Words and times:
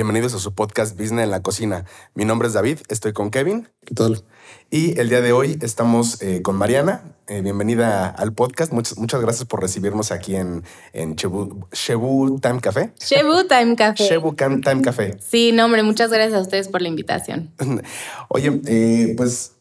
Bienvenidos 0.00 0.32
a 0.32 0.38
su 0.38 0.54
podcast 0.54 0.98
Business 0.98 1.24
en 1.24 1.30
la 1.30 1.42
Cocina. 1.42 1.84
Mi 2.14 2.24
nombre 2.24 2.48
es 2.48 2.54
David, 2.54 2.78
estoy 2.88 3.12
con 3.12 3.30
Kevin. 3.30 3.68
¿Qué 3.84 3.94
tal? 3.94 4.24
Y 4.70 4.98
el 4.98 5.10
día 5.10 5.20
de 5.20 5.32
hoy 5.32 5.58
estamos 5.60 6.22
eh, 6.22 6.40
con 6.40 6.56
Mariana. 6.56 7.02
Eh, 7.26 7.42
bienvenida 7.42 8.08
al 8.08 8.32
podcast. 8.32 8.72
Muchas, 8.72 8.96
muchas 8.96 9.20
gracias 9.20 9.46
por 9.46 9.60
recibirnos 9.60 10.10
aquí 10.10 10.36
en, 10.36 10.64
en 10.94 11.16
Chebu, 11.16 11.68
Time 12.40 12.60
Café. 12.62 12.94
Chebu 12.98 13.44
Time 13.46 13.76
Café. 13.76 14.08
Chebu 14.08 14.34
Time 14.34 14.80
Café. 14.80 15.18
Sí, 15.20 15.52
no, 15.52 15.66
hombre, 15.66 15.82
muchas 15.82 16.10
gracias 16.10 16.32
a 16.32 16.40
ustedes 16.40 16.68
por 16.68 16.80
la 16.80 16.88
invitación. 16.88 17.52
Oye, 18.28 18.58
eh, 18.68 19.12
pues 19.18 19.56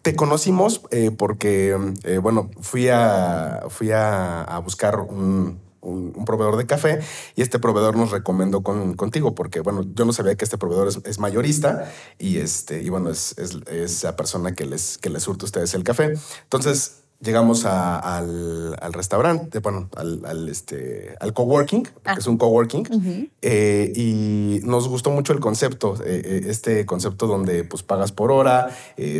te 0.00 0.16
conocimos 0.16 0.80
porque, 1.18 1.76
bueno, 2.22 2.48
fui 2.62 2.88
a, 2.88 3.64
fui 3.68 3.90
a 3.92 4.58
buscar 4.64 4.98
un, 5.00 5.60
un, 5.86 6.24
proveedor 6.24 6.56
de 6.56 6.66
café 6.66 7.00
y 7.34 7.42
este 7.42 7.58
proveedor 7.58 7.96
nos 7.96 8.10
recomendó 8.10 8.62
con, 8.62 8.94
contigo 8.94 9.34
porque, 9.34 9.60
bueno, 9.60 9.84
yo 9.94 10.04
no 10.04 10.12
sabía 10.12 10.34
que 10.36 10.44
este 10.44 10.58
proveedor 10.58 10.88
es, 10.88 11.18
mayorista 11.18 11.90
y, 12.18 12.38
este, 12.38 12.82
y 12.82 12.88
bueno, 12.88 13.10
es, 13.10 13.36
es, 13.38 14.02
la 14.02 14.16
persona 14.16 14.54
que 14.54 14.66
les, 14.66 14.98
que 14.98 15.10
les 15.10 15.22
surte 15.22 15.44
a 15.44 15.46
ustedes 15.46 15.74
el 15.74 15.84
café. 15.84 16.14
Entonces, 16.42 17.02
llegamos 17.20 17.64
al, 17.64 18.76
al, 18.80 18.92
restaurante, 18.92 19.60
bueno, 19.60 19.88
al, 19.96 20.24
al, 20.24 20.48
este, 20.48 21.14
al 21.20 21.32
coworking, 21.32 21.84
que 21.84 21.90
ah. 22.04 22.16
es 22.18 22.26
un 22.26 22.36
coworking, 22.36 23.30
eh, 23.42 23.92
y 23.94 24.60
nos 24.64 24.88
gustó 24.88 25.10
mucho 25.10 25.32
el 25.32 25.40
concepto, 25.40 25.96
eh, 26.04 26.22
eh, 26.24 26.40
este 26.48 26.84
concepto 26.84 27.26
donde 27.26 27.64
pues 27.64 27.82
pagas 27.82 28.12
por 28.12 28.30
hora, 28.30 28.70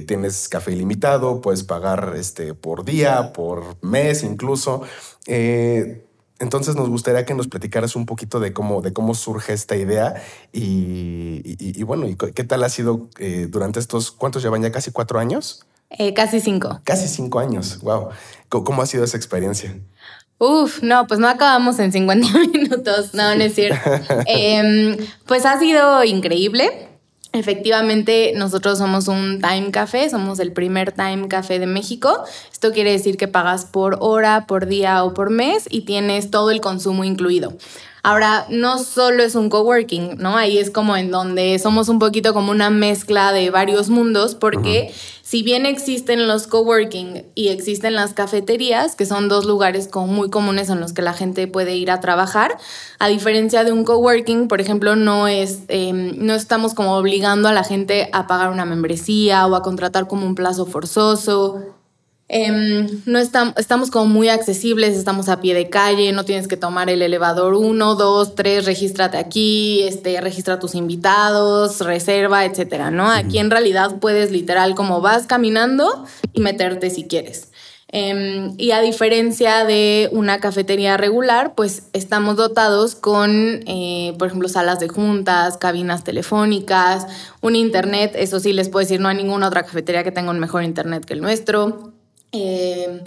tienes 0.06 0.48
café 0.48 0.72
ilimitado, 0.72 1.40
puedes 1.40 1.64
pagar 1.64 2.14
este, 2.16 2.54
por 2.54 2.84
día, 2.84 3.32
por 3.32 3.76
mes 3.82 4.22
incluso. 4.22 4.82
Entonces 6.38 6.76
nos 6.76 6.88
gustaría 6.88 7.24
que 7.24 7.34
nos 7.34 7.48
platicaras 7.48 7.96
un 7.96 8.04
poquito 8.04 8.40
de 8.40 8.52
cómo, 8.52 8.82
de 8.82 8.92
cómo 8.92 9.14
surge 9.14 9.52
esta 9.52 9.76
idea 9.76 10.22
y, 10.52 11.82
bueno, 11.84 12.06
y 12.06 12.16
qué 12.16 12.44
tal 12.44 12.62
ha 12.64 12.68
sido 12.68 13.08
eh, 13.18 13.46
durante 13.48 13.80
estos, 13.80 14.10
¿cuántos 14.10 14.42
llevan 14.42 14.62
ya? 14.62 14.70
¿Casi 14.70 14.90
cuatro 14.90 15.18
años? 15.18 15.66
Eh, 15.90 16.12
casi 16.14 16.40
cinco. 16.40 16.80
Casi 16.84 17.08
cinco 17.08 17.38
años, 17.38 17.80
wow. 17.80 18.08
¿Cómo, 18.48 18.82
ha 18.82 18.86
sido 18.86 19.04
esa 19.04 19.16
experiencia? 19.16 19.78
Uf, 20.38 20.82
no, 20.82 21.06
pues 21.06 21.18
no 21.20 21.28
acabamos 21.28 21.78
en 21.78 21.92
50 21.92 22.26
minutos, 22.52 23.14
no, 23.14 23.34
no 23.34 23.42
es 23.42 23.54
cierto. 23.54 23.90
Em, 24.26 24.96
pues 25.26 25.46
ha 25.46 25.58
sido 25.58 26.04
increíble. 26.04 26.85
Efectivamente, 27.36 28.32
nosotros 28.34 28.78
somos 28.78 29.08
un 29.08 29.40
Time 29.40 29.70
Café, 29.70 30.08
somos 30.08 30.38
el 30.38 30.52
primer 30.52 30.92
Time 30.92 31.28
Café 31.28 31.58
de 31.58 31.66
México. 31.66 32.24
Esto 32.50 32.72
quiere 32.72 32.92
decir 32.92 33.16
que 33.16 33.28
pagas 33.28 33.66
por 33.66 33.98
hora, 34.00 34.46
por 34.46 34.66
día 34.66 35.04
o 35.04 35.12
por 35.12 35.30
mes 35.30 35.66
y 35.70 35.82
tienes 35.82 36.30
todo 36.30 36.50
el 36.50 36.60
consumo 36.60 37.04
incluido. 37.04 37.52
Ahora, 38.06 38.46
no 38.50 38.78
solo 38.78 39.24
es 39.24 39.34
un 39.34 39.48
coworking, 39.48 40.18
¿no? 40.18 40.36
Ahí 40.36 40.58
es 40.58 40.70
como 40.70 40.96
en 40.96 41.10
donde 41.10 41.58
somos 41.58 41.88
un 41.88 41.98
poquito 41.98 42.32
como 42.34 42.52
una 42.52 42.70
mezcla 42.70 43.32
de 43.32 43.50
varios 43.50 43.88
mundos, 43.88 44.36
porque 44.36 44.94
si 45.22 45.42
bien 45.42 45.66
existen 45.66 46.28
los 46.28 46.46
coworking 46.46 47.24
y 47.34 47.48
existen 47.48 47.96
las 47.96 48.14
cafeterías, 48.14 48.94
que 48.94 49.06
son 49.06 49.28
dos 49.28 49.44
lugares 49.44 49.90
muy 49.92 50.30
comunes 50.30 50.70
en 50.70 50.78
los 50.78 50.92
que 50.92 51.02
la 51.02 51.14
gente 51.14 51.48
puede 51.48 51.74
ir 51.74 51.90
a 51.90 51.98
trabajar, 51.98 52.56
a 53.00 53.08
diferencia 53.08 53.64
de 53.64 53.72
un 53.72 53.82
coworking, 53.82 54.46
por 54.46 54.60
ejemplo, 54.60 54.94
no, 54.94 55.26
es, 55.26 55.62
em, 55.66 56.12
no 56.24 56.34
estamos 56.34 56.74
como 56.74 56.96
obligando 56.96 57.48
a 57.48 57.52
la 57.52 57.64
gente 57.64 58.08
a 58.12 58.28
pagar 58.28 58.50
una 58.50 58.64
membresía 58.64 59.48
o 59.48 59.56
a 59.56 59.62
contratar 59.62 60.06
como 60.06 60.26
un 60.26 60.36
plazo 60.36 60.64
forzoso 60.64 61.75
Em, 62.28 63.02
no 63.06 63.20
estamos, 63.20 63.54
estamos 63.56 63.92
como 63.92 64.06
muy 64.06 64.28
accesibles, 64.28 64.96
estamos 64.96 65.28
a 65.28 65.40
pie 65.40 65.54
de 65.54 65.70
calle, 65.70 66.10
no 66.10 66.24
tienes 66.24 66.48
que 66.48 66.56
tomar 66.56 66.90
el 66.90 67.00
elevador 67.02 67.54
1, 67.54 67.94
2, 67.94 68.34
3, 68.34 68.64
regístrate 68.64 69.16
aquí, 69.16 69.82
este, 69.84 70.20
registra 70.20 70.58
tus 70.58 70.74
invitados, 70.74 71.80
reserva, 71.80 72.44
etcétera, 72.44 72.90
¿no? 72.90 73.08
Aquí 73.12 73.38
en 73.38 73.50
realidad 73.50 74.00
puedes 74.00 74.32
literal 74.32 74.74
como 74.74 75.00
vas 75.00 75.28
caminando 75.28 76.04
y 76.32 76.40
meterte 76.40 76.90
si 76.90 77.04
quieres. 77.04 77.52
Em, 77.88 78.54
y 78.58 78.72
a 78.72 78.80
diferencia 78.80 79.64
de 79.64 80.08
una 80.10 80.40
cafetería 80.40 80.96
regular, 80.96 81.54
pues 81.54 81.84
estamos 81.92 82.34
dotados 82.34 82.96
con, 82.96 83.60
eh, 83.68 84.14
por 84.18 84.26
ejemplo, 84.26 84.48
salas 84.48 84.80
de 84.80 84.88
juntas, 84.88 85.56
cabinas 85.58 86.02
telefónicas, 86.02 87.06
un 87.40 87.54
internet, 87.54 88.14
eso 88.16 88.40
sí 88.40 88.52
les 88.52 88.68
puedo 88.68 88.84
decir, 88.84 89.00
no 89.00 89.08
hay 89.08 89.16
ninguna 89.16 89.46
otra 89.46 89.62
cafetería 89.62 90.02
que 90.02 90.10
tenga 90.10 90.32
un 90.32 90.40
mejor 90.40 90.64
internet 90.64 91.04
que 91.04 91.14
el 91.14 91.20
nuestro. 91.20 91.95
Eh, 92.36 93.02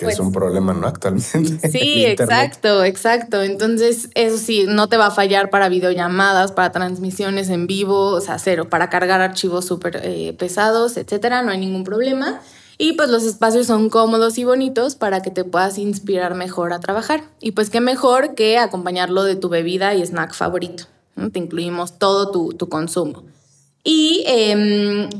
que 0.00 0.06
es 0.06 0.16
pues 0.16 0.20
un 0.20 0.32
problema, 0.32 0.72
¿no? 0.72 0.86
Actualmente. 0.88 1.68
Sí, 1.70 2.06
exacto, 2.06 2.84
exacto. 2.84 3.42
Entonces, 3.42 4.08
eso 4.14 4.38
sí, 4.38 4.64
no 4.66 4.88
te 4.88 4.96
va 4.96 5.06
a 5.06 5.10
fallar 5.10 5.50
para 5.50 5.68
videollamadas, 5.68 6.52
para 6.52 6.72
transmisiones 6.72 7.50
en 7.50 7.66
vivo, 7.66 8.06
o 8.06 8.20
sea, 8.20 8.38
cero, 8.38 8.68
para 8.70 8.88
cargar 8.88 9.20
archivos 9.20 9.66
súper 9.66 10.00
eh, 10.02 10.34
pesados, 10.38 10.96
etcétera, 10.96 11.42
no 11.42 11.50
hay 11.50 11.58
ningún 11.58 11.84
problema. 11.84 12.40
Y 12.78 12.94
pues 12.94 13.10
los 13.10 13.24
espacios 13.24 13.66
son 13.66 13.90
cómodos 13.90 14.38
y 14.38 14.44
bonitos 14.44 14.94
para 14.94 15.20
que 15.20 15.30
te 15.30 15.44
puedas 15.44 15.76
inspirar 15.76 16.34
mejor 16.34 16.72
a 16.72 16.80
trabajar. 16.80 17.24
Y 17.38 17.52
pues 17.52 17.68
qué 17.68 17.82
mejor 17.82 18.34
que 18.34 18.56
acompañarlo 18.56 19.22
de 19.24 19.36
tu 19.36 19.50
bebida 19.50 19.94
y 19.94 20.02
snack 20.02 20.32
favorito. 20.32 20.84
Te 21.30 21.38
incluimos 21.38 21.98
todo 21.98 22.30
tu, 22.30 22.54
tu 22.54 22.70
consumo. 22.70 23.24
Y 23.84 24.24
em, 24.26 25.10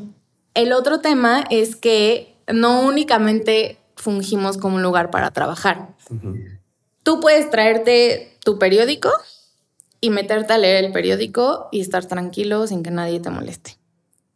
el 0.55 0.73
otro 0.73 1.01
tema 1.01 1.45
es 1.51 1.77
que 1.77 2.35
no 2.53 2.83
únicamente 2.83 3.79
fungimos 3.97 4.57
como 4.57 4.77
un 4.77 4.83
lugar 4.83 5.11
para 5.11 5.31
trabajar. 5.31 5.95
Tú 7.03 7.21
puedes 7.21 7.51
traerte 7.51 8.37
tu 8.45 8.59
periódico 8.59 9.11
y 10.01 10.11
meterte 10.11 10.53
a 10.53 10.59
leer 10.59 10.85
el 10.85 10.93
periódico 10.93 11.69
y 11.71 11.81
estar 11.81 12.07
tranquilo 12.07 12.67
sin 12.67 12.83
que 12.83 12.91
nadie 12.91 13.21
te 13.21 13.31
moleste. 13.31 13.77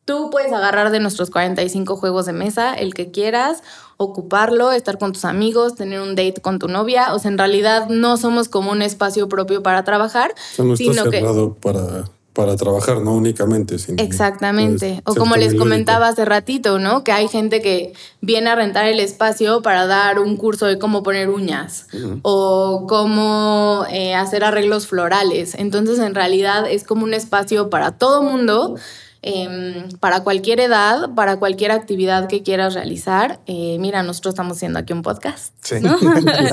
Tú 0.05 0.29
puedes 0.31 0.53
agarrar 0.53 0.91
de 0.91 1.01
nuestros 1.01 1.31
45 1.31 1.97
juegos 1.97 2.27
de 2.27 2.35
mesa 2.35 2.75
el 2.75 2.93
que 2.93 3.11
quieras, 3.11 3.63
ocuparlo, 3.97 4.71
estar 4.71 4.99
con 4.99 5.13
tus 5.13 5.25
amigos, 5.25 5.77
tener 5.77 6.01
un 6.01 6.15
date 6.15 6.43
con 6.43 6.59
tu 6.59 6.69
novia. 6.69 7.15
O 7.15 7.19
sea, 7.19 7.31
en 7.31 7.39
realidad 7.39 7.89
no 7.89 8.19
somos 8.19 8.51
como 8.51 8.71
un 8.71 8.83
espacio 8.83 9.31
propio 9.31 9.63
para 9.63 9.83
trabajar, 9.83 10.35
sino 10.77 10.77
cerrado 10.77 11.55
para 11.55 12.05
para 12.35 12.57
trabajar, 12.57 13.01
no 13.01 13.15
únicamente. 13.15 13.79
Sino 13.79 14.03
Exactamente. 14.03 15.01
O 15.05 15.15
como 15.15 15.37
les 15.37 15.55
comentaba 15.55 16.09
hace 16.09 16.25
ratito, 16.25 16.79
¿no? 16.79 17.05
Que 17.05 17.13
hay 17.13 17.29
gente 17.29 17.63
que 17.63 17.95
viene 18.21 18.51
a 18.51 18.57
rentar 18.57 18.87
el 18.87 19.01
espacio 19.01 19.63
para 19.63 19.87
dar 19.87 20.19
un 20.19 20.37
curso 20.37 20.67
de 20.67 20.79
cómo 20.79 21.03
poner 21.03 21.31
uñas 21.31 21.87
o 22.23 22.87
cómo 22.89 23.87
eh, 23.91 24.15
hacer 24.15 24.45
arreglos 24.45 24.89
florales. 24.89 25.55
Entonces, 25.55 26.01
en 26.01 26.15
realidad 26.15 26.69
es 26.69 26.85
como 26.85 27.05
un 27.05 27.15
espacio 27.15 27.71
para 27.71 27.93
todo 27.93 28.23
mundo 28.23 28.75
Em, 29.27 29.89
para 30.01 30.23
cualquier 30.23 30.61
edad, 30.61 31.15
para 31.15 31.39
cualquier 31.39 31.71
actividad 31.71 32.29
que 32.29 32.43
quieras 32.43 32.75
realizar. 32.75 33.41
Eh, 33.47 33.79
mira, 33.81 34.03
nosotros 34.03 34.35
estamos 34.35 34.59
haciendo 34.59 34.79
aquí 34.79 34.93
un 34.93 35.01
podcast. 35.01 35.55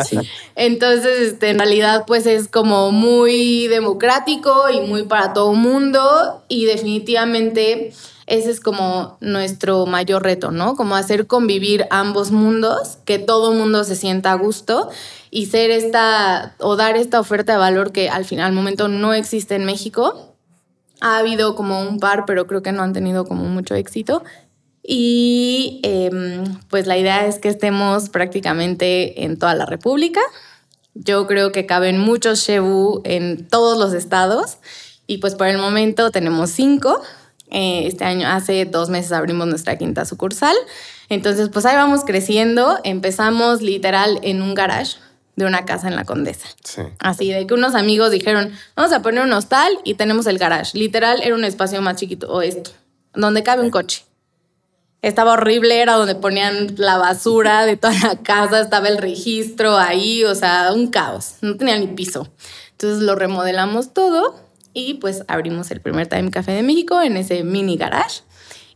Sí. 0.08 0.18
Entonces, 0.56 1.20
este, 1.20 1.50
en 1.50 1.60
realidad, 1.60 2.06
pues 2.08 2.26
es 2.26 2.48
como 2.48 2.92
muy 2.92 3.68
democrático 3.68 4.70
y 4.70 4.80
muy 4.80 5.04
para 5.04 5.34
todo 5.34 5.54
mundo 5.54 6.44
y 6.48 6.66
definitivamente 6.66 7.94
ese 8.26 8.52
es 8.52 8.62
como 8.62 9.18
nuestro 9.20 9.86
mayor 9.86 10.24
reto, 10.24 10.52
¿no? 10.52 10.76
Como 10.76 10.96
hacer 10.96 11.28
convivir 11.28 11.88
ambos 11.90 12.32
mundos, 12.32 12.98
que 13.04 13.20
todo 13.20 13.52
mundo 13.52 13.84
se 13.84 13.98
sienta 13.98 14.32
a 14.32 14.36
gusto 14.36 14.90
y 15.30 15.48
ser 15.48 15.72
esta 15.72 16.56
o 16.60 16.78
dar 16.78 16.96
esta 16.96 17.20
oferta 17.20 17.54
de 17.54 17.60
valor 17.60 17.92
que 17.92 18.10
al 18.10 18.24
final 18.24 18.48
al 18.48 18.54
momento 18.54 18.88
no 18.88 19.14
existe 19.14 19.56
en 19.56 19.66
México 19.66 20.31
ha 21.02 21.18
habido 21.18 21.56
como 21.56 21.82
un 21.82 22.00
par, 22.00 22.26
pero 22.26 22.48
creo 22.48 22.62
que 22.62 22.72
no 22.72 22.84
han 22.84 22.94
tenido 22.94 23.26
como 23.26 23.44
mucho 23.46 23.76
éxito. 23.76 24.24
Y 24.84 25.80
em, 25.84 26.44
pues 26.70 26.88
la 26.88 26.98
idea 26.98 27.26
es 27.28 27.40
que 27.40 27.50
estemos 27.50 28.10
prácticamente 28.10 29.24
en 29.24 29.38
toda 29.38 29.54
la 29.56 29.66
República. 29.66 30.22
Yo 30.94 31.28
creo 31.28 31.52
que 31.52 31.66
caben 31.66 32.00
muchos 32.00 32.40
Shebu 32.40 33.02
en 33.04 33.48
todos 33.48 33.78
los 33.78 33.94
estados. 33.94 34.58
Y 35.08 35.18
pues 35.18 35.36
por 35.36 35.48
el 35.48 35.58
momento 35.58 36.12
tenemos 36.12 36.52
cinco. 36.52 37.02
Eh, 37.50 37.86
este 37.86 38.06
año, 38.06 38.28
hace 38.28 38.66
dos 38.66 38.90
meses 38.90 39.12
abrimos 39.12 39.48
nuestra 39.48 39.78
quinta 39.78 40.06
sucursal. 40.06 40.56
Entonces, 41.10 41.50
pues 41.50 41.66
ahí 41.66 41.76
vamos 41.76 42.06
creciendo. 42.06 42.80
Empezamos 42.84 43.62
literal 43.62 44.20
en 44.24 44.42
un 44.42 44.56
garage 44.56 44.98
de 45.36 45.46
una 45.46 45.66
casa 45.66 45.88
en 45.88 45.96
la 45.96 46.06
Condesa. 46.06 46.48
Así 47.00 47.32
de 47.32 47.48
que 47.48 47.54
unos 47.54 47.76
amigos 47.76 48.12
dijeron, 48.12 48.52
vamos 48.76 48.92
a 48.92 49.02
poner 49.02 49.24
un 49.24 49.34
hostal 49.34 49.72
y 49.84 49.96
tenemos 49.96 50.28
el 50.28 50.38
garage. 50.38 50.78
Literal 50.78 51.22
era 51.24 51.36
un 51.36 51.44
espacio 51.44 51.82
más 51.82 51.96
chiquito, 51.96 52.32
o 52.32 52.42
esto, 52.42 52.72
donde 53.14 53.44
cabe 53.44 53.62
un 53.62 53.72
coche. 53.72 54.06
Estaba 55.02 55.34
horrible, 55.34 55.82
era 55.82 55.94
donde 55.94 56.14
ponían 56.14 56.76
la 56.78 56.98
basura 56.98 57.66
de 57.66 57.76
toda 57.76 57.94
la 58.04 58.16
casa, 58.18 58.62
estaba 58.62 58.88
el 58.88 59.00
registro 59.00 59.78
ahí, 59.78 60.24
o 60.26 60.36
sea, 60.36 60.72
un 60.74 60.88
caos, 60.88 61.36
no 61.42 61.58
tenía 61.58 61.78
ni 61.78 61.88
piso. 61.88 62.30
Entonces 62.72 63.02
lo 63.02 63.16
remodelamos 63.16 63.94
todo 63.94 64.36
y 64.74 64.96
pues 64.96 65.24
abrimos 65.28 65.72
el 65.72 65.82
primer 65.82 66.08
Time 66.08 66.30
Café 66.30 66.52
de 66.52 66.64
México 66.64 67.02
en 67.02 67.18
ese 67.18 67.44
mini 67.44 67.78
garage 67.78 68.22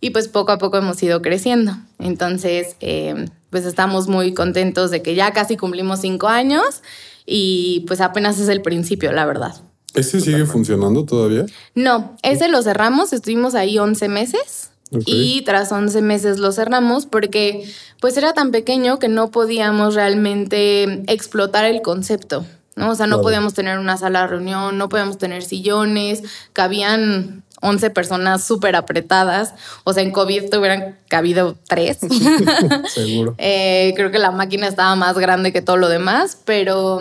y 0.02 0.12
pues 0.12 0.28
poco 0.28 0.52
a 0.52 0.58
poco 0.58 0.78
hemos 0.78 1.02
ido 1.02 1.22
creciendo. 1.22 1.74
Entonces, 2.00 2.76
eh, 2.80 3.28
pues 3.56 3.66
estamos 3.66 4.10
muy 4.10 4.34
contentos 4.34 4.92
de 4.92 5.02
que 5.02 5.16
ya 5.16 5.32
casi 5.32 5.56
cumplimos 5.56 6.02
cinco 6.02 6.28
años 6.28 6.84
y 7.26 7.86
pues 7.88 8.02
apenas 8.02 8.38
es 8.38 8.50
el 8.50 8.62
principio, 8.62 9.14
la 9.14 9.26
verdad. 9.26 9.56
¿Ese 9.94 10.20
sigue 10.20 10.46
funcionando 10.46 11.06
todavía? 11.06 11.46
No, 11.74 12.18
ese 12.22 12.50
lo 12.50 12.62
cerramos, 12.62 13.14
estuvimos 13.14 13.56
ahí 13.56 13.78
11 13.78 14.10
meses. 14.10 14.72
Y 15.06 15.44
tras 15.44 15.72
11 15.72 16.02
meses 16.02 16.38
lo 16.38 16.52
cerramos 16.52 17.06
porque 17.06 17.66
pues 18.02 18.18
era 18.18 18.34
tan 18.34 18.52
pequeño 18.52 19.00
que 19.00 19.08
no 19.08 19.32
podíamos 19.32 19.96
realmente 19.96 21.04
explotar 21.08 21.64
el 21.64 21.82
concepto. 21.82 22.46
¿no? 22.76 22.90
O 22.90 22.96
sea, 22.96 23.08
no 23.08 23.22
podíamos 23.22 23.54
tener 23.54 23.80
una 23.80 23.96
sala 23.96 24.24
de 24.24 24.28
reunión, 24.28 24.78
no 24.78 24.90
podíamos 24.90 25.18
tener 25.18 25.44
sillones, 25.44 26.24
cabían 26.52 27.46
11 27.62 27.90
personas 27.90 28.44
súper 28.44 28.76
apretadas. 28.76 29.54
O 29.84 29.94
sea, 29.94 30.04
en 30.04 30.12
COVID 30.12 30.50
te 30.50 30.58
hubieran 30.58 30.98
cabido 31.08 31.58
tres. 31.68 32.00
Seguro. 32.94 33.36
Eh, 33.38 33.94
creo 33.96 34.12
que 34.12 34.20
la 34.20 34.32
máquina 34.32 34.68
estaba 34.68 34.96
más 34.96 35.18
grande 35.18 35.54
que 35.54 35.62
todo 35.62 35.78
lo 35.78 35.90
demás, 35.90 36.38
pero 36.46 37.00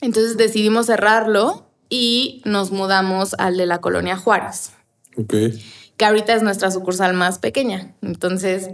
entonces 0.00 0.36
decidimos 0.36 0.86
cerrarlo 0.86 1.66
y 1.88 2.42
nos 2.44 2.70
mudamos 2.70 3.34
al 3.38 3.56
de 3.56 3.66
la 3.66 3.80
colonia 3.80 4.16
Juárez. 4.16 4.72
Ok. 5.16 5.34
Que 5.96 6.04
ahorita 6.04 6.34
es 6.34 6.42
nuestra 6.42 6.70
sucursal 6.70 7.14
más 7.14 7.38
pequeña. 7.38 7.94
Entonces 8.02 8.70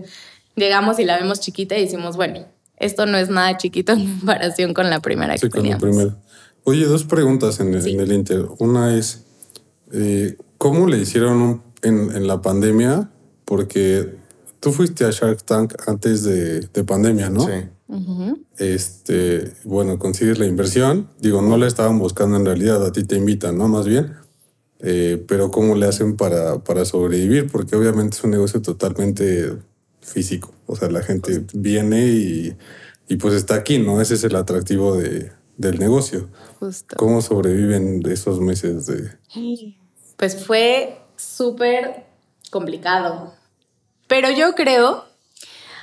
llegamos 0.56 0.98
y 0.98 1.04
la 1.04 1.18
vemos 1.18 1.40
chiquita 1.40 1.76
y 1.76 1.82
decimos, 1.82 2.16
bueno, 2.16 2.46
esto 2.76 3.06
no 3.06 3.18
es 3.18 3.28
nada 3.28 3.56
chiquito 3.56 3.92
en 3.92 4.18
comparación 4.18 4.74
con 4.74 4.88
la 4.90 5.00
primera 5.00 5.34
que 5.34 5.40
sí, 5.40 5.50
con 5.50 5.68
la 5.68 5.78
primera. 5.78 6.16
Oye, 6.64 6.84
dos 6.84 7.04
preguntas 7.04 7.60
en, 7.60 7.74
el 7.74 8.12
Inter. 8.12 8.46
Una 8.58 8.96
es, 8.96 9.24
eh, 9.92 10.36
¿cómo 10.60 10.86
le 10.86 10.98
hicieron 10.98 11.62
en, 11.80 12.26
la 12.26 12.42
pandemia? 12.42 13.10
Porque 13.46 14.14
tú 14.60 14.72
fuiste 14.72 15.06
a 15.06 15.10
Shark 15.10 15.42
Tank 15.42 15.72
antes 15.86 16.22
de, 16.22 16.84
pandemia, 16.84 17.30
¿no? 17.30 17.46
Sí. 17.46 17.52
Este, 18.58 19.54
bueno, 19.64 19.98
consigues 19.98 20.38
la 20.38 20.44
inversión. 20.44 21.08
Digo, 21.18 21.40
no 21.40 21.56
la 21.56 21.66
estaban 21.66 21.98
buscando 21.98 22.36
en 22.36 22.44
realidad, 22.44 22.84
a 22.84 22.92
ti 22.92 23.04
te 23.04 23.16
invitan, 23.16 23.56
¿no? 23.56 23.68
Más 23.68 23.86
bien. 23.86 24.12
Eh, 24.80 25.24
pero 25.26 25.50
¿cómo 25.50 25.76
le 25.76 25.86
hacen 25.86 26.16
para, 26.16 26.58
para 26.58 26.84
sobrevivir? 26.84 27.50
Porque 27.50 27.74
obviamente 27.74 28.18
es 28.18 28.24
un 28.24 28.30
negocio 28.30 28.60
totalmente 28.60 29.56
físico. 30.02 30.52
O 30.66 30.76
sea, 30.76 30.90
la 30.90 31.02
gente 31.02 31.42
viene 31.54 32.06
y, 32.06 33.16
pues 33.16 33.32
está 33.32 33.54
aquí, 33.54 33.78
¿no? 33.78 34.02
Ese 34.02 34.14
es 34.14 34.24
el 34.24 34.36
atractivo 34.36 34.94
de, 34.94 35.32
del 35.56 35.78
negocio. 35.78 36.28
Justo. 36.58 36.96
¿Cómo 36.98 37.22
sobreviven 37.22 38.02
esos 38.10 38.40
meses 38.40 38.84
de...? 38.84 39.10
Pues 40.20 40.44
fue 40.44 41.00
súper 41.16 42.04
complicado. 42.50 43.32
Pero 44.06 44.30
yo 44.30 44.54
creo, 44.54 45.06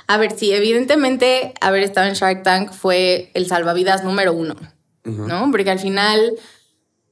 a 0.06 0.16
ver, 0.16 0.38
sí, 0.38 0.52
evidentemente 0.52 1.54
haber 1.60 1.82
estado 1.82 2.06
en 2.06 2.14
Shark 2.14 2.44
Tank 2.44 2.70
fue 2.70 3.32
el 3.34 3.48
salvavidas 3.48 4.04
número 4.04 4.32
uno, 4.32 4.54
¿no? 5.02 5.50
Porque 5.50 5.72
al 5.72 5.80
final 5.80 6.34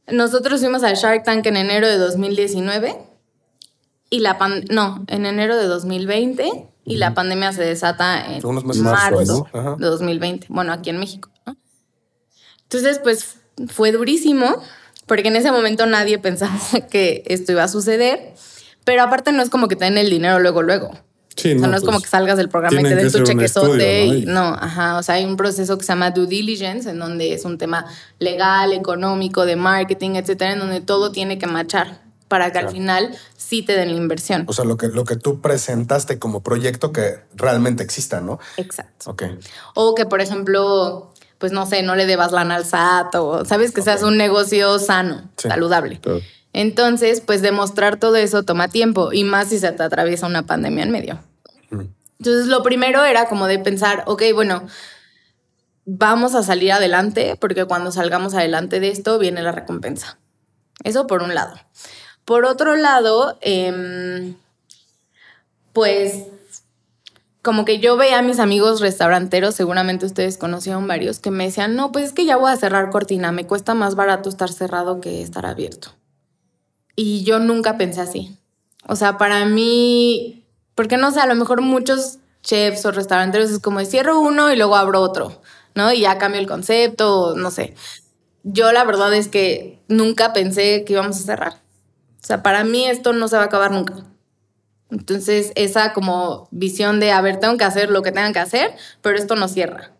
nosotros 0.06 0.60
fuimos 0.60 0.84
a 0.84 0.92
Shark 0.92 1.24
Tank 1.24 1.44
en 1.46 1.56
enero 1.56 1.88
de 1.88 1.98
2019 1.98 2.96
y 4.08 4.20
la 4.20 4.38
pan 4.38 4.64
no, 4.70 5.04
en 5.08 5.26
enero 5.26 5.56
de 5.56 5.66
2020 5.66 6.68
y 6.84 6.94
la 6.94 7.12
pandemia 7.14 7.52
se 7.52 7.64
desata 7.64 8.24
en 8.24 8.40
marzo 8.84 9.48
de 9.80 9.84
2020, 9.84 10.46
bueno, 10.50 10.72
aquí 10.72 10.90
en 10.90 10.98
México. 10.98 11.28
Entonces, 12.62 13.00
pues 13.00 13.38
fue 13.66 13.90
durísimo, 13.90 14.62
porque 15.06 15.28
en 15.28 15.36
ese 15.36 15.50
momento 15.52 15.86
nadie 15.86 16.18
pensaba 16.20 16.58
que 16.90 17.22
esto 17.26 17.52
iba 17.52 17.64
a 17.64 17.68
suceder, 17.68 18.34
pero 18.84 19.02
aparte 19.02 19.32
no 19.32 19.42
es 19.42 19.50
como 19.50 19.68
que 19.68 19.76
te 19.76 19.84
den 19.84 19.98
el 19.98 20.10
dinero 20.10 20.38
luego, 20.38 20.62
luego. 20.62 20.90
Sí, 21.36 21.54
no, 21.54 21.56
o 21.56 21.60
sea, 21.60 21.68
no 21.68 21.76
es 21.76 21.82
como 21.82 21.98
pues, 21.98 22.04
que 22.04 22.10
salgas 22.10 22.38
del 22.38 22.48
programa 22.48 22.80
y 22.80 22.82
te 22.82 22.94
den 22.94 23.12
tu 23.12 23.22
chequezote. 23.22 24.06
¿no? 24.06 24.14
Y, 24.14 24.24
no, 24.24 24.54
ajá. 24.54 24.96
O 24.96 25.02
sea, 25.02 25.16
hay 25.16 25.24
un 25.26 25.36
proceso 25.36 25.76
que 25.76 25.84
se 25.84 25.92
llama 25.92 26.10
due 26.10 26.26
diligence, 26.26 26.88
en 26.88 26.98
donde 26.98 27.34
es 27.34 27.44
un 27.44 27.58
tema 27.58 27.84
legal, 28.18 28.72
económico, 28.72 29.44
de 29.44 29.56
marketing, 29.56 30.12
etcétera, 30.12 30.54
en 30.54 30.60
donde 30.60 30.80
todo 30.80 31.12
tiene 31.12 31.38
que 31.38 31.46
marchar 31.46 32.00
para 32.28 32.50
que 32.52 32.58
al 32.58 32.70
final 32.70 33.16
sí 33.36 33.62
te 33.62 33.74
den 33.74 33.90
la 33.90 33.96
inversión. 33.96 34.44
O 34.48 34.52
sea, 34.52 34.64
lo 34.64 34.76
que, 34.76 34.88
lo 34.88 35.04
que 35.04 35.16
tú 35.16 35.40
presentaste 35.40 36.18
como 36.18 36.42
proyecto 36.42 36.92
que 36.92 37.20
realmente 37.34 37.82
exista, 37.82 38.20
¿no? 38.20 38.38
Exacto. 38.56 39.10
Ok. 39.10 39.24
O 39.74 39.94
que, 39.94 40.06
por 40.06 40.20
ejemplo, 40.20 41.12
pues 41.38 41.52
no 41.52 41.66
sé, 41.66 41.82
no 41.82 41.96
le 41.96 42.06
debas 42.06 42.32
lana 42.32 42.56
al 42.56 42.64
SAT 42.64 43.14
o 43.16 43.44
sabes 43.44 43.72
que 43.72 43.82
seas 43.82 44.02
un 44.02 44.16
negocio 44.16 44.78
sano, 44.78 45.30
saludable. 45.36 46.00
Entonces, 46.52 47.20
pues 47.20 47.42
demostrar 47.42 47.98
todo 47.98 48.16
eso 48.16 48.42
toma 48.42 48.68
tiempo 48.68 49.12
y 49.12 49.24
más 49.24 49.48
si 49.48 49.58
se 49.58 49.72
te 49.72 49.82
atraviesa 49.82 50.26
una 50.26 50.46
pandemia 50.46 50.84
en 50.84 50.90
medio. 50.90 51.18
Entonces, 52.18 52.46
lo 52.46 52.62
primero 52.62 53.04
era 53.04 53.28
como 53.28 53.46
de 53.46 53.58
pensar, 53.58 54.04
ok, 54.06 54.22
bueno, 54.34 54.66
vamos 55.84 56.34
a 56.34 56.42
salir 56.42 56.72
adelante 56.72 57.36
porque 57.38 57.66
cuando 57.66 57.92
salgamos 57.92 58.34
adelante 58.34 58.80
de 58.80 58.88
esto 58.88 59.18
viene 59.18 59.42
la 59.42 59.52
recompensa. 59.52 60.18
Eso 60.82 61.06
por 61.06 61.22
un 61.22 61.34
lado. 61.34 61.56
Por 62.24 62.44
otro 62.44 62.74
lado, 62.76 63.38
em, 63.40 64.34
pues 65.72 66.24
como 67.46 67.64
que 67.64 67.78
yo 67.78 67.96
veía 67.96 68.18
a 68.18 68.22
mis 68.22 68.40
amigos 68.40 68.80
restauranteros, 68.80 69.54
seguramente 69.54 70.04
ustedes 70.04 70.36
conocieron 70.36 70.88
varios, 70.88 71.20
que 71.20 71.30
me 71.30 71.44
decían, 71.44 71.76
no, 71.76 71.92
pues 71.92 72.06
es 72.06 72.12
que 72.12 72.24
ya 72.24 72.36
voy 72.36 72.50
a 72.50 72.56
cerrar 72.56 72.90
cortina, 72.90 73.30
me 73.30 73.46
cuesta 73.46 73.72
más 73.72 73.94
barato 73.94 74.28
estar 74.28 74.50
cerrado 74.50 75.00
que 75.00 75.22
estar 75.22 75.46
abierto. 75.46 75.90
Y 76.96 77.22
yo 77.22 77.38
nunca 77.38 77.78
pensé 77.78 78.00
así. 78.00 78.36
O 78.88 78.96
sea, 78.96 79.16
para 79.16 79.44
mí, 79.44 80.44
porque 80.74 80.96
no 80.96 81.12
sé, 81.12 81.20
a 81.20 81.26
lo 81.26 81.36
mejor 81.36 81.60
muchos 81.60 82.18
chefs 82.42 82.84
o 82.84 82.90
restauranteros 82.90 83.50
es 83.50 83.60
como 83.60 83.78
cierro 83.84 84.18
uno 84.18 84.52
y 84.52 84.56
luego 84.56 84.74
abro 84.74 85.00
otro, 85.00 85.40
¿no? 85.76 85.92
Y 85.92 86.00
ya 86.00 86.18
cambio 86.18 86.40
el 86.40 86.48
concepto, 86.48 87.36
no 87.36 87.52
sé. 87.52 87.76
Yo 88.42 88.72
la 88.72 88.82
verdad 88.82 89.14
es 89.14 89.28
que 89.28 89.84
nunca 89.86 90.32
pensé 90.32 90.84
que 90.84 90.94
íbamos 90.94 91.20
a 91.20 91.22
cerrar. 91.22 91.52
O 92.20 92.26
sea, 92.26 92.42
para 92.42 92.64
mí 92.64 92.86
esto 92.86 93.12
no 93.12 93.28
se 93.28 93.36
va 93.36 93.42
a 93.42 93.46
acabar 93.46 93.70
nunca. 93.70 93.94
Entonces, 94.90 95.52
esa 95.56 95.92
como 95.92 96.48
visión 96.50 97.00
de, 97.00 97.10
a 97.12 97.20
ver, 97.20 97.40
tengo 97.40 97.56
que 97.56 97.64
hacer 97.64 97.90
lo 97.90 98.02
que 98.02 98.12
tengan 98.12 98.32
que 98.32 98.38
hacer, 98.38 98.74
pero 99.02 99.18
esto 99.18 99.34
no 99.34 99.48
cierra. 99.48 99.90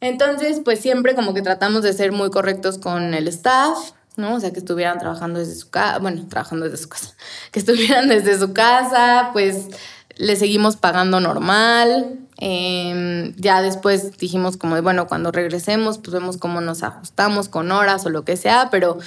Entonces, 0.00 0.60
pues 0.64 0.80
siempre 0.80 1.14
como 1.14 1.34
que 1.34 1.42
tratamos 1.42 1.82
de 1.82 1.92
ser 1.92 2.10
muy 2.10 2.30
correctos 2.30 2.78
con 2.78 3.14
el 3.14 3.28
staff, 3.28 3.92
¿no? 4.16 4.34
O 4.34 4.40
sea, 4.40 4.52
que 4.52 4.58
estuvieran 4.58 4.98
trabajando 4.98 5.38
desde 5.38 5.54
su 5.54 5.70
casa, 5.70 5.98
bueno, 5.98 6.26
trabajando 6.28 6.64
desde 6.64 6.78
su 6.78 6.88
casa, 6.88 7.14
que 7.52 7.60
estuvieran 7.60 8.08
desde 8.08 8.38
su 8.38 8.52
casa, 8.52 9.30
pues 9.32 9.68
le 10.16 10.36
seguimos 10.36 10.76
pagando 10.76 11.20
normal. 11.20 12.18
Em, 12.38 13.34
ya 13.36 13.60
después 13.60 14.16
dijimos 14.16 14.56
como, 14.56 14.80
bueno, 14.82 15.06
cuando 15.06 15.30
regresemos, 15.30 15.98
pues 15.98 16.12
vemos 16.12 16.38
cómo 16.38 16.62
nos 16.62 16.82
ajustamos 16.82 17.50
con 17.50 17.70
horas 17.70 18.06
o 18.06 18.10
lo 18.10 18.24
que 18.24 18.38
sea, 18.38 18.68
pero 18.70 18.98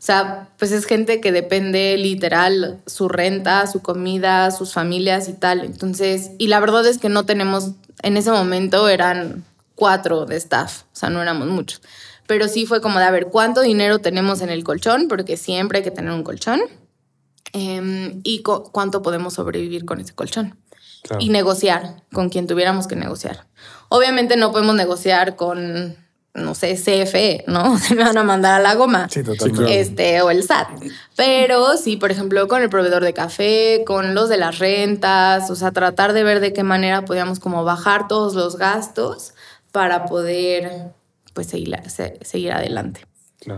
o 0.00 0.02
sea, 0.02 0.48
pues 0.58 0.72
es 0.72 0.86
gente 0.86 1.20
que 1.20 1.30
depende 1.30 1.94
literal 1.98 2.80
su 2.86 3.06
renta, 3.06 3.66
su 3.66 3.82
comida, 3.82 4.50
sus 4.50 4.72
familias 4.72 5.28
y 5.28 5.34
tal. 5.34 5.60
Entonces, 5.60 6.30
y 6.38 6.46
la 6.46 6.58
verdad 6.58 6.86
es 6.86 6.96
que 6.96 7.10
no 7.10 7.26
tenemos, 7.26 7.72
en 8.02 8.16
ese 8.16 8.30
momento 8.30 8.88
eran 8.88 9.44
cuatro 9.74 10.24
de 10.24 10.36
staff, 10.36 10.84
o 10.84 10.96
sea, 10.96 11.10
no 11.10 11.20
éramos 11.20 11.48
muchos. 11.48 11.82
Pero 12.26 12.48
sí 12.48 12.64
fue 12.64 12.80
como 12.80 12.98
de, 12.98 13.04
a 13.04 13.10
ver, 13.10 13.26
¿cuánto 13.26 13.60
dinero 13.60 13.98
tenemos 13.98 14.40
en 14.40 14.48
el 14.48 14.64
colchón? 14.64 15.06
Porque 15.06 15.36
siempre 15.36 15.78
hay 15.78 15.84
que 15.84 15.90
tener 15.90 16.12
un 16.12 16.22
colchón. 16.22 16.62
Em, 17.52 18.22
y 18.24 18.42
cuánto 18.42 19.02
podemos 19.02 19.34
sobrevivir 19.34 19.84
con 19.84 20.00
ese 20.00 20.14
colchón. 20.14 20.56
Y 21.18 21.28
negociar 21.28 22.04
con 22.10 22.30
quien 22.30 22.46
tuviéramos 22.46 22.86
que 22.86 22.96
negociar. 22.96 23.46
Obviamente 23.90 24.38
no 24.38 24.50
podemos 24.50 24.76
negociar 24.76 25.36
con 25.36 25.96
no 26.34 26.54
sé, 26.54 26.74
CFE, 26.74 27.44
¿no? 27.46 27.78
Se 27.80 27.94
me 27.94 28.04
van 28.04 28.18
a 28.18 28.24
mandar 28.24 28.60
a 28.60 28.62
la 28.62 28.74
goma. 28.74 29.08
Sí, 29.08 29.22
totalmente. 29.22 29.80
Este, 29.80 30.22
o 30.22 30.30
el 30.30 30.42
SAT. 30.42 30.68
Pero 31.16 31.76
sí, 31.76 31.96
por 31.96 32.10
ejemplo, 32.10 32.46
con 32.48 32.62
el 32.62 32.70
proveedor 32.70 33.04
de 33.04 33.12
café, 33.12 33.82
con 33.86 34.14
los 34.14 34.28
de 34.28 34.36
las 34.36 34.58
rentas, 34.58 35.50
o 35.50 35.56
sea, 35.56 35.72
tratar 35.72 36.12
de 36.12 36.22
ver 36.22 36.40
de 36.40 36.52
qué 36.52 36.62
manera 36.62 37.04
podíamos 37.04 37.40
como 37.40 37.64
bajar 37.64 38.08
todos 38.08 38.34
los 38.34 38.56
gastos 38.56 39.34
para 39.72 40.06
poder, 40.06 40.92
pues, 41.34 41.48
seguir, 41.48 41.76
seguir 42.22 42.52
adelante. 42.52 43.06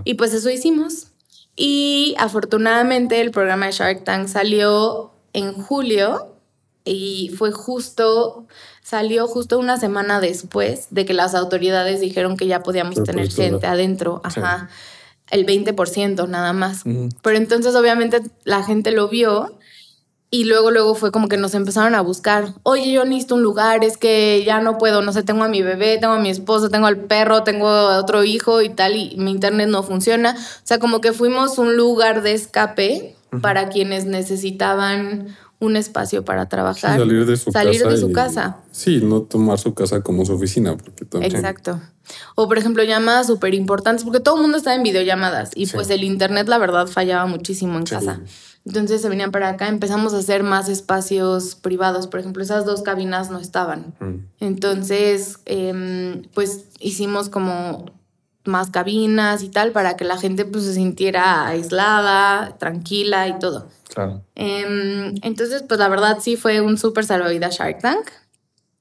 Y 0.05 0.15
pues 0.15 0.33
eso 0.33 0.49
hicimos. 0.49 1.09
Y 1.57 2.15
afortunadamente 2.19 3.21
el 3.21 3.31
programa 3.31 3.67
de 3.67 3.73
Shark 3.73 4.05
Tank 4.05 4.29
salió 4.29 5.13
en 5.33 5.53
julio 5.55 6.37
y 6.85 7.31
fue 7.37 7.53
justo 7.53 8.47
salió 8.93 9.27
justo 9.27 9.59
una 9.59 9.79
semana 9.79 10.21
después 10.21 10.89
de 10.91 11.07
que 11.07 11.15
las 11.15 11.35
autoridades 11.35 12.01
dijeron 12.01 12.37
que 12.37 12.47
ya 12.47 12.63
podíamos 12.63 13.03
tener 13.03 13.31
gente 13.31 13.67
adentro, 13.67 14.21
ajá, 14.23 14.69
el 15.31 15.47
20% 15.47 16.29
nada 16.29 16.53
más. 16.53 16.83
Pero 17.23 17.39
entonces 17.39 17.75
obviamente 17.75 18.21
la 18.45 18.63
gente 18.63 18.91
lo 18.91 19.09
vio 19.09 19.57
y 20.31 20.45
luego 20.45 20.71
luego 20.71 20.95
fue 20.95 21.11
como 21.11 21.29
que 21.29 21.39
nos 21.39 21.55
empezaron 21.55 21.95
a 21.95 22.03
buscar, 22.03 22.53
oye, 22.65 22.93
yo 22.93 23.07
necesito 23.07 23.37
un 23.37 23.43
lugar, 23.43 23.83
es 23.83 23.97
que 23.97 24.45
ya 24.45 24.61
no 24.61 24.77
puedo, 24.77 25.01
no 25.01 25.15
sé, 25.15 25.23
tengo 25.23 25.43
a 25.43 25.49
mi 25.49 25.63
bebé, 25.63 25.97
tengo 25.97 26.13
a 26.13 26.21
mi 26.21 26.29
esposo, 26.29 26.69
tengo 26.69 26.87
al 26.87 26.99
perro, 26.99 27.45
tengo 27.45 27.69
a 27.69 27.97
otro 27.97 28.25
hijo 28.25 28.61
y 28.61 28.69
tal, 28.69 28.95
y 28.95 29.17
mi 29.17 29.31
internet 29.31 29.71
no 29.71 29.83
funciona. 29.83 30.37
O 30.37 30.67
sea, 30.67 30.79
como 30.79 31.01
que 31.01 31.15
fuimos 31.15 31.57
un 31.57 31.79
lugar 31.79 32.21
de 32.21 32.35
escape 32.35 33.17
para 33.41 33.71
quienes 33.71 34.05
necesitaban 34.05 35.35
un 35.65 35.77
espacio 35.77 36.25
para 36.25 36.49
trabajar. 36.49 36.99
salir 36.99 37.25
de 37.27 37.37
su 37.37 37.51
salir 37.53 37.81
casa. 37.83 37.91
de 37.91 37.97
su 38.01 38.11
y- 38.11 38.13
casa. 38.13 38.57
Sí, 38.73 39.01
no 39.03 39.23
tomar 39.23 39.59
su 39.59 39.75
casa 39.75 40.01
como 40.03 40.25
su 40.27 40.35
oficina, 40.35 40.77
porque 40.77 41.05
también. 41.05 41.35
Exacto. 41.35 41.81
O 42.35 42.49
por 42.49 42.59
ejemplo, 42.59 42.83
llamadas 42.83 43.29
súper 43.29 43.55
importantes, 43.55 44.05
porque 44.05 44.21
todo 44.21 44.37
el 44.37 44.43
mundo 44.43 44.59
está 44.59 44.75
en 44.75 44.83
videollamadas 44.83 45.53
y 45.55 45.67
Sí. 45.67 45.73
pues 45.75 45.89
el 45.91 46.03
internet 46.05 46.49
la 46.49 46.59
verdad 46.59 46.87
fallaba 46.89 47.27
muchísimo 47.27 47.79
en 47.79 47.85
casa. 47.85 48.21
Entonces 48.67 49.01
se 49.03 49.09
venían 49.09 49.31
para 49.33 49.49
acá, 49.49 49.69
empezamos 49.69 50.15
a 50.15 50.19
hacer 50.19 50.43
más 50.43 50.69
espacios 50.69 51.55
privados. 51.57 52.07
Por 52.09 52.21
ejemplo, 52.21 52.43
esas 52.43 52.65
dos 52.65 52.83
cabinas 52.83 53.31
no 53.31 53.39
estaban. 53.39 53.95
Mm. 54.01 54.27
Entonces, 54.41 55.39
em, 55.47 56.23
pues 56.35 56.65
hicimos 56.81 57.29
como 57.29 57.87
más 58.45 58.71
cabinas 58.71 59.43
y 59.45 59.49
tal 59.49 59.71
para 59.71 59.97
que 59.97 60.05
la 60.05 60.17
gente 60.19 60.45
pues 60.45 60.65
se 60.65 60.75
sintiera 60.75 61.47
aislada, 61.47 62.57
tranquila 62.59 63.29
y 63.29 63.39
todo. 63.39 63.69
Claro. 63.95 64.23
Em, 64.35 65.15
entonces, 65.23 65.63
pues 65.67 65.79
la 65.79 65.89
verdad 65.89 66.19
sí 66.21 66.37
fue 66.37 66.61
un 66.61 66.79
súper 66.79 67.05
salvavidas 67.05 67.57
Shark 67.57 67.81
Tank, 67.81 68.07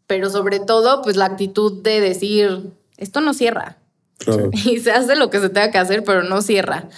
pero 0.07 0.29
sobre 0.29 0.59
todo 0.59 1.01
pues 1.01 1.15
la 1.17 1.25
actitud 1.25 1.81
de 1.83 1.99
decir, 2.01 2.71
esto 2.97 3.21
no 3.21 3.33
cierra 3.33 3.77
Claro. 4.19 4.49
y 4.53 4.79
se 4.79 4.91
hace 4.91 5.15
lo 5.15 5.29
que 5.29 5.39
se 5.39 5.49
tenga 5.49 5.71
que 5.71 5.77
hacer, 5.79 6.03
pero 6.03 6.23
no 6.23 6.41
cierra. 6.41 6.89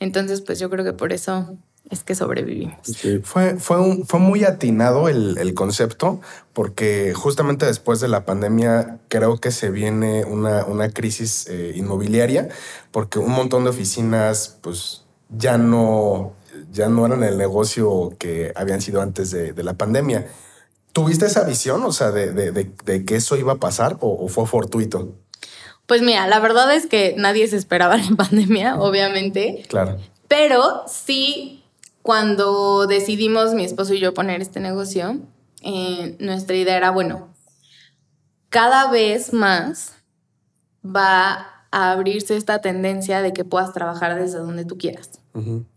Entonces, 0.00 0.40
pues 0.40 0.58
yo 0.58 0.68
creo 0.68 0.84
que 0.84 0.92
por 0.92 1.12
eso 1.12 1.56
es 1.90 2.02
que 2.04 2.14
sobrevivimos. 2.14 2.76
Sí. 2.82 3.20
Fue, 3.22 3.56
fue, 3.56 3.78
un- 3.80 4.04
fue 4.06 4.18
muy 4.18 4.44
atinado 4.44 5.08
el, 5.08 5.36
el 5.38 5.54
concepto 5.54 6.20
porque 6.52 7.12
justamente 7.14 7.66
después 7.66 8.00
de 8.00 8.08
la 8.08 8.24
pandemia 8.24 8.98
creo 9.08 9.38
que 9.38 9.50
se 9.52 9.70
viene 9.70 10.24
una, 10.24 10.64
una 10.64 10.90
crisis 10.90 11.46
eh, 11.48 11.72
inmobiliaria 11.76 12.48
porque 12.90 13.18
un 13.18 13.30
montón 13.32 13.64
de 13.64 13.70
oficinas 13.70 14.56
pues 14.60 15.02
ya 15.28 15.56
no, 15.58 16.32
ya 16.72 16.88
no 16.88 17.06
eran 17.06 17.22
el 17.22 17.38
negocio 17.38 18.10
que 18.18 18.52
habían 18.56 18.80
sido 18.80 19.00
antes 19.02 19.30
de, 19.30 19.52
de 19.52 19.62
la 19.62 19.74
pandemia. 19.74 20.26
¿Tuviste 20.92 21.26
esa 21.26 21.44
visión, 21.44 21.82
o 21.84 21.92
sea, 21.92 22.10
de, 22.10 22.32
de- 22.32 22.50
de- 22.52 22.72
de 22.84 23.04
que 23.04 23.16
eso 23.16 23.36
iba 23.36 23.52
a 23.52 23.56
pasar 23.56 23.96
o, 24.00 24.24
o 24.24 24.28
fue 24.28 24.46
fortuito? 24.46 25.14
Pues 25.86 26.02
mira, 26.02 26.26
la 26.26 26.38
verdad 26.40 26.74
es 26.74 26.86
que 26.86 27.14
nadie 27.16 27.46
se 27.48 27.56
esperaba 27.56 27.96
la 27.96 28.10
pandemia, 28.16 28.76
obviamente, 28.80 29.64
Claro. 29.68 29.98
pero 30.28 30.82
sí 30.88 31.64
cuando 32.02 32.86
decidimos 32.86 33.54
mi 33.54 33.64
esposo 33.64 33.94
y 33.94 34.00
yo 34.00 34.12
poner 34.12 34.40
este 34.42 34.58
negocio, 34.60 35.18
eh, 35.62 36.16
nuestra 36.18 36.56
idea 36.56 36.76
era, 36.76 36.90
bueno, 36.90 37.28
cada 38.48 38.90
vez 38.90 39.32
más 39.32 39.94
va 40.84 41.61
a 41.72 41.90
abrirse 41.92 42.36
esta 42.36 42.60
tendencia 42.60 43.22
de 43.22 43.32
que 43.32 43.44
puedas 43.44 43.72
trabajar 43.72 44.14
desde 44.20 44.38
donde 44.38 44.64
tú 44.64 44.78
quieras. 44.78 45.10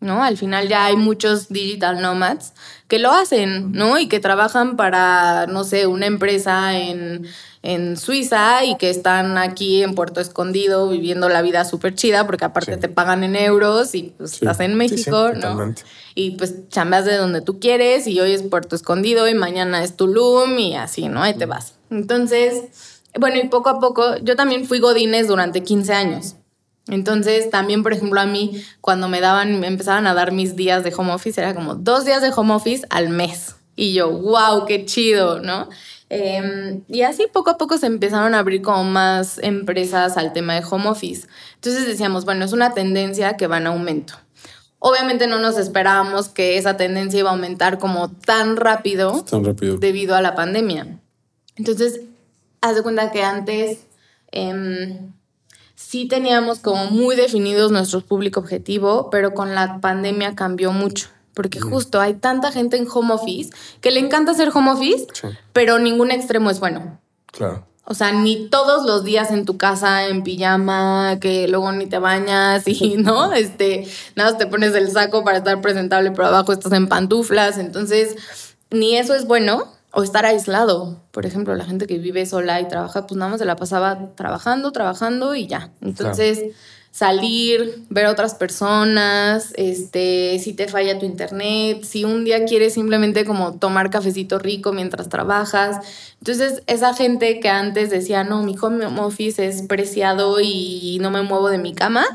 ¿no? 0.01 0.21
Al 0.21 0.35
final 0.37 0.67
ya 0.67 0.83
hay 0.85 0.97
muchos 0.97 1.47
digital 1.47 2.01
nomads 2.01 2.51
que 2.89 2.99
lo 2.99 3.09
hacen, 3.11 3.71
¿no? 3.71 3.97
Y 3.97 4.07
que 4.09 4.19
trabajan 4.19 4.75
para, 4.75 5.47
no 5.47 5.63
sé, 5.63 5.87
una 5.87 6.07
empresa 6.07 6.77
en, 6.77 7.25
en 7.63 7.95
Suiza 7.95 8.65
y 8.65 8.75
que 8.75 8.89
están 8.89 9.37
aquí 9.37 9.81
en 9.81 9.95
Puerto 9.95 10.19
Escondido 10.19 10.89
viviendo 10.89 11.29
la 11.29 11.41
vida 11.41 11.63
súper 11.63 11.95
chida 11.95 12.25
porque 12.25 12.43
aparte 12.43 12.73
Sí. 12.73 12.79
te 12.81 12.89
pagan 12.89 13.23
en 13.23 13.37
euros 13.37 13.95
y 13.95 14.13
pues 14.17 14.31
Sí. 14.31 14.39
estás 14.41 14.59
en 14.59 14.71
Sí, 14.71 14.89
sí, 14.89 14.95
México, 14.97 15.29
¿no? 15.33 15.73
Y 16.15 16.31
pues 16.31 16.67
chambeas 16.67 17.05
de 17.05 17.15
donde 17.15 17.39
tú 17.39 17.57
quieres 17.61 18.07
y 18.07 18.19
hoy 18.19 18.33
es 18.33 18.43
Puerto 18.43 18.75
Escondido 18.75 19.25
y 19.29 19.35
mañana 19.35 19.81
es 19.85 19.95
Tulum 19.95 20.59
y 20.59 20.75
así, 20.75 21.07
¿no? 21.07 21.23
Ahí 21.23 21.33
te 21.33 21.45
vas. 21.45 21.75
Entonces, 21.89 22.94
bueno, 23.19 23.37
y 23.37 23.47
poco 23.47 23.69
a 23.69 23.79
poco, 23.79 24.17
yo 24.17 24.35
también 24.35 24.65
fui 24.65 24.79
Godines 24.79 25.27
durante 25.27 25.63
15 25.63 25.93
años. 25.93 26.35
Entonces, 26.87 27.49
también, 27.49 27.81
por 27.81 27.93
ejemplo, 27.93 28.19
a 28.19 28.25
mí, 28.25 28.63
cuando 28.81 29.07
me 29.07 29.19
daban, 29.19 29.59
me 29.59 29.67
empezaban 29.67 30.05
a 30.05 30.13
dar 30.13 30.31
mis 30.31 30.55
días 30.55 30.83
de 30.83 30.93
home 30.95 31.13
office, 31.13 31.41
era 31.41 31.55
como 31.55 31.75
dos 31.75 32.05
días 32.05 32.21
de 32.21 32.31
home 32.35 32.53
office 32.53 32.85
al 32.89 33.09
mes. 33.09 33.55
Y 33.75 33.93
yo, 33.93 34.09
wow, 34.11 34.65
qué 34.65 34.85
chido, 34.85 35.39
¿no? 35.41 35.67
Em, 36.09 36.83
y 36.87 37.01
así 37.01 37.25
poco 37.33 37.49
a 37.49 37.57
poco 37.57 37.77
se 37.79 37.87
empezaron 37.87 38.35
a 38.35 38.39
abrir 38.39 38.61
como 38.61 38.83
más 38.83 39.39
empresas 39.39 40.17
al 40.17 40.33
tema 40.33 40.53
de 40.53 40.63
home 40.69 40.87
office. 40.87 41.27
Entonces 41.55 41.87
decíamos, 41.87 42.25
bueno, 42.25 42.45
es 42.45 42.53
una 42.53 42.73
tendencia 42.73 43.35
que 43.37 43.47
va 43.47 43.57
en 43.57 43.67
aumento. 43.67 44.13
Obviamente 44.77 45.25
no 45.25 45.39
nos 45.39 45.57
esperábamos 45.57 46.29
que 46.29 46.57
esa 46.59 46.77
tendencia 46.77 47.19
iba 47.19 47.31
a 47.31 47.33
aumentar 47.33 47.79
como 47.79 48.11
tan 48.11 48.55
rápido 48.55 49.23
Tan 49.23 49.43
rápido. 49.43 49.77
debido 49.77 50.15
a 50.15 50.21
la 50.21 50.35
pandemia. 50.35 50.99
Entonces, 51.55 52.01
haz 52.69 52.75
de 52.75 52.83
cuenta 52.83 53.11
que 53.11 53.23
antes 53.23 53.79
em, 54.31 55.11
sí 55.75 56.07
teníamos 56.07 56.59
como 56.59 56.85
muy 56.87 57.15
definidos 57.15 57.71
nuestro 57.71 58.01
público 58.01 58.39
objetivo, 58.39 59.09
pero 59.09 59.33
con 59.33 59.53
la 59.55 59.79
pandemia 59.81 60.35
cambió 60.35 60.71
mucho. 60.71 61.09
Porque 61.33 61.59
justo 61.59 61.99
hay 61.99 62.13
tanta 62.13 62.51
gente 62.51 62.77
en 62.77 62.87
home 62.91 63.13
office 63.13 63.51
que 63.81 63.91
le 63.91 63.99
encanta 63.99 64.31
hacer 64.31 64.51
home 64.53 64.71
office, 64.71 65.05
Sí. 65.13 65.27
pero 65.51 65.79
ningún 65.79 66.11
extremo 66.11 66.49
es 66.49 66.59
bueno. 66.61 66.99
Claro. 67.27 67.67
O 67.83 67.93
sea, 67.93 68.11
ni 68.13 68.47
todos 68.49 68.85
los 68.85 69.03
días 69.03 69.29
en 69.31 69.45
tu 69.45 69.57
casa 69.57 70.07
en 70.07 70.23
pijama, 70.23 71.19
que 71.19 71.47
luego 71.47 71.71
ni 71.73 71.85
te 71.87 71.99
bañas 71.99 72.63
y, 72.67 72.95
¿no? 72.97 73.33
Este, 73.33 73.85
nada, 74.15 74.31
más 74.31 74.39
te 74.39 74.47
pones 74.47 74.73
el 74.75 74.89
saco 74.91 75.23
para 75.23 75.37
estar 75.39 75.61
presentable, 75.61 76.11
pero 76.11 76.27
abajo 76.27 76.53
estás 76.53 76.71
en 76.71 76.87
pantuflas. 76.87 77.57
Entonces, 77.57 78.15
ni 78.71 78.95
eso 78.95 79.13
es 79.13 79.27
bueno. 79.27 79.67
O 79.95 80.03
estar 80.03 80.25
aislado. 80.25 81.01
Por 81.11 81.25
ejemplo, 81.25 81.55
la 81.55 81.65
gente 81.65 81.87
que 81.87 81.97
vive 81.97 82.25
sola 82.25 82.59
y 82.59 82.67
trabaja, 82.67 83.07
pues 83.07 83.17
nada 83.17 83.31
más 83.31 83.39
se 83.39 83.45
la 83.45 83.55
pasaba 83.55 84.13
trabajando, 84.15 84.71
trabajando 84.71 85.35
y 85.35 85.47
ya. 85.47 85.71
Entonces, 85.81 86.53
salir, 86.95 87.83
ver 87.89 88.05
a 88.05 88.11
otras 88.11 88.35
personas, 88.35 89.51
este, 89.55 90.39
si 90.39 90.53
te 90.53 90.69
falla 90.69 90.97
tu 90.97 91.05
internet, 91.05 91.83
si 91.83 92.05
un 92.05 92.23
día 92.23 92.45
quieres 92.45 92.73
simplemente 92.73 93.25
como 93.25 93.57
tomar 93.59 93.89
cafecito 93.89 94.39
rico 94.39 94.71
mientras 94.71 95.09
trabajas. 95.09 95.85
Entonces, 96.19 96.63
esa 96.67 96.93
gente 96.93 97.41
que 97.41 97.49
antes 97.49 97.89
decía, 97.89 98.23
no, 98.23 98.43
mi 98.43 98.55
home 98.61 98.85
office 98.85 99.45
es 99.45 99.63
preciado 99.63 100.39
y 100.41 100.97
no 101.01 101.11
me 101.11 101.21
muevo 101.21 101.49
de 101.49 101.57
mi 101.57 101.73
cama, 101.73 102.05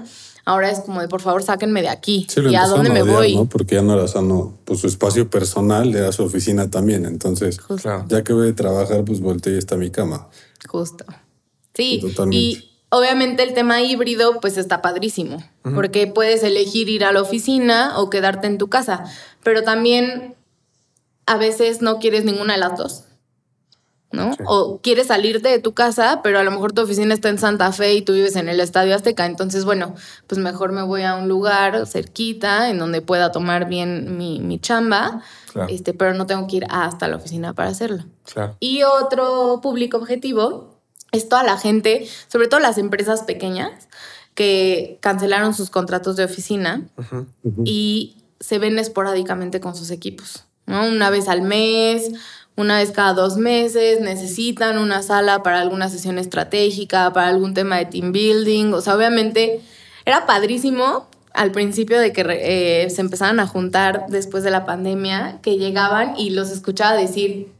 ahora 0.44 0.70
es 0.70 0.80
como 0.80 1.00
de, 1.00 1.08
por 1.08 1.20
favor, 1.20 1.42
sáquenme 1.42 1.82
de 1.82 1.88
aquí. 1.88 2.26
Sí, 2.28 2.40
lo 2.40 2.50
¿Y 2.50 2.56
a 2.56 2.66
dónde 2.66 2.90
me 2.90 3.02
odiar, 3.02 3.16
voy? 3.16 3.36
¿no? 3.36 3.46
Porque 3.46 3.76
ya 3.76 3.82
no 3.82 3.94
era 3.94 4.08
sano, 4.08 4.58
pues 4.64 4.80
su 4.80 4.86
espacio 4.86 5.28
personal 5.30 5.94
era 5.94 6.12
su 6.12 6.22
oficina 6.24 6.70
también. 6.70 7.04
Entonces, 7.04 7.58
ya 8.08 8.24
que 8.24 8.32
voy 8.32 8.50
a 8.50 8.54
trabajar, 8.54 9.04
pues 9.04 9.20
volteé 9.20 9.54
y 9.54 9.58
está 9.58 9.76
mi 9.76 9.90
cama. 9.90 10.28
Justo. 10.68 11.04
Sí, 11.74 11.98
totalmente. 12.00 12.36
y 12.36 12.70
obviamente 12.90 13.42
el 13.42 13.54
tema 13.54 13.80
híbrido 13.80 14.40
pues 14.40 14.58
está 14.58 14.82
padrísimo, 14.82 15.42
porque 15.74 16.06
puedes 16.06 16.42
elegir 16.42 16.88
ir 16.88 17.04
a 17.04 17.12
la 17.12 17.22
oficina 17.22 17.98
o 17.98 18.10
quedarte 18.10 18.46
en 18.48 18.58
tu 18.58 18.68
casa, 18.68 19.04
pero 19.42 19.62
también 19.62 20.34
a 21.26 21.36
veces 21.36 21.80
no 21.80 22.00
quieres 22.00 22.24
ninguna 22.24 22.54
de 22.54 22.60
las 22.60 22.76
dos. 22.76 23.04
¿No? 24.12 24.32
Sí. 24.32 24.42
O 24.46 24.80
quieres 24.82 25.06
salirte 25.06 25.48
de 25.48 25.60
tu 25.60 25.72
casa, 25.72 26.20
pero 26.24 26.40
a 26.40 26.42
lo 26.42 26.50
mejor 26.50 26.72
tu 26.72 26.82
oficina 26.82 27.14
está 27.14 27.28
en 27.28 27.38
Santa 27.38 27.70
Fe 27.72 27.94
y 27.94 28.02
tú 28.02 28.12
vives 28.12 28.34
en 28.34 28.48
el 28.48 28.58
Estadio 28.58 28.94
Azteca. 28.96 29.24
Entonces, 29.24 29.64
bueno, 29.64 29.94
pues 30.26 30.40
mejor 30.40 30.72
me 30.72 30.82
voy 30.82 31.02
a 31.02 31.14
un 31.14 31.28
lugar 31.28 31.86
cerquita 31.86 32.70
en 32.70 32.78
donde 32.80 33.02
pueda 33.02 33.30
tomar 33.30 33.68
bien 33.68 34.18
mi, 34.18 34.40
mi 34.40 34.58
chamba, 34.58 35.22
Claro. 35.52 35.68
este, 35.72 35.94
pero 35.94 36.14
no 36.14 36.26
tengo 36.26 36.46
que 36.48 36.56
ir 36.56 36.66
hasta 36.70 37.06
la 37.08 37.16
oficina 37.16 37.54
para 37.54 37.68
hacerlo. 37.70 38.04
Claro. 38.32 38.56
Y 38.58 38.82
otro 38.82 39.60
público 39.62 39.96
objetivo 39.98 40.76
es 41.12 41.28
toda 41.28 41.42
la 41.44 41.56
gente, 41.56 42.08
sobre 42.28 42.48
todo 42.48 42.58
las 42.60 42.78
empresas 42.78 43.22
pequeñas, 43.22 43.88
que 44.34 44.98
cancelaron 45.02 45.54
sus 45.54 45.70
contratos 45.70 46.16
de 46.16 46.24
oficina 46.24 46.88
y 47.64 48.16
se 48.38 48.58
ven 48.58 48.78
esporádicamente 48.78 49.60
con 49.60 49.74
sus 49.76 49.90
equipos. 49.90 50.44
¿no? 50.66 50.86
Una 50.86 51.10
vez 51.10 51.28
al 51.28 51.42
mes, 51.42 52.12
una 52.60 52.78
vez 52.78 52.90
cada 52.92 53.14
dos 53.14 53.36
meses, 53.36 54.00
necesitan 54.00 54.78
una 54.78 55.02
sala 55.02 55.42
para 55.42 55.60
alguna 55.60 55.88
sesión 55.88 56.18
estratégica, 56.18 57.12
para 57.12 57.28
algún 57.28 57.54
tema 57.54 57.78
de 57.78 57.86
team 57.86 58.12
building. 58.12 58.72
O 58.72 58.80
sea, 58.80 58.94
obviamente 58.96 59.60
era 60.04 60.26
padrísimo 60.26 61.06
al 61.32 61.52
principio 61.52 61.98
de 62.00 62.12
que 62.12 62.24
eh, 62.28 62.90
se 62.90 63.00
empezaran 63.00 63.38
a 63.40 63.46
juntar 63.46 64.06
después 64.08 64.42
de 64.42 64.50
la 64.50 64.64
pandemia, 64.64 65.38
que 65.42 65.56
llegaban 65.58 66.14
y 66.18 66.30
los 66.30 66.50
escuchaba 66.50 66.94
decir, 66.94 67.52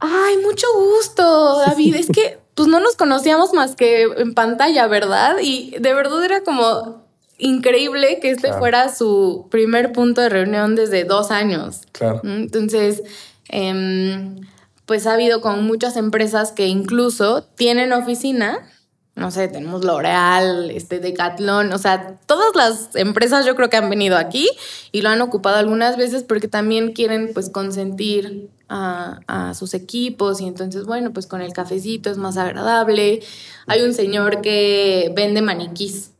ay, 0.00 0.36
mucho 0.38 0.66
gusto, 0.74 1.58
David, 1.66 1.94
es 1.96 2.08
que 2.08 2.38
pues 2.54 2.68
no 2.68 2.80
nos 2.80 2.96
conocíamos 2.96 3.52
más 3.54 3.76
que 3.76 4.02
en 4.02 4.34
pantalla, 4.34 4.88
¿verdad? 4.88 5.36
Y 5.40 5.76
de 5.78 5.94
verdad 5.94 6.24
era 6.24 6.42
como 6.42 7.04
increíble 7.38 8.18
que 8.20 8.30
este 8.30 8.48
Claro. 8.48 8.58
fuera 8.58 8.92
su 8.92 9.46
primer 9.48 9.92
punto 9.92 10.20
de 10.20 10.28
reunión 10.28 10.74
desde 10.74 11.04
dos 11.04 11.30
años. 11.30 11.82
Claro. 11.92 12.20
Entonces, 12.24 13.04
em, 13.48 14.36
pues 14.86 15.06
ha 15.06 15.12
habido 15.12 15.40
con 15.40 15.66
muchas 15.66 15.96
empresas 15.96 16.52
que 16.52 16.66
incluso 16.66 17.42
tienen 17.42 17.92
oficina. 17.92 18.66
No 19.16 19.30
sé, 19.30 19.48
tenemos 19.48 19.84
L'Oreal, 19.84 20.70
este 20.70 21.00
Decathlon, 21.00 21.72
o 21.72 21.78
sea, 21.78 22.18
todas 22.26 22.54
las 22.54 22.94
empresas 22.94 23.44
yo 23.44 23.56
creo 23.56 23.68
que 23.68 23.76
han 23.76 23.90
venido 23.90 24.16
aquí 24.16 24.48
y 24.92 25.02
lo 25.02 25.08
han 25.08 25.20
ocupado 25.20 25.56
algunas 25.56 25.96
veces 25.96 26.22
porque 26.22 26.46
también 26.46 26.92
quieren 26.92 27.32
pues 27.34 27.50
consentir 27.50 28.48
a, 28.68 29.20
a 29.26 29.54
sus 29.54 29.74
equipos 29.74 30.40
y 30.40 30.46
entonces 30.46 30.84
bueno, 30.84 31.12
pues 31.12 31.26
con 31.26 31.42
el 31.42 31.52
cafecito 31.52 32.10
es 32.10 32.16
más 32.16 32.36
agradable. 32.36 33.20
Hay 33.66 33.82
un 33.82 33.92
señor 33.92 34.40
que 34.40 35.12
vende 35.16 35.42
maniquís 35.42 36.12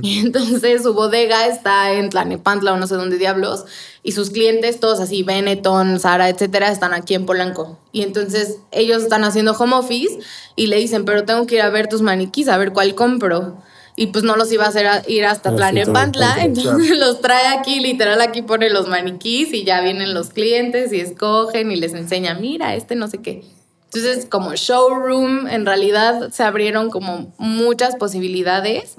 Y 0.00 0.18
entonces 0.24 0.82
su 0.82 0.94
bodega 0.94 1.46
está 1.46 1.92
en 1.92 2.10
Tlanepantla 2.10 2.72
o 2.72 2.76
no 2.76 2.86
sé 2.86 2.94
dónde 2.94 3.18
diablos. 3.18 3.64
Y 4.02 4.12
sus 4.12 4.30
clientes, 4.30 4.80
todos 4.80 5.00
así, 5.00 5.22
Benetton, 5.22 6.00
Sara, 6.00 6.28
etcétera, 6.28 6.70
están 6.70 6.94
aquí 6.94 7.14
en 7.14 7.26
Polanco. 7.26 7.78
Y 7.92 8.02
entonces 8.02 8.58
ellos 8.70 9.02
están 9.02 9.24
haciendo 9.24 9.52
home 9.52 9.76
office 9.76 10.18
y 10.56 10.66
le 10.68 10.76
dicen, 10.76 11.04
pero 11.04 11.24
tengo 11.24 11.46
que 11.46 11.56
ir 11.56 11.62
a 11.62 11.70
ver 11.70 11.88
tus 11.88 12.02
maniquís, 12.02 12.48
a 12.48 12.56
ver 12.56 12.72
cuál 12.72 12.94
compro. 12.94 13.58
Y 13.96 14.08
pues 14.08 14.22
no 14.22 14.36
los 14.36 14.52
iba 14.52 14.64
a 14.64 14.68
hacer 14.68 14.86
ir 15.08 15.26
hasta 15.26 15.54
Tlanepantla. 15.56 16.44
Entonces 16.44 16.96
los 16.98 17.20
trae 17.20 17.48
aquí, 17.48 17.80
literal, 17.80 18.20
aquí 18.20 18.42
pone 18.42 18.70
los 18.70 18.86
maniquís 18.86 19.52
y 19.52 19.64
ya 19.64 19.80
vienen 19.80 20.14
los 20.14 20.30
clientes 20.30 20.92
y 20.92 21.00
escogen 21.00 21.72
y 21.72 21.76
les 21.76 21.94
enseña, 21.94 22.34
mira, 22.34 22.76
este 22.76 22.94
no 22.94 23.08
sé 23.08 23.18
qué. 23.18 23.44
Entonces, 23.92 24.26
como 24.26 24.54
showroom, 24.54 25.46
en 25.48 25.64
realidad 25.64 26.30
se 26.30 26.42
abrieron 26.42 26.90
como 26.90 27.32
muchas 27.38 27.96
posibilidades. 27.96 28.96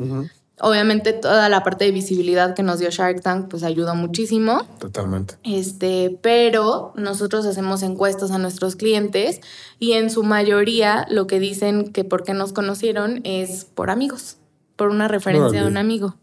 Obviamente 0.62 1.14
toda 1.14 1.48
la 1.50 1.64
parte 1.64 1.86
de 1.86 1.92
visibilidad 1.92 2.54
que 2.54 2.64
nos 2.64 2.80
dio 2.80 2.90
Shark 2.90 3.22
Tank 3.22 3.48
pues 3.50 3.64
ayudó 3.64 3.96
muchísimo. 3.96 4.66
Totalmente. 4.80 5.36
Este, 5.44 6.18
pero 6.22 6.92
nosotros 6.96 7.46
hacemos 7.46 7.82
encuestas 7.82 8.32
a 8.32 8.38
nuestros 8.38 8.76
clientes 8.76 9.40
y 9.80 9.94
en 9.94 10.10
su 10.10 10.24
mayoría 10.24 11.06
lo 11.10 11.28
que 11.28 11.40
dicen 11.40 11.92
que 11.94 12.04
por 12.04 12.24
qué 12.24 12.34
nos 12.34 12.54
conocieron 12.54 13.22
es 13.24 13.66
por 13.66 13.90
amigos, 13.90 14.38
por 14.76 14.90
una 14.90 15.08
referencia 15.08 15.62
de 15.62 15.68
un 15.68 15.78
amigo. 15.78 16.16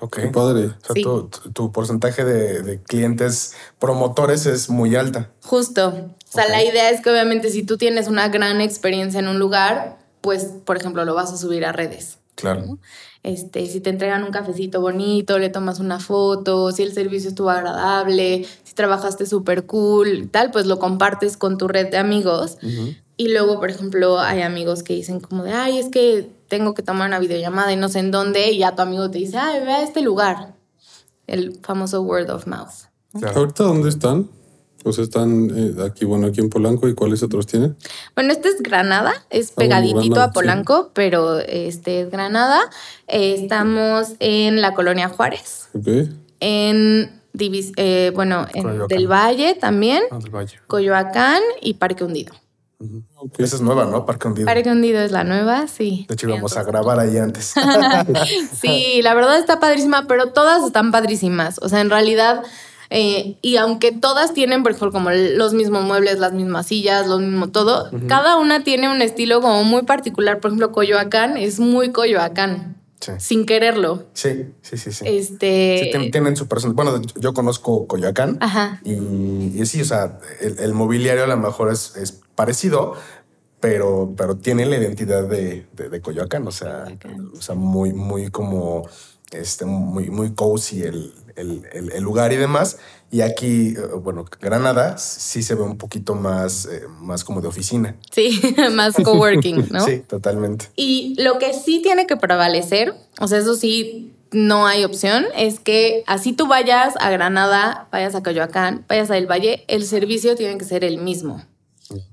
Ok. 0.00 0.18
padre. 0.32 0.66
O 0.88 0.94
sea, 0.94 1.52
tu, 1.52 1.72
porcentaje 1.72 2.24
de, 2.24 2.82
clientes 2.82 3.54
promotores 3.78 4.46
es 4.46 4.68
muy 4.68 4.96
alta. 4.96 5.30
Justo. 5.42 5.88
O 5.88 6.32
sea, 6.32 6.48
la 6.48 6.62
idea 6.62 6.90
es 6.90 7.00
que 7.00 7.10
obviamente 7.10 7.50
si 7.50 7.62
tú 7.62 7.78
tienes 7.78 8.08
una 8.08 8.28
gran 8.28 8.60
experiencia 8.60 9.20
en 9.20 9.28
un 9.28 9.38
lugar, 9.38 9.98
pues, 10.20 10.44
por 10.64 10.76
ejemplo, 10.76 11.04
lo 11.04 11.14
vas 11.14 11.32
a 11.32 11.36
subir 11.36 11.64
a 11.64 11.72
redes. 11.72 12.18
Claro. 12.34 12.78
Este, 13.22 13.66
si 13.66 13.80
te 13.80 13.90
entregan 13.90 14.22
un 14.22 14.30
cafecito 14.30 14.80
bonito, 14.80 15.38
le 15.38 15.48
tomas 15.48 15.80
una 15.80 15.98
foto, 15.98 16.70
si 16.70 16.82
el 16.82 16.92
servicio 16.92 17.28
estuvo 17.28 17.50
agradable, 17.50 18.46
si 18.62 18.74
trabajaste 18.74 19.26
súper 19.26 19.66
cool, 19.66 20.28
tal, 20.30 20.50
pues 20.50 20.66
lo 20.66 20.78
compartes 20.78 21.36
con 21.36 21.58
tu 21.58 21.66
red 21.66 21.90
de 21.90 21.98
amigos. 21.98 22.58
Y 23.16 23.28
luego, 23.28 23.58
por 23.58 23.70
ejemplo, 23.70 24.20
hay 24.20 24.42
amigos 24.42 24.82
que 24.82 24.94
dicen 24.94 25.20
como 25.20 25.42
de, 25.42 25.52
ay, 25.52 25.78
es 25.78 25.88
que 25.88 26.30
tengo 26.48 26.74
que 26.74 26.82
tomar 26.82 27.08
una 27.08 27.18
videollamada 27.18 27.72
y 27.72 27.76
no 27.76 27.88
sé 27.88 27.98
en 27.98 28.10
dónde, 28.10 28.52
y 28.52 28.58
ya 28.58 28.74
tu 28.74 28.82
amigo 28.82 29.10
te 29.10 29.18
dice, 29.18 29.38
ay, 29.38 29.64
ve 29.64 29.72
a 29.72 29.82
este 29.82 30.02
lugar. 30.02 30.54
El 31.26 31.58
famoso 31.62 32.02
word 32.02 32.30
of 32.30 32.46
mouth. 32.46 32.86
¿Ahorita 33.14 33.64
dónde 33.64 33.88
están? 33.88 34.28
Pues 34.82 34.98
están 34.98 35.50
eh, 35.54 35.84
aquí, 35.84 36.04
bueno, 36.04 36.28
aquí 36.28 36.40
en 36.40 36.48
Polanco 36.48 36.88
y 36.88 36.94
cuáles 36.94 37.22
otros 37.22 37.46
tienen. 37.46 37.76
Bueno, 38.14 38.32
este 38.32 38.48
es 38.48 38.62
Granada, 38.62 39.12
es 39.30 39.50
ah, 39.50 39.54
pegaditito 39.56 40.22
a 40.22 40.30
Polanco, 40.32 40.90
pero 40.94 41.38
este 41.38 42.02
es 42.02 42.10
Granada. 42.10 42.60
Eh, 43.08 43.34
estamos 43.38 44.12
en 44.20 44.60
la 44.60 44.74
colonia 44.74 45.08
Juárez. 45.08 45.68
Ok. 45.74 45.88
En 46.38 47.16
eh, 47.38 48.12
bueno, 48.14 48.46
en 48.54 48.86
del 48.88 49.10
Valle 49.10 49.54
también. 49.54 50.02
Ah, 50.10 50.18
del 50.18 50.30
Valle. 50.30 50.58
Coyoacán 50.66 51.42
y 51.60 51.74
Parque 51.74 52.04
Hundido. 52.04 52.34
Esa 53.38 53.56
es 53.56 53.62
nueva, 53.62 53.86
¿no? 53.86 54.04
Parque 54.04 54.28
Hundido. 54.28 54.46
Parque 54.46 54.70
Hundido 54.70 55.00
es 55.00 55.10
la 55.10 55.24
nueva, 55.24 55.66
sí. 55.66 56.04
De 56.08 56.14
hecho, 56.14 56.28
íbamos 56.28 56.56
a 56.56 56.62
grabar 56.62 56.98
ahí 56.98 57.16
antes. 57.16 57.54
sí, 58.60 59.00
la 59.02 59.14
verdad 59.14 59.38
está 59.38 59.60
padrísima, 59.60 60.06
pero 60.06 60.32
todas 60.32 60.64
están 60.64 60.92
padrísimas. 60.92 61.58
O 61.62 61.68
sea, 61.68 61.80
en 61.80 61.90
realidad 61.90 62.42
eh, 62.90 63.36
y 63.42 63.56
aunque 63.56 63.92
todas 63.92 64.32
tienen, 64.32 64.62
por 64.62 64.72
ejemplo, 64.72 64.92
como 64.92 65.10
los 65.10 65.54
mismos 65.54 65.84
muebles, 65.84 66.18
las 66.18 66.32
mismas 66.32 66.66
sillas, 66.66 67.06
lo 67.06 67.18
mismo 67.18 67.48
todo, 67.48 67.90
cada 68.08 68.36
una 68.36 68.64
tiene 68.64 68.90
un 68.90 69.02
estilo 69.02 69.40
como 69.40 69.64
muy 69.64 69.82
particular. 69.82 70.40
Por 70.40 70.50
ejemplo, 70.50 70.72
Coyoacán 70.72 71.36
es 71.36 71.58
muy 71.60 71.92
Coyoacán. 71.92 72.76
Sin 73.18 73.46
quererlo. 73.46 74.06
Sí, 74.14 74.46
sí, 74.62 74.76
sí, 74.76 74.90
sí. 74.90 75.04
Este... 75.06 75.92
tienen 76.10 76.34
su 76.34 76.48
persona. 76.48 76.74
Bueno, 76.74 77.00
yo 77.16 77.34
conozco 77.34 77.86
Coyoacán. 77.86 78.38
Ajá. 78.40 78.80
Y, 78.84 79.64
sí, 79.66 79.82
o 79.82 79.84
sea, 79.84 80.18
el, 80.40 80.72
mobiliario 80.72 81.24
a 81.24 81.26
lo 81.28 81.36
mejor 81.36 81.70
es, 81.70 82.20
parecido, 82.34 82.94
pero, 83.60 84.12
pero 84.16 84.36
tiene 84.36 84.66
la 84.66 84.76
identidad 84.76 85.24
de, 85.24 85.66
de, 85.74 86.00
Coyoacán. 86.00 86.48
O 86.48 86.50
sea, 86.50 86.86
o 87.36 87.40
sea, 87.40 87.54
muy, 87.54 87.92
muy 87.92 88.30
como 88.30 88.88
este, 89.30 89.66
muy, 89.66 90.10
muy 90.10 90.34
cozy 90.34 90.82
el, 90.82 91.12
el, 91.36 92.02
lugar 92.02 92.32
y 92.32 92.36
demás. 92.36 92.78
Y 93.10 93.20
aquí, 93.20 93.74
eh, 93.76 93.80
bueno, 94.02 94.24
Granada 94.40 94.98
sí 94.98 95.42
se 95.42 95.54
ve 95.54 95.62
un 95.62 95.78
poquito 95.78 96.14
más, 96.14 96.66
eh, 96.66 96.82
más 97.00 97.24
como 97.24 97.40
de 97.40 97.48
oficina. 97.48 97.96
Sí, 98.10 98.40
más 98.72 98.94
coworking, 98.94 99.68
¿no? 99.70 99.84
sí, 99.84 100.00
totalmente. 100.00 100.66
Y 100.76 101.14
lo 101.22 101.38
que 101.38 101.54
sí 101.54 101.80
tiene 101.82 102.06
que 102.06 102.16
prevalecer, 102.16 102.94
o 103.20 103.28
sea, 103.28 103.38
eso 103.38 103.54
sí, 103.54 104.12
no 104.32 104.66
hay 104.66 104.84
opción, 104.84 105.24
es 105.36 105.60
que 105.60 106.02
así 106.06 106.32
tú 106.32 106.48
vayas 106.48 106.94
a 106.98 107.10
Granada, 107.10 107.88
vayas 107.92 108.14
a 108.14 108.22
Coyoacán, 108.22 108.84
vayas 108.88 109.10
a 109.10 109.16
El 109.16 109.30
Valle, 109.30 109.64
el 109.68 109.84
servicio 109.84 110.34
tiene 110.34 110.58
que 110.58 110.64
ser 110.64 110.84
el 110.84 110.98
mismo. 110.98 111.42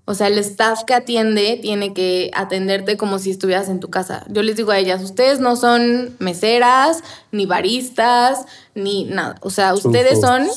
O 0.06 0.14
sea, 0.14 0.28
el 0.28 0.38
staff 0.38 0.84
que 0.84 0.94
atiende 0.94 1.58
tiene 1.62 1.94
que 1.94 2.32
atenderte 2.34 2.98
como 2.98 3.20
si 3.20 3.32
estuvieras 3.32 3.70
en 3.70 3.80
tu 3.80 3.90
casa. 3.90 4.26
Yo 4.30 4.42
les 4.44 4.56
digo 4.56 4.72
a 4.72 4.78
ellas, 4.78 5.02
ustedes 5.02 5.40
no 5.40 5.56
son 5.56 6.16
meseras, 6.20 7.04
ni 7.32 7.46
baristas, 7.46 8.46
ni 8.76 9.06
nada. 9.06 9.36
O 9.42 9.50
sea, 9.50 9.74
ustedes 9.74 10.22
son, 10.22 10.48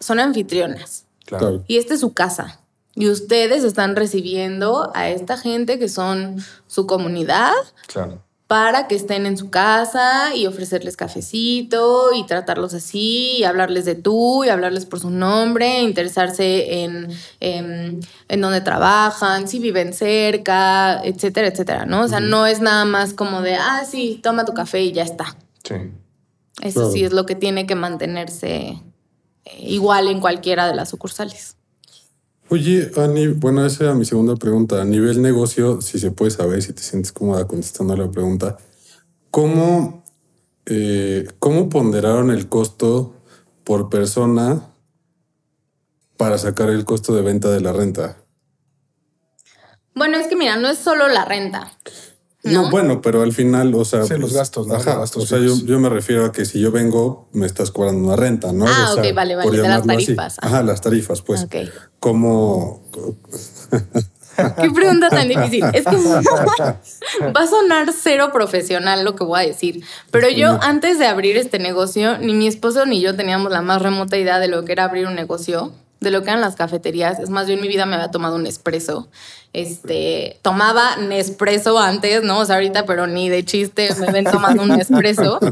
son 0.00 0.20
anfitrionas. 0.20 1.04
Claro. 1.24 1.64
Y 1.68 1.78
esta 1.78 1.94
es 1.94 2.00
su 2.00 2.12
casa. 2.12 2.60
Y 2.94 3.08
ustedes 3.08 3.62
están 3.62 3.94
recibiendo 3.94 4.90
a 4.94 5.08
esta 5.08 5.36
gente 5.36 5.78
que 5.78 5.88
son 5.88 6.44
su 6.66 6.86
comunidad. 6.86 7.52
Claro 7.86 8.22
para 8.48 8.88
que 8.88 8.94
estén 8.94 9.26
en 9.26 9.36
su 9.36 9.50
casa 9.50 10.34
y 10.34 10.46
ofrecerles 10.46 10.96
cafecito 10.96 12.14
y 12.14 12.24
tratarlos 12.24 12.72
así 12.72 13.36
y 13.36 13.44
hablarles 13.44 13.84
de 13.84 13.94
tú 13.94 14.42
y 14.42 14.48
hablarles 14.48 14.86
por 14.86 15.00
su 15.00 15.10
nombre, 15.10 15.82
interesarse 15.82 16.82
en, 16.82 17.08
en, 17.40 18.00
en 18.26 18.40
dónde 18.40 18.62
trabajan, 18.62 19.46
si 19.48 19.58
viven 19.58 19.92
cerca, 19.92 21.02
etcétera, 21.04 21.48
etcétera, 21.48 21.84
¿no? 21.84 22.00
O 22.00 22.08
sea, 22.08 22.20
no 22.20 22.46
es 22.46 22.60
nada 22.62 22.86
más 22.86 23.12
como 23.12 23.42
de, 23.42 23.54
ah, 23.56 23.84
sí, 23.86 24.18
toma 24.22 24.46
tu 24.46 24.54
café 24.54 24.80
y 24.80 24.92
ya 24.92 25.02
está. 25.02 25.36
Sí. 25.62 25.74
Eso 26.62 26.90
sí 26.90 27.04
es 27.04 27.12
lo 27.12 27.26
que 27.26 27.34
tiene 27.34 27.66
que 27.66 27.74
mantenerse 27.74 28.82
eh, 29.44 29.58
igual 29.60 30.08
en 30.08 30.20
cualquiera 30.20 30.66
de 30.66 30.74
las 30.74 30.88
sucursales. 30.88 31.57
Oye, 32.50 32.90
Ani, 32.96 33.26
bueno, 33.26 33.66
esa 33.66 33.84
era 33.84 33.94
mi 33.94 34.06
segunda 34.06 34.34
pregunta. 34.34 34.80
A 34.80 34.84
nivel 34.86 35.20
negocio, 35.20 35.82
si 35.82 35.98
se 35.98 36.12
puede 36.12 36.30
saber, 36.30 36.62
si 36.62 36.72
te 36.72 36.80
sientes 36.80 37.12
cómoda 37.12 37.46
contestando 37.46 37.94
la 37.94 38.10
pregunta, 38.10 38.56
¿cómo, 39.30 40.02
eh, 40.64 41.28
¿cómo 41.38 41.68
ponderaron 41.68 42.30
el 42.30 42.48
costo 42.48 43.14
por 43.64 43.90
persona 43.90 44.62
para 46.16 46.38
sacar 46.38 46.70
el 46.70 46.86
costo 46.86 47.14
de 47.14 47.20
venta 47.20 47.50
de 47.50 47.60
la 47.60 47.74
renta? 47.74 48.16
Bueno, 49.94 50.16
es 50.16 50.26
que 50.28 50.36
mira, 50.36 50.56
no 50.56 50.68
es 50.68 50.78
solo 50.78 51.06
la 51.08 51.26
renta. 51.26 51.70
¿No? 52.48 52.70
bueno, 52.70 53.00
pero 53.00 53.22
al 53.22 53.32
final, 53.32 53.74
o 53.74 53.84
sea. 53.84 54.04
Sí, 54.04 54.14
los 54.14 54.20
pues, 54.20 54.32
gastos, 54.34 54.66
¿no? 54.66 54.74
Ajá, 54.74 55.00
o 55.00 55.06
sea, 55.06 55.38
yo, 55.38 55.78
me 55.78 55.88
refiero 55.88 56.24
a 56.24 56.32
que 56.32 56.44
si 56.44 56.60
yo 56.60 56.70
vengo, 56.70 57.28
me 57.32 57.46
estás 57.46 57.70
cobrando 57.70 58.06
una 58.06 58.16
renta, 58.16 58.52
¿no? 58.52 58.66
Ah, 58.68 58.94
ok, 58.96 59.14
vale, 59.14 59.36
vale. 59.36 59.50
De 59.50 59.68
las 59.68 59.86
tarifas. 59.86 60.36
Ajá, 60.40 60.62
las 60.62 60.80
tarifas, 60.80 61.22
pues. 61.22 61.44
Ok. 61.44 61.56
¿Cómo. 62.00 62.82
Qué 64.60 64.70
pregunta 64.70 65.08
tan 65.08 65.28
difícil. 65.28 65.64
Es 65.72 65.84
que 65.84 65.96
va 67.36 67.40
a 67.40 67.46
sonar 67.46 67.88
cero 67.92 68.30
profesional 68.32 69.04
lo 69.04 69.16
que 69.16 69.24
voy 69.24 69.40
a 69.40 69.46
decir. 69.46 69.82
Pero 70.12 70.28
yo, 70.28 70.58
antes 70.62 70.98
de 70.98 71.06
abrir 71.06 71.36
este 71.36 71.58
negocio, 71.58 72.18
ni 72.18 72.34
mi 72.34 72.46
esposo 72.46 72.86
ni 72.86 73.00
yo 73.00 73.16
teníamos 73.16 73.50
la 73.50 73.62
más 73.62 73.82
remota 73.82 74.16
idea 74.16 74.38
de 74.38 74.48
lo 74.48 74.64
que 74.64 74.72
era 74.72 74.84
abrir 74.84 75.06
un 75.06 75.16
negocio 75.16 75.72
de 76.00 76.10
lo 76.10 76.22
que 76.22 76.30
eran 76.30 76.40
las 76.40 76.56
cafeterías. 76.56 77.18
Es 77.18 77.30
más, 77.30 77.46
yo 77.46 77.54
en 77.54 77.60
mi 77.60 77.68
vida 77.68 77.86
me 77.86 77.96
había 77.96 78.10
tomado 78.10 78.36
un 78.36 78.46
espresso. 78.46 79.08
Este, 79.52 80.38
tomaba 80.42 80.96
Nespresso 80.96 81.78
antes, 81.78 82.22
¿no? 82.22 82.40
O 82.40 82.44
sea, 82.44 82.56
ahorita, 82.56 82.86
pero 82.86 83.06
ni 83.06 83.28
de 83.28 83.44
chiste 83.44 83.88
me 83.98 84.12
ven 84.12 84.24
tomando 84.24 84.62
un 84.62 84.70
Nespresso. 84.70 85.38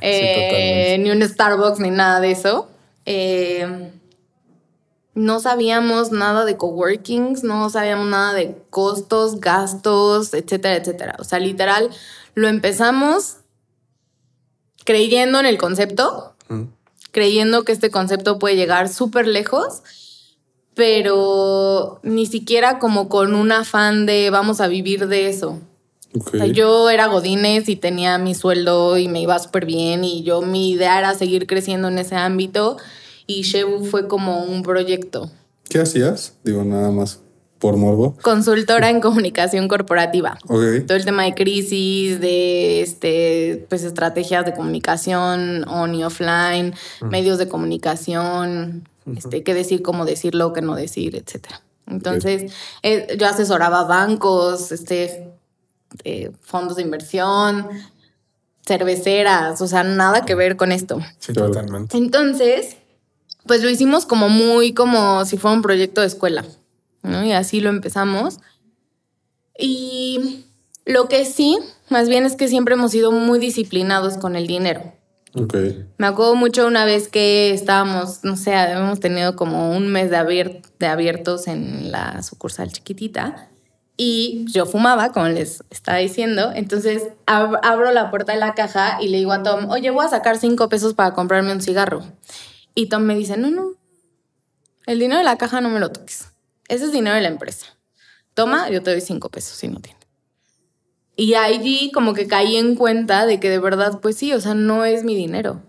Eh, 0.00 0.98
ni 1.00 1.10
un 1.10 1.22
Starbucks, 1.22 1.80
ni 1.80 1.90
nada 1.90 2.20
de 2.20 2.30
eso. 2.30 2.68
Eh, 3.06 3.90
no 5.14 5.40
sabíamos 5.40 6.12
nada 6.12 6.44
de 6.44 6.56
coworkings, 6.56 7.42
no 7.42 7.70
sabíamos 7.70 8.06
nada 8.06 8.34
de 8.34 8.56
costos, 8.70 9.40
gastos, 9.40 10.32
etcétera, 10.32 10.76
etcétera. 10.76 11.16
O 11.18 11.24
sea, 11.24 11.38
literal, 11.40 11.90
lo 12.34 12.48
empezamos 12.48 13.38
creyendo 14.84 15.40
en 15.40 15.46
el 15.46 15.58
concepto 15.58 16.34
creyendo 17.10 17.64
que 17.64 17.72
este 17.72 17.90
concepto 17.90 18.38
puede 18.38 18.56
llegar 18.56 18.88
súper 18.88 19.26
lejos, 19.26 19.82
pero 20.74 22.00
ni 22.02 22.26
siquiera 22.26 22.78
como 22.78 23.08
con 23.08 23.34
un 23.34 23.52
afán 23.52 24.06
de 24.06 24.30
vamos 24.30 24.60
a 24.60 24.68
vivir 24.68 25.08
de 25.08 25.28
eso. 25.28 25.58
yo 26.52 26.88
era 26.90 27.06
Godínez 27.06 27.68
y 27.68 27.76
tenía 27.76 28.18
mi 28.18 28.34
sueldo 28.34 28.96
y 28.98 29.08
me 29.08 29.20
iba 29.20 29.38
súper 29.38 29.66
bien 29.66 30.04
y 30.04 30.22
yo 30.22 30.42
mi 30.42 30.70
idea 30.70 30.98
era 30.98 31.14
seguir 31.14 31.46
creciendo 31.46 31.88
en 31.88 31.98
ese 31.98 32.16
ámbito 32.16 32.76
y 33.26 33.42
Shebu 33.42 33.84
fue 33.84 34.08
como 34.08 34.44
un 34.44 34.62
proyecto. 34.62 35.30
¿Qué 35.68 35.80
hacías? 35.80 36.34
Digo, 36.44 36.64
nada 36.64 36.90
más. 36.90 37.20
Por 37.58 37.76
morbo. 37.76 38.16
Consultora 38.22 38.90
en 38.90 39.00
comunicación 39.00 39.68
corporativa. 39.68 40.38
Ok. 40.48 40.86
Todo 40.86 40.96
el 40.96 41.04
tema 41.04 41.24
de 41.24 41.34
crisis, 41.34 42.20
de 42.20 42.82
este, 42.82 43.66
pues 43.68 43.84
estrategias 43.84 44.44
de 44.44 44.54
comunicación 44.54 45.66
on 45.68 45.94
y 45.94 46.04
offline, 46.04 46.74
medios 47.02 47.38
de 47.38 47.48
comunicación, 47.48 48.88
este, 49.16 49.42
qué 49.42 49.54
decir, 49.54 49.82
cómo 49.82 50.04
decirlo, 50.04 50.52
qué 50.52 50.62
no 50.62 50.74
decir, 50.74 51.16
etcétera. 51.16 51.62
Entonces, 51.86 52.52
eh, 52.82 53.16
yo 53.18 53.26
asesoraba 53.26 53.84
bancos, 53.84 54.72
este, 54.72 55.30
eh, 56.04 56.30
fondos 56.42 56.76
de 56.76 56.82
inversión, 56.82 57.66
cerveceras, 58.66 59.60
o 59.62 59.66
sea, 59.66 59.82
nada 59.82 60.24
que 60.26 60.34
ver 60.34 60.56
con 60.56 60.70
esto. 60.70 61.00
Sí, 61.18 61.32
totalmente. 61.32 61.96
Entonces, 61.96 62.76
pues 63.46 63.62
lo 63.62 63.70
hicimos 63.70 64.04
como 64.04 64.28
muy 64.28 64.74
como 64.74 65.24
si 65.24 65.38
fuera 65.38 65.56
un 65.56 65.62
proyecto 65.62 66.02
de 66.02 66.06
escuela, 66.08 66.44
¿no? 67.02 67.24
Y 67.24 67.32
así 67.32 67.60
lo 67.60 67.70
empezamos. 67.70 68.38
Y 69.58 70.44
lo 70.84 71.08
que 71.08 71.24
sí, 71.24 71.58
más 71.90 72.08
bien 72.08 72.24
es 72.24 72.36
que 72.36 72.48
siempre 72.48 72.74
hemos 72.74 72.92
sido 72.92 73.10
muy 73.12 73.38
disciplinados 73.38 74.16
con 74.18 74.36
el 74.36 74.46
dinero. 74.46 74.92
Ok. 75.34 75.54
Me 75.98 76.06
acuerdo 76.06 76.34
mucho 76.36 76.66
una 76.66 76.84
vez 76.84 77.08
que 77.08 77.52
estábamos, 77.52 78.20
no 78.24 78.36
sé, 78.36 78.54
habíamos 78.54 78.98
tenido 79.00 79.36
como 79.36 79.70
un 79.76 79.88
mes 79.88 80.10
de, 80.10 80.16
abier- 80.16 80.62
de 80.78 80.86
abiertos 80.86 81.48
en 81.48 81.90
la 81.92 82.22
sucursal 82.22 82.72
chiquitita 82.72 83.50
y 83.96 84.44
yo 84.48 84.64
fumaba, 84.64 85.12
como 85.12 85.28
les 85.28 85.62
estaba 85.70 85.98
diciendo. 85.98 86.52
Entonces 86.54 87.08
ab- 87.26 87.58
abro 87.62 87.90
la 87.92 88.10
puerta 88.10 88.32
de 88.32 88.38
la 88.38 88.54
caja 88.54 88.98
y 89.02 89.08
le 89.08 89.18
digo 89.18 89.32
a 89.32 89.42
Tom, 89.42 89.68
oye, 89.70 89.90
voy 89.90 90.06
a 90.06 90.08
sacar 90.08 90.38
cinco 90.38 90.68
pesos 90.68 90.94
para 90.94 91.12
comprarme 91.14 91.52
un 91.52 91.60
cigarro. 91.60 92.02
Y 92.74 92.88
Tom 92.88 93.02
me 93.02 93.14
dice, 93.16 93.36
no, 93.36 93.50
no, 93.50 93.72
el 94.86 94.98
dinero 95.00 95.18
de 95.18 95.24
la 95.24 95.36
caja 95.36 95.60
no 95.60 95.68
me 95.68 95.80
lo 95.80 95.90
toques. 95.90 96.26
Ese 96.68 96.84
es 96.84 96.92
dinero 96.92 97.16
de 97.16 97.22
la 97.22 97.28
empresa. 97.28 97.66
Toma, 98.34 98.70
yo 98.70 98.82
te 98.82 98.90
doy 98.90 99.00
cinco 99.00 99.30
pesos 99.30 99.56
si 99.56 99.68
no 99.68 99.80
tienes. 99.80 100.06
Y 101.16 101.34
allí 101.34 101.90
como 101.92 102.14
que 102.14 102.28
caí 102.28 102.56
en 102.56 102.76
cuenta 102.76 103.26
de 103.26 103.40
que 103.40 103.50
de 103.50 103.58
verdad, 103.58 104.00
pues 104.00 104.16
sí, 104.16 104.32
o 104.32 104.40
sea, 104.40 104.54
no 104.54 104.84
es 104.84 105.02
mi 105.02 105.16
dinero. 105.16 105.62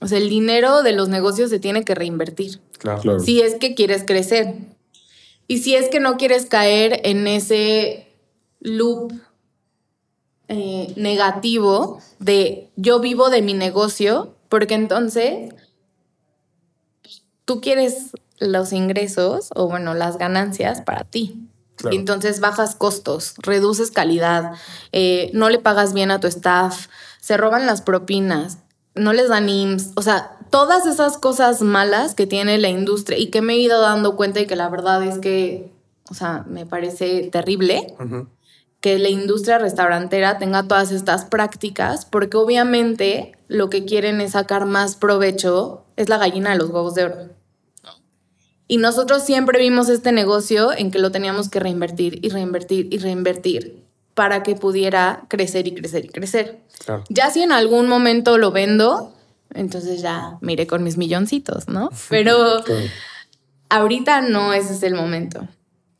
O 0.00 0.06
sea, 0.06 0.18
el 0.18 0.28
dinero 0.28 0.82
de 0.82 0.92
los 0.92 1.08
negocios 1.08 1.48
se 1.48 1.58
tiene 1.58 1.84
que 1.84 1.94
reinvertir. 1.94 2.60
Claro. 2.78 3.00
Claro. 3.00 3.20
Si 3.20 3.40
es 3.40 3.54
que 3.54 3.74
quieres 3.74 4.04
crecer. 4.04 4.54
Y 5.46 5.58
si 5.58 5.74
es 5.74 5.88
que 5.88 6.00
no 6.00 6.18
quieres 6.18 6.46
caer 6.46 7.00
en 7.04 7.26
ese 7.26 8.08
loop 8.60 9.12
eh, 10.48 10.92
negativo 10.96 12.00
de 12.18 12.70
yo 12.76 13.00
vivo 13.00 13.30
de 13.30 13.42
mi 13.42 13.54
negocio, 13.54 14.34
porque 14.48 14.74
entonces 14.74 15.54
tú 17.44 17.60
quieres 17.60 18.12
los 18.38 18.72
ingresos 18.72 19.50
o 19.54 19.68
bueno, 19.68 19.94
las 19.94 20.18
ganancias 20.18 20.82
para 20.82 21.04
ti. 21.04 21.48
Claro. 21.76 21.96
Entonces 21.96 22.40
bajas 22.40 22.74
costos, 22.74 23.34
reduces 23.38 23.90
calidad, 23.90 24.52
eh, 24.92 25.30
no 25.32 25.48
le 25.48 25.60
pagas 25.60 25.94
bien 25.94 26.10
a 26.10 26.18
tu 26.18 26.26
staff, 26.26 26.88
se 27.20 27.36
roban 27.36 27.66
las 27.66 27.82
propinas, 27.82 28.58
no 28.96 29.12
les 29.12 29.28
dan 29.28 29.48
IMSS, 29.48 29.92
o 29.94 30.02
sea, 30.02 30.38
todas 30.50 30.86
esas 30.86 31.18
cosas 31.18 31.62
malas 31.62 32.14
que 32.14 32.26
tiene 32.26 32.58
la 32.58 32.68
industria 32.68 33.18
y 33.18 33.30
que 33.30 33.42
me 33.42 33.54
he 33.54 33.58
ido 33.58 33.80
dando 33.80 34.16
cuenta 34.16 34.40
y 34.40 34.46
que 34.46 34.56
la 34.56 34.68
verdad 34.68 35.02
es 35.04 35.18
que, 35.18 35.72
o 36.10 36.14
sea, 36.14 36.44
me 36.48 36.66
parece 36.66 37.28
terrible 37.30 37.94
que 38.80 38.98
la 38.98 39.08
industria 39.08 39.58
restaurantera 39.58 40.38
tenga 40.38 40.62
todas 40.66 40.92
estas 40.92 41.24
prácticas, 41.24 42.04
porque 42.04 42.36
obviamente 42.36 43.32
lo 43.48 43.70
que 43.70 43.84
quieren 43.84 44.20
es 44.20 44.32
sacar 44.32 44.66
más 44.66 44.96
provecho, 44.96 45.84
es 45.96 46.08
la 46.08 46.18
gallina 46.18 46.50
de 46.50 46.58
los 46.58 46.70
huevos 46.70 46.94
de 46.94 47.04
oro. 47.04 47.37
Y 48.68 48.76
nosotros 48.76 49.24
siempre 49.24 49.58
vimos 49.58 49.88
este 49.88 50.12
negocio 50.12 50.72
en 50.76 50.90
que 50.90 50.98
lo 50.98 51.10
teníamos 51.10 51.48
que 51.48 51.58
reinvertir 51.58 52.18
y 52.22 52.28
reinvertir 52.28 52.88
y 52.92 52.98
reinvertir 52.98 53.82
para 54.14 54.42
que 54.42 54.54
pudiera 54.56 55.24
crecer 55.28 55.66
y 55.66 55.74
crecer 55.74 56.04
y 56.04 56.08
crecer. 56.08 56.58
Claro. 56.84 57.02
Ya 57.08 57.30
si 57.30 57.42
en 57.42 57.50
algún 57.52 57.88
momento 57.88 58.36
lo 58.36 58.50
vendo, 58.52 59.14
entonces 59.54 60.02
ya 60.02 60.36
miré 60.42 60.66
con 60.66 60.82
mis 60.84 60.96
milloncitos, 60.98 61.68
¿no? 61.68 61.88
Pero 62.10 62.62
Claro. 62.64 62.80
ahorita 63.70 64.20
no 64.20 64.52
ese 64.52 64.74
es 64.74 64.82
el 64.82 64.94
momento. 64.94 65.48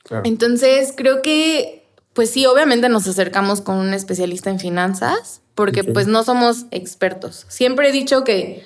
Claro. 0.03 0.23
Entonces, 0.27 0.93
creo 0.97 1.23
que, 1.23 1.87
pues 2.13 2.31
sí, 2.31 2.45
obviamente 2.47 2.89
nos 2.89 3.07
acercamos 3.07 3.61
con 3.61 3.77
un 3.77 3.95
especialista 3.95 4.51
en 4.51 4.59
finanzas, 4.59 5.41
porque 5.55 5.85
pues 5.85 6.07
no 6.07 6.23
somos 6.25 6.67
expertos. 6.71 7.45
Siempre 7.49 7.89
he 7.89 7.93
dicho 7.93 8.25
que, 8.25 8.65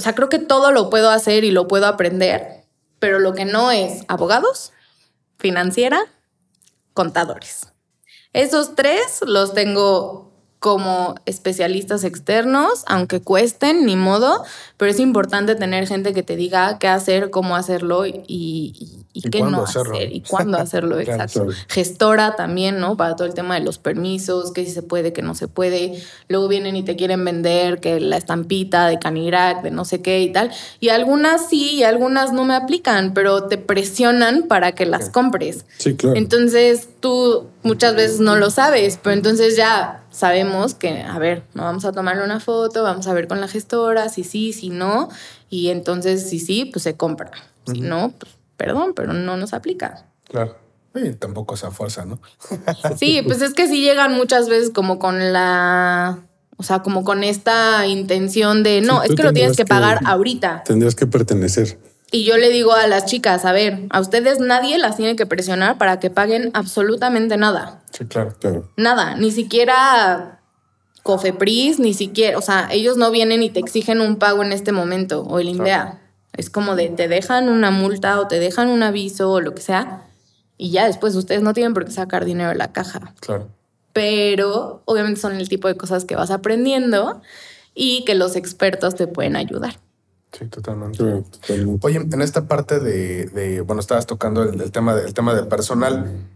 o 0.00 0.02
sea, 0.02 0.14
creo 0.14 0.30
que 0.30 0.38
todo 0.38 0.72
lo 0.72 0.88
puedo 0.88 1.10
hacer 1.10 1.44
y 1.44 1.50
lo 1.50 1.68
puedo 1.68 1.86
aprender, 1.86 2.64
pero 2.98 3.18
lo 3.18 3.34
que 3.34 3.44
no 3.44 3.70
es 3.70 4.02
abogados, 4.08 4.72
financiera, 5.36 6.00
contadores. 6.94 7.66
Esos 8.32 8.74
tres 8.74 9.20
los 9.26 9.52
tengo 9.52 10.29
como 10.60 11.14
especialistas 11.24 12.04
externos, 12.04 12.84
aunque 12.86 13.22
cuesten, 13.22 13.86
ni 13.86 13.96
modo, 13.96 14.44
pero 14.76 14.90
es 14.90 15.00
importante 15.00 15.54
tener 15.54 15.86
gente 15.86 16.12
que 16.12 16.22
te 16.22 16.36
diga 16.36 16.78
qué 16.78 16.86
hacer, 16.86 17.30
cómo 17.30 17.56
hacerlo 17.56 18.04
y, 18.06 18.22
y, 18.28 19.06
y 19.14 19.20
Y 19.26 19.30
qué 19.30 19.42
no 19.42 19.62
hacerlo. 19.62 19.94
hacer 19.94 20.12
y 20.12 20.20
cuándo 20.20 20.58
hacerlo, 20.58 21.00
exacto. 21.00 21.46
Gestora 21.68 22.36
también, 22.36 22.78
¿no? 22.78 22.94
Para 22.98 23.16
todo 23.16 23.26
el 23.26 23.32
tema 23.32 23.54
de 23.54 23.62
los 23.62 23.78
permisos, 23.78 24.52
que 24.52 24.66
si 24.66 24.70
se 24.70 24.82
puede, 24.82 25.14
que 25.14 25.22
no 25.22 25.34
se 25.34 25.48
puede. 25.48 26.00
Luego 26.28 26.46
vienen 26.46 26.76
y 26.76 26.82
te 26.82 26.94
quieren 26.94 27.24
vender 27.24 27.80
que 27.80 27.98
la 27.98 28.18
estampita 28.18 28.86
de 28.86 28.98
Canirac, 28.98 29.62
de 29.62 29.70
no 29.70 29.86
sé 29.86 30.02
qué 30.02 30.20
y 30.20 30.30
tal. 30.30 30.50
Y 30.78 30.90
algunas 30.90 31.48
sí 31.48 31.76
y 31.76 31.84
algunas 31.84 32.34
no 32.34 32.44
me 32.44 32.54
aplican, 32.54 33.14
pero 33.14 33.44
te 33.48 33.56
presionan 33.56 34.42
para 34.46 34.72
que 34.72 34.84
las 34.84 35.08
compres. 35.08 35.64
Sí, 35.78 35.96
claro. 35.96 36.16
Entonces 36.16 36.88
tú 37.00 37.46
muchas 37.62 37.94
veces 37.94 38.20
no 38.20 38.36
lo 38.36 38.50
sabes, 38.50 38.98
pero 39.02 39.14
entonces 39.14 39.56
ya 39.56 40.04
sabemos 40.10 40.74
que, 40.74 41.02
a 41.02 41.18
ver, 41.18 41.42
no 41.54 41.64
vamos 41.64 41.84
a 41.84 41.92
tomarle 41.92 42.24
una 42.24 42.40
foto, 42.40 42.82
vamos 42.82 43.06
a 43.06 43.12
ver 43.12 43.28
con 43.28 43.40
la 43.40 43.48
gestora, 43.48 44.08
si 44.08 44.24
sí, 44.24 44.52
si 44.52 44.70
no, 44.70 45.08
y 45.48 45.70
entonces 45.70 46.28
si 46.28 46.38
sí, 46.40 46.64
pues 46.66 46.82
se 46.82 46.96
compra. 46.96 47.30
Si 47.72 47.80
no, 47.80 48.12
pues 48.18 48.32
perdón, 48.56 48.92
pero 48.94 49.12
no 49.12 49.36
nos 49.36 49.52
aplica. 49.54 50.06
Claro. 50.28 50.56
Y 50.94 51.12
tampoco 51.12 51.54
esa 51.54 51.70
fuerza, 51.70 52.04
¿no? 52.04 52.20
Sí, 52.98 53.22
pues 53.24 53.40
es 53.42 53.54
que 53.54 53.68
sí 53.68 53.80
llegan 53.80 54.12
muchas 54.14 54.48
veces 54.48 54.70
como 54.70 54.98
con 54.98 55.32
la, 55.32 56.18
o 56.56 56.62
sea, 56.62 56.80
como 56.82 57.04
con 57.04 57.22
esta 57.22 57.86
intención 57.86 58.62
de, 58.64 58.80
no, 58.80 59.00
Sí, 59.02 59.08
es 59.10 59.14
que 59.16 59.22
lo 59.22 59.32
tienes 59.32 59.56
que- 59.56 59.64
pagar 59.64 60.00
ahorita. 60.04 60.64
Tendrías 60.64 60.94
que 60.96 61.06
pertenecer. 61.06 61.78
Y 62.12 62.24
yo 62.24 62.36
le 62.36 62.48
digo 62.48 62.72
a 62.72 62.86
las 62.86 63.06
chicas, 63.06 63.44
a 63.44 63.52
ver, 63.52 63.86
a 63.90 64.00
ustedes 64.00 64.40
nadie 64.40 64.78
las 64.78 64.96
tiene 64.96 65.14
que 65.14 65.26
presionar 65.26 65.78
para 65.78 66.00
que 66.00 66.10
paguen 66.10 66.50
absolutamente 66.54 67.36
nada. 67.36 67.82
Sí, 67.92 68.04
claro. 68.04 68.34
Claro. 68.40 68.68
Nada, 68.76 69.16
ni 69.16 69.30
siquiera 69.30 70.40
Cofepris, 71.02 71.78
ni 71.78 71.94
siquiera, 71.94 72.36
o 72.36 72.42
sea, 72.42 72.68
ellos 72.70 72.96
no 72.96 73.10
vienen 73.10 73.42
y 73.42 73.50
te 73.50 73.60
exigen 73.60 74.00
un 74.00 74.16
pago 74.16 74.42
en 74.42 74.52
este 74.52 74.72
momento 74.72 75.22
o 75.22 75.38
el 75.38 75.48
INDEA. 75.48 76.00
Es 76.36 76.50
como 76.50 76.74
de 76.74 76.88
te 76.88 77.08
dejan 77.08 77.48
una 77.48 77.70
multa 77.70 78.20
o 78.20 78.26
te 78.26 78.38
dejan 78.38 78.68
un 78.68 78.82
aviso 78.82 79.30
o 79.30 79.40
lo 79.40 79.54
que 79.54 79.62
sea 79.62 80.06
y 80.60 80.70
ya 80.70 80.84
después 80.84 81.16
ustedes 81.16 81.40
no 81.40 81.54
tienen 81.54 81.72
por 81.72 81.86
qué 81.86 81.90
sacar 81.90 82.26
dinero 82.26 82.50
de 82.50 82.56
la 82.56 82.70
caja. 82.70 83.14
Claro. 83.20 83.48
Pero 83.94 84.82
obviamente 84.84 85.18
son 85.18 85.36
el 85.36 85.48
tipo 85.48 85.68
de 85.68 85.74
cosas 85.74 86.04
que 86.04 86.16
vas 86.16 86.30
aprendiendo 86.30 87.22
y 87.74 88.04
que 88.04 88.14
los 88.14 88.36
expertos 88.36 88.94
te 88.94 89.06
pueden 89.06 89.36
ayudar. 89.36 89.76
Sí, 90.32 90.46
totalmente. 90.46 91.02
Oye, 91.82 91.96
en 91.96 92.22
esta 92.22 92.46
parte 92.46 92.78
de, 92.78 93.26
de- 93.26 93.60
bueno, 93.62 93.80
estabas 93.80 94.06
tocando 94.06 94.42
el, 94.44 94.60
el 94.60 94.70
tema, 94.70 94.94
de- 94.94 95.04
el 95.06 95.14
tema 95.14 95.34
del 95.34 95.48
personal. 95.48 96.26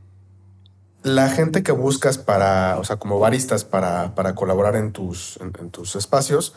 La 1.03 1.29
gente 1.29 1.63
que 1.63 1.73
buscas 1.73 2.17
para, 2.17 2.79
o 2.79 2.85
sea, 2.85 2.97
como 2.97 3.19
baristas 3.19 3.65
para, 3.65 4.15
para 4.15 4.35
colaborar 4.35 4.75
en 4.77 4.91
tus, 4.93 5.37
en, 5.41 5.53
en 5.61 5.71
tus 5.71 5.97
espacios, 5.97 6.55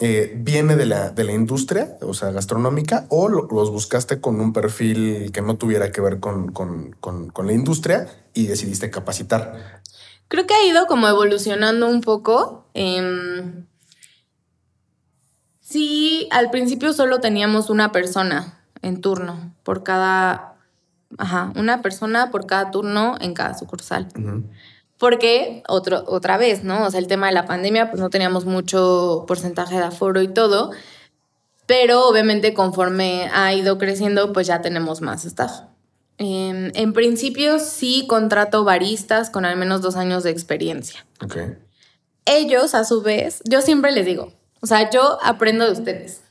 eh, 0.00 0.32
¿viene 0.34 0.76
de 0.76 0.86
la, 0.86 1.10
de 1.10 1.24
la 1.24 1.32
industria, 1.32 1.96
o 2.00 2.14
sea, 2.14 2.30
gastronómica, 2.30 3.04
o 3.10 3.28
lo- 3.28 3.46
los 3.50 3.70
buscaste 3.70 4.20
con 4.20 4.40
un 4.40 4.52
perfil 4.54 5.30
que 5.30 5.42
no 5.42 5.56
tuviera 5.56 5.92
que 5.92 6.00
ver 6.00 6.20
con, 6.20 6.52
con- 6.52 6.92
con- 7.00 7.28
con 7.28 7.46
la 7.46 7.52
industria 7.52 8.08
y 8.32 8.46
decidiste 8.46 8.90
capacitar? 8.90 9.82
Creo 10.28 10.46
que 10.46 10.54
ha 10.54 10.64
ido 10.66 10.86
como 10.86 11.06
evolucionando 11.08 11.86
un 11.86 12.00
poco. 12.00 12.66
Em, 12.72 13.66
sí, 15.72 16.28
al 16.30 16.50
principio 16.50 16.92
solo 16.92 17.20
teníamos 17.20 17.70
una 17.70 17.92
persona 17.92 18.60
en 18.82 19.00
turno 19.00 19.54
por 19.62 19.82
cada, 19.82 20.56
ajá, 21.18 21.52
una 21.56 21.82
persona 21.82 22.30
por 22.30 22.46
cada 22.46 22.70
turno 22.70 23.16
en 23.20 23.34
cada 23.34 23.56
sucursal. 23.56 24.08
Porque 24.98 25.62
otro, 25.68 26.04
otra 26.06 26.36
vez, 26.36 26.62
¿no? 26.62 26.86
O 26.86 26.90
sea, 26.90 27.00
el 27.00 27.08
tema 27.08 27.26
de 27.26 27.32
la 27.32 27.46
pandemia, 27.46 27.90
pues 27.90 28.00
no 28.00 28.10
teníamos 28.10 28.44
mucho 28.44 29.24
porcentaje 29.26 29.76
de 29.76 29.82
aforo 29.82 30.22
y 30.22 30.28
todo. 30.28 30.70
Pero 31.66 32.06
obviamente 32.08 32.54
conforme 32.54 33.28
ha 33.32 33.52
ido 33.54 33.78
creciendo, 33.78 34.32
pues 34.32 34.46
ya 34.46 34.60
tenemos 34.60 35.00
más 35.00 35.24
staff. 35.24 35.62
Em, 36.18 36.70
en 36.74 36.92
principio 36.92 37.58
sí 37.58 38.06
contrato 38.08 38.62
baristas 38.64 39.30
con 39.30 39.44
al 39.44 39.56
menos 39.56 39.80
dos 39.80 39.96
años 39.96 40.22
de 40.22 40.30
experiencia. 40.30 41.04
Ok. 41.22 41.36
Ellos, 42.24 42.74
a 42.74 42.84
su 42.84 43.02
vez, 43.02 43.42
yo 43.44 43.60
siempre 43.60 43.90
les 43.90 44.06
digo, 44.06 44.32
o 44.62 44.66
sea, 44.66 44.88
yo 44.90 45.18
aprendo 45.22 45.66
de 45.66 45.72
ustedes. 45.72 46.22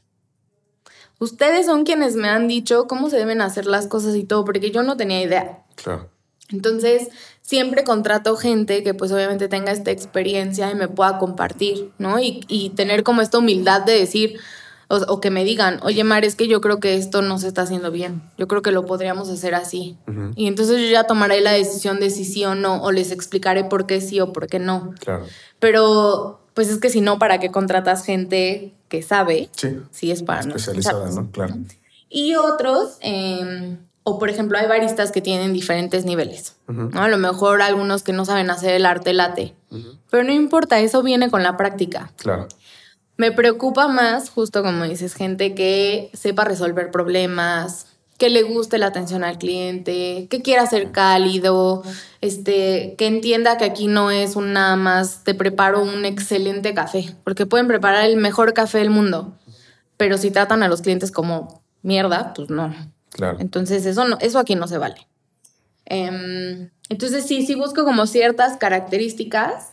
Ustedes 1.19 1.67
son 1.67 1.83
quienes 1.83 2.15
me 2.15 2.29
han 2.29 2.47
dicho 2.47 2.87
cómo 2.87 3.09
se 3.09 3.17
deben 3.17 3.41
hacer 3.41 3.67
las 3.67 3.85
cosas 3.85 4.15
y 4.15 4.23
todo, 4.23 4.43
porque 4.45 4.71
yo 4.71 4.81
no 4.81 4.97
tenía 4.97 5.21
idea. 5.21 5.63
Claro. 5.75 6.09
Entonces, 6.49 7.09
siempre 7.41 7.83
contrato 7.83 8.35
gente 8.35 8.83
que 8.83 8.93
pues 8.93 9.11
obviamente 9.11 9.47
tenga 9.47 9.71
esta 9.71 9.91
experiencia 9.91 10.71
y 10.71 10.75
me 10.75 10.87
pueda 10.87 11.19
compartir, 11.19 11.91
¿no? 11.99 12.19
Y, 12.19 12.43
y 12.47 12.71
tener 12.71 13.03
como 13.03 13.21
esta 13.21 13.37
humildad 13.37 13.81
de 13.81 13.93
decir, 13.93 14.39
o, 15.07 15.21
que 15.21 15.29
me 15.29 15.45
digan, 15.45 15.79
oye, 15.83 16.03
Mar, 16.03 16.25
es 16.25 16.35
que 16.35 16.47
yo 16.47 16.59
creo 16.59 16.79
que 16.79 16.95
esto 16.95 17.21
no 17.21 17.37
se 17.37 17.47
está 17.47 17.61
haciendo 17.61 17.91
bien. 17.91 18.21
Yo 18.37 18.47
creo 18.47 18.61
que 18.61 18.71
lo 18.71 18.85
podríamos 18.85 19.29
hacer 19.29 19.55
así. 19.55 19.97
Y 20.35 20.47
entonces 20.47 20.81
yo 20.81 20.87
ya 20.87 21.05
tomaré 21.05 21.39
la 21.39 21.51
decisión 21.51 21.99
de 21.99 22.09
si 22.09 22.25
sí 22.25 22.43
o 22.43 22.55
no, 22.55 22.83
o 22.83 22.91
les 22.91 23.11
explicaré 23.11 23.63
por 23.63 23.85
qué 23.85 24.01
sí 24.01 24.19
o 24.19 24.33
por 24.33 24.47
qué 24.47 24.59
no. 24.59 24.93
Claro. 24.99 25.25
Pero, 25.59 26.40
pues 26.53 26.69
es 26.69 26.79
que 26.79 26.89
si 26.89 27.01
no, 27.01 27.19
¿para 27.19 27.39
qué 27.39 27.51
contratas 27.51 28.03
gente 28.03 28.73
que 28.89 29.01
sabe? 29.01 29.49
Sí. 29.55 29.79
Sí, 29.91 30.11
es 30.11 30.23
para 30.23 30.41
Especializada, 30.41 31.09
¿no? 31.11 31.31
Claro. 31.31 31.55
Y 32.09 32.35
otros, 32.35 32.97
em, 32.99 33.77
o 34.03 34.19
por 34.19 34.29
ejemplo, 34.29 34.57
hay 34.57 34.67
baristas 34.67 35.11
que 35.11 35.21
tienen 35.21 35.53
diferentes 35.53 36.05
niveles. 36.05 36.57
¿no? 36.67 37.01
A 37.01 37.07
lo 37.07 37.17
mejor 37.17 37.61
algunos 37.61 38.03
que 38.03 38.13
no 38.13 38.25
saben 38.25 38.49
hacer 38.49 38.73
el 38.73 38.85
arte 38.85 39.13
late. 39.13 39.55
Pero 40.09 40.23
no 40.23 40.33
importa, 40.33 40.79
eso 40.79 41.03
viene 41.03 41.29
con 41.29 41.43
la 41.43 41.55
práctica. 41.55 42.11
Claro. 42.17 42.47
Me 43.15 43.31
preocupa 43.31 43.87
más, 43.87 44.29
justo 44.29 44.63
como 44.63 44.83
dices, 44.83 45.13
gente 45.13 45.53
que 45.53 46.09
sepa 46.13 46.43
resolver 46.43 46.91
problemas, 46.91 47.85
que 48.21 48.29
le 48.29 48.43
guste 48.43 48.77
la 48.77 48.85
atención 48.85 49.23
al 49.23 49.39
cliente, 49.39 50.27
que 50.29 50.43
quiera 50.43 50.67
ser 50.67 50.91
cálido, 50.91 51.81
este, 52.21 52.93
que 52.95 53.07
entienda 53.07 53.57
que 53.57 53.65
aquí 53.65 53.87
no 53.87 54.11
es 54.11 54.35
un 54.35 54.53
nada 54.53 54.75
más 54.75 55.23
te 55.23 55.33
preparo 55.33 55.81
un 55.81 56.05
excelente 56.05 56.75
café, 56.75 57.15
porque 57.23 57.47
pueden 57.47 57.67
preparar 57.67 58.05
el 58.05 58.17
mejor 58.17 58.53
café 58.53 58.77
del 58.77 58.91
mundo, 58.91 59.39
pero 59.97 60.19
si 60.19 60.29
tratan 60.29 60.61
a 60.61 60.67
los 60.67 60.83
clientes 60.83 61.11
como 61.11 61.63
mierda, 61.81 62.35
pues 62.35 62.51
no. 62.51 62.75
Claro. 63.09 63.39
Entonces 63.39 63.87
eso 63.87 64.07
no, 64.07 64.19
eso 64.21 64.37
aquí 64.37 64.53
no 64.53 64.67
se 64.67 64.77
vale. 64.77 65.07
Em, 65.85 66.69
entonces 66.89 67.25
sí, 67.25 67.43
sí 67.43 67.55
busco 67.55 67.85
como 67.85 68.05
ciertas 68.05 68.55
características 68.57 69.71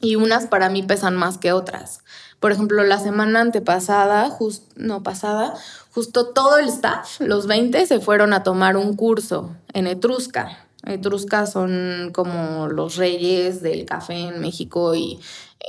y 0.00 0.16
unas 0.16 0.48
para 0.48 0.70
mí 0.70 0.82
pesan 0.82 1.14
más 1.14 1.38
que 1.38 1.52
otras. 1.52 2.00
Por 2.40 2.52
ejemplo, 2.52 2.82
la 2.82 2.98
semana 2.98 3.40
antepasada, 3.40 4.28
just, 4.28 4.76
no 4.76 5.02
pasada, 5.02 5.54
justo 5.96 6.26
todo 6.26 6.58
el 6.58 6.68
staff, 6.68 7.22
los 7.22 7.46
20, 7.46 7.86
se 7.86 8.00
fueron 8.00 8.34
a 8.34 8.42
tomar 8.42 8.76
un 8.76 8.96
curso 8.96 9.56
en 9.72 9.86
Etrusca. 9.86 10.66
Etrusca 10.84 11.46
son 11.46 12.10
como 12.12 12.68
los 12.68 12.96
reyes 12.96 13.62
del 13.62 13.86
café 13.86 14.28
en 14.28 14.38
México 14.42 14.94
y 14.94 15.14
eh, 15.14 15.64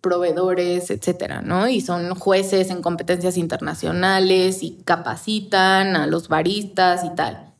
proveedores, 0.00 0.90
etcétera, 0.90 1.42
¿no? 1.42 1.68
Y 1.68 1.80
son 1.80 2.12
jueces 2.16 2.70
en 2.70 2.82
competencias 2.82 3.36
internacionales 3.36 4.64
y 4.64 4.82
capacitan 4.84 5.94
a 5.94 6.08
los 6.08 6.26
baristas 6.26 7.04
y 7.04 7.14
tal. 7.14 7.54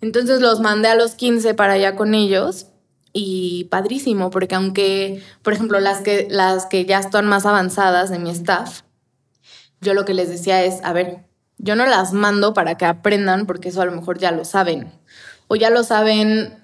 Entonces 0.00 0.40
los 0.40 0.60
mandé 0.60 0.86
a 0.90 0.94
los 0.94 1.16
15 1.16 1.54
para 1.54 1.72
allá 1.72 1.96
con 1.96 2.14
ellos 2.14 2.68
y 3.12 3.64
padrísimo, 3.64 4.30
porque 4.30 4.54
aunque, 4.54 5.24
por 5.42 5.54
ejemplo, 5.54 5.80
las 5.80 6.02
que, 6.02 6.28
las 6.30 6.66
que 6.66 6.84
ya 6.84 7.00
están 7.00 7.26
más 7.26 7.46
avanzadas 7.46 8.10
de 8.10 8.20
mi 8.20 8.30
staff, 8.30 8.82
yo 9.80 9.94
lo 9.94 10.04
que 10.04 10.14
les 10.14 10.28
decía 10.28 10.64
es, 10.64 10.80
a 10.84 10.92
ver, 10.92 11.24
yo 11.58 11.76
no 11.76 11.86
las 11.86 12.12
mando 12.12 12.54
para 12.54 12.76
que 12.76 12.84
aprendan, 12.84 13.46
porque 13.46 13.70
eso 13.70 13.82
a 13.82 13.86
lo 13.86 13.92
mejor 13.92 14.18
ya 14.18 14.30
lo 14.30 14.44
saben, 14.44 14.92
o 15.48 15.56
ya 15.56 15.70
lo 15.70 15.84
saben 15.84 16.54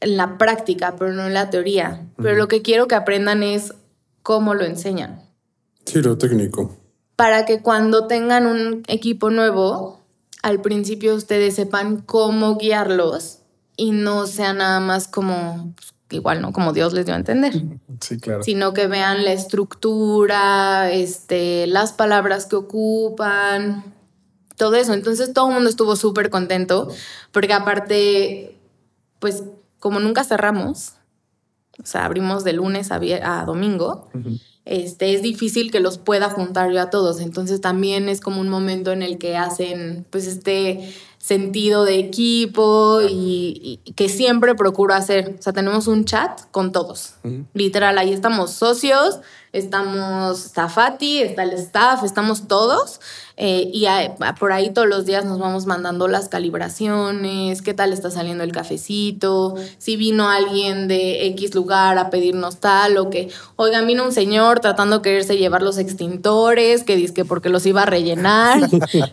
en 0.00 0.16
la 0.16 0.38
práctica, 0.38 0.96
pero 0.98 1.12
no 1.12 1.26
en 1.26 1.34
la 1.34 1.50
teoría. 1.50 2.06
Pero 2.16 2.36
lo 2.36 2.48
que 2.48 2.62
quiero 2.62 2.88
que 2.88 2.94
aprendan 2.94 3.42
es 3.42 3.74
cómo 4.22 4.54
lo 4.54 4.64
enseñan. 4.64 5.22
Sí, 5.84 6.02
lo 6.02 6.18
técnico. 6.18 6.76
Para 7.16 7.44
que 7.46 7.62
cuando 7.62 8.06
tengan 8.06 8.46
un 8.46 8.82
equipo 8.86 9.30
nuevo, 9.30 10.04
al 10.42 10.60
principio 10.60 11.14
ustedes 11.14 11.54
sepan 11.54 12.02
cómo 12.02 12.56
guiarlos 12.56 13.38
y 13.76 13.92
no 13.92 14.26
sea 14.26 14.52
nada 14.52 14.80
más 14.80 15.08
como 15.08 15.72
pues, 15.76 15.93
igual, 16.10 16.42
¿no? 16.42 16.52
Como 16.52 16.72
Dios 16.72 16.92
les 16.92 17.06
dio 17.06 17.14
a 17.14 17.18
entender. 17.18 17.52
Sí, 18.00 18.18
claro. 18.18 18.42
Sino 18.42 18.72
que 18.72 18.86
vean 18.86 19.24
la 19.24 19.32
estructura, 19.32 20.90
este, 20.90 21.66
las 21.66 21.92
palabras 21.92 22.46
que 22.46 22.56
ocupan, 22.56 23.94
todo 24.56 24.74
eso. 24.76 24.94
Entonces 24.94 25.32
todo 25.32 25.48
el 25.48 25.54
mundo 25.54 25.70
estuvo 25.70 25.96
súper 25.96 26.30
contento, 26.30 26.88
porque 27.32 27.52
aparte, 27.52 28.58
pues 29.18 29.44
como 29.78 30.00
nunca 30.00 30.24
cerramos, 30.24 30.92
o 31.82 31.86
sea, 31.86 32.04
abrimos 32.04 32.44
de 32.44 32.52
lunes 32.52 32.92
a, 32.92 33.00
a 33.22 33.44
domingo, 33.44 34.08
este, 34.64 35.12
es 35.12 35.22
difícil 35.22 35.70
que 35.70 35.80
los 35.80 35.98
pueda 35.98 36.30
juntar 36.30 36.70
yo 36.70 36.80
a 36.80 36.90
todos. 36.90 37.20
Entonces 37.20 37.60
también 37.60 38.08
es 38.08 38.20
como 38.20 38.40
un 38.40 38.48
momento 38.48 38.92
en 38.92 39.02
el 39.02 39.18
que 39.18 39.36
hacen, 39.36 40.06
pues, 40.10 40.26
este 40.26 40.88
sentido 41.24 41.86
de 41.86 41.98
equipo 41.98 43.00
y, 43.08 43.80
que 43.96 44.10
siempre 44.10 44.54
procuro 44.54 44.92
hacer. 44.92 45.36
O 45.38 45.42
sea, 45.42 45.54
tenemos 45.54 45.86
un 45.86 46.04
chat 46.04 46.42
con 46.50 46.70
todos. 46.70 47.14
Literal, 47.54 47.96
ahí 47.96 48.12
estamos 48.12 48.50
socios, 48.50 49.20
estamos, 49.50 50.44
está 50.44 50.68
Fati, 50.68 51.22
está 51.22 51.44
el 51.44 51.52
staff, 51.52 52.04
estamos 52.04 52.46
todos. 52.46 53.00
Eh, 53.36 53.68
y 53.72 53.86
por 54.38 54.52
ahí 54.52 54.72
todos 54.72 54.86
los 54.86 55.06
días 55.06 55.24
nos 55.24 55.40
vamos 55.40 55.66
mandando 55.66 56.06
las 56.06 56.28
calibraciones, 56.28 57.62
qué 57.62 57.74
tal 57.74 57.92
está 57.92 58.08
saliendo 58.08 58.44
el 58.44 58.52
cafecito, 58.52 59.56
si 59.78 59.96
vino 59.96 60.28
alguien 60.28 60.86
de 60.86 61.26
X 61.26 61.52
lugar 61.52 61.98
a 61.98 62.10
pedirnos 62.10 62.58
tal 62.58 62.96
o 62.96 63.10
que, 63.10 63.30
oigan, 63.56 63.88
vino 63.88 64.04
un 64.04 64.12
señor 64.12 64.60
tratando 64.60 64.98
de 64.98 65.02
quererse 65.02 65.36
llevar 65.36 65.62
los 65.62 65.78
extintores, 65.78 66.84
que 66.84 66.94
dice 66.94 67.12
que 67.12 67.24
porque 67.24 67.48
los 67.48 67.66
iba 67.66 67.82
a 67.82 67.86
rellenar. 67.86 68.60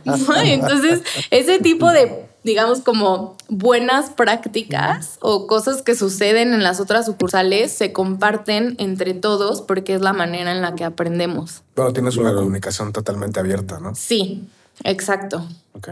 Entonces, 0.44 1.02
ese 1.32 1.58
tipo 1.58 1.92
de 1.92 2.01
digamos, 2.44 2.82
como 2.82 3.38
buenas 3.50 4.10
prácticas 4.10 5.18
o 5.22 5.48
cosas 5.48 5.82
que 5.82 5.96
suceden 5.96 6.54
en 6.54 6.64
las 6.64 6.80
otras 6.80 7.06
sucursales 7.06 7.72
se 7.72 7.94
comparten 7.94 8.76
entre 8.80 9.14
todos 9.14 9.62
porque 9.62 9.94
es 9.94 10.02
la 10.02 10.14
manera 10.14 10.52
en 10.52 10.62
la 10.62 10.76
que 10.76 10.84
aprendemos. 10.84 11.62
Pero 11.76 11.94
tienes 11.94 12.18
una 12.18 12.34
comunicación 12.34 12.94
totalmente 12.94 13.40
abierta, 13.40 13.80
¿no? 13.80 13.94
Sí, 13.96 14.48
exacto. 14.84 15.46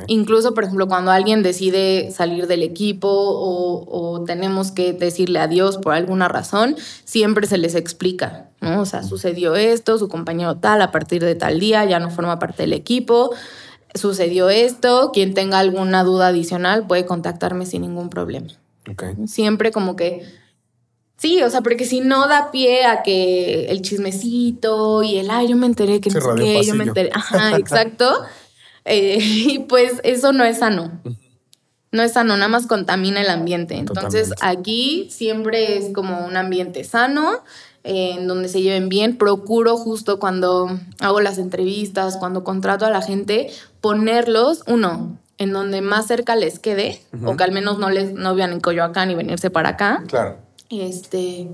Incluso, 0.07 0.53
por 0.53 0.65
ejemplo, 0.65 0.87
cuando 0.87 1.11
alguien 1.11 1.41
decide 1.41 2.11
salir 2.11 2.47
del 2.47 2.63
equipo 2.63 3.07
o, 3.09 3.85
o, 3.87 4.23
tenemos 4.25 4.71
que 4.71 4.91
decirle 4.91 5.39
adiós 5.39 5.77
por 5.77 5.93
alguna 5.93 6.27
razón, 6.27 6.75
siempre 7.05 7.47
se 7.47 7.57
les 7.57 7.75
explica, 7.75 8.49
¿no? 8.59 8.81
O 8.81 8.85
sea, 8.85 9.03
sucedió 9.03 9.55
esto, 9.55 9.97
su 9.97 10.09
compañero 10.09 10.57
tal, 10.57 10.81
a 10.81 10.91
partir 10.91 11.23
de 11.23 11.35
tal 11.35 11.59
día 11.59 11.85
ya 11.85 11.99
no 11.99 12.11
forma 12.11 12.39
parte 12.39 12.63
del 12.63 12.73
equipo 12.73 13.31
sucedió 13.99 14.49
esto, 14.49 15.11
quien 15.13 15.33
tenga 15.33 15.59
alguna 15.59 16.03
duda 16.03 16.27
adicional 16.27 16.87
puede 16.87 17.05
contactarme 17.05 17.65
sin 17.65 17.81
ningún 17.81 18.09
problema. 18.09 18.47
Siempre 19.27 19.71
como 19.71 19.95
que, 19.95 20.25
sí, 21.17 21.43
o 21.43 21.49
sea, 21.49 21.61
porque 21.61 21.85
si 21.85 22.01
no 22.01 22.27
da 22.27 22.51
pie 22.51 22.85
a 22.85 23.03
que 23.03 23.65
el 23.65 23.81
chismecito 23.81 25.03
y 25.03 25.17
el, 25.17 25.29
ay, 25.29 25.47
yo 25.49 25.55
me 25.55 25.67
enteré 25.67 26.01
que 26.01 26.09
no 26.09 26.19
sé 26.19 26.27
qué, 26.37 26.63
yo 26.63 26.73
me 26.73 26.85
enteré, 26.85 27.11
ajá, 27.13 27.57
exacto. 27.57 28.23
Eh, 28.85 29.19
y 29.21 29.59
pues 29.59 30.01
eso 30.03 30.33
no 30.33 30.43
es 30.43 30.59
sano. 30.59 30.91
No 31.91 32.03
es 32.03 32.13
sano, 32.13 32.35
nada 32.37 32.49
más 32.49 32.67
contamina 32.67 33.21
el 33.21 33.29
ambiente. 33.29 33.75
Entonces 33.75 34.31
aquí 34.41 35.07
siempre 35.09 35.77
es 35.77 35.91
como 35.93 36.23
un 36.23 36.37
ambiente 36.37 36.83
sano 36.83 37.41
en 37.83 38.27
donde 38.27 38.47
se 38.47 38.61
lleven 38.61 38.89
bien. 38.89 39.17
Procuro 39.17 39.75
justo 39.75 40.19
cuando 40.19 40.69
hago 40.99 41.19
las 41.19 41.39
entrevistas, 41.39 42.17
cuando 42.17 42.43
contrato 42.43 42.85
a 42.85 42.91
la 42.91 43.01
gente, 43.01 43.49
ponerlos, 43.81 44.63
uno, 44.67 45.17
en 45.37 45.53
donde 45.53 45.81
más 45.81 46.07
cerca 46.07 46.35
les 46.35 46.59
quede, 46.59 47.01
o 47.25 47.37
que 47.37 47.43
al 47.43 47.51
menos 47.51 47.79
no 47.79 47.89
les 47.89 48.13
no 48.13 48.35
vean 48.35 48.51
en 48.51 48.59
Coyoacán 48.59 49.09
y 49.09 49.15
venirse 49.15 49.49
para 49.49 49.69
acá. 49.69 50.03
Claro. 50.07 50.37
Este. 50.69 51.49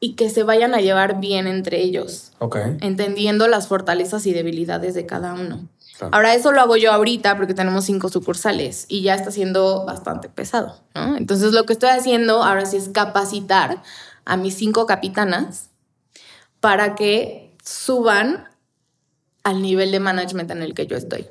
Y 0.00 0.14
que 0.14 0.28
se 0.28 0.42
vayan 0.42 0.74
a 0.74 0.80
llevar 0.80 1.20
bien 1.20 1.46
entre 1.46 1.80
ellos. 1.80 2.32
Ok. 2.38 2.56
Entendiendo 2.80 3.48
las 3.48 3.68
fortalezas 3.68 4.26
y 4.26 4.32
debilidades 4.32 4.94
de 4.94 5.06
cada 5.06 5.34
uno. 5.34 5.68
Ahora, 6.10 6.34
eso 6.34 6.52
lo 6.52 6.60
hago 6.60 6.76
yo 6.76 6.92
ahorita 6.92 7.36
porque 7.36 7.54
tenemos 7.54 7.84
cinco 7.84 8.08
sucursales 8.08 8.86
y 8.88 9.02
ya 9.02 9.14
está 9.14 9.30
siendo 9.30 9.84
bastante 9.84 10.28
pesado, 10.28 10.80
¿no? 10.94 11.16
Entonces, 11.16 11.52
lo 11.52 11.64
que 11.64 11.72
estoy 11.72 11.90
haciendo 11.90 12.42
ahora 12.42 12.66
sí 12.66 12.76
es 12.76 12.88
capacitar 12.88 13.82
a 14.24 14.36
mis 14.36 14.54
cinco 14.54 14.86
capitanas 14.86 15.70
para 16.60 16.94
que 16.94 17.56
suban 17.62 18.48
al 19.44 19.62
nivel 19.62 19.92
de 19.92 20.00
management 20.00 20.50
en 20.50 20.62
el 20.62 20.74
que 20.74 20.86
yo 20.86 20.96
estoy. 20.96 21.28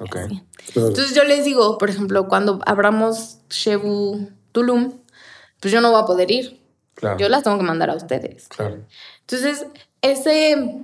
Ok. 0.00 0.16
Entonces 0.74 1.14
yo 1.14 1.24
les 1.24 1.44
digo, 1.44 1.78
por 1.78 1.90
ejemplo, 1.90 2.28
cuando 2.28 2.60
abramos 2.66 3.38
Shebu 3.50 4.30
Tulum, 4.52 5.00
pues 5.60 5.72
yo 5.72 5.80
no 5.80 5.90
voy 5.90 6.02
a 6.02 6.06
poder 6.06 6.30
ir. 6.30 6.60
Claro. 6.94 7.18
Yo 7.18 7.28
las 7.28 7.42
tengo 7.42 7.58
que 7.58 7.64
mandar 7.64 7.90
a 7.90 7.94
ustedes. 7.94 8.48
Claro. 8.48 8.84
Entonces, 9.20 9.66
ese, 10.00 10.80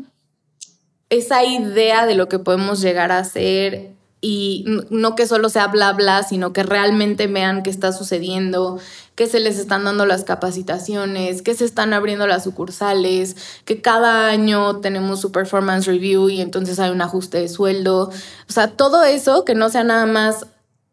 esa 1.08 1.44
idea 1.44 2.04
de 2.06 2.14
lo 2.14 2.28
que 2.28 2.38
podemos 2.38 2.80
llegar 2.82 3.12
a 3.12 3.18
hacer 3.18 3.92
y 4.24 4.64
no 4.88 5.16
que 5.16 5.26
solo 5.26 5.48
sea 5.48 5.66
bla 5.66 5.92
bla, 5.92 6.22
sino 6.22 6.52
que 6.52 6.62
realmente 6.62 7.26
vean 7.26 7.64
qué 7.64 7.70
está 7.70 7.92
sucediendo, 7.92 8.78
que 9.16 9.26
se 9.26 9.40
les 9.40 9.58
están 9.58 9.82
dando 9.84 10.06
las 10.06 10.22
capacitaciones, 10.22 11.42
que 11.42 11.54
se 11.54 11.64
están 11.64 11.92
abriendo 11.92 12.28
las 12.28 12.44
sucursales, 12.44 13.36
que 13.64 13.82
cada 13.82 14.28
año 14.28 14.76
tenemos 14.76 15.20
su 15.20 15.32
performance 15.32 15.86
review 15.86 16.30
y 16.30 16.40
entonces 16.40 16.78
hay 16.78 16.92
un 16.92 17.02
ajuste 17.02 17.38
de 17.38 17.48
sueldo. 17.48 18.10
O 18.48 18.52
sea, 18.52 18.68
todo 18.68 19.02
eso 19.02 19.44
que 19.44 19.56
no 19.56 19.68
sea 19.70 19.82
nada 19.82 20.06
más, 20.06 20.46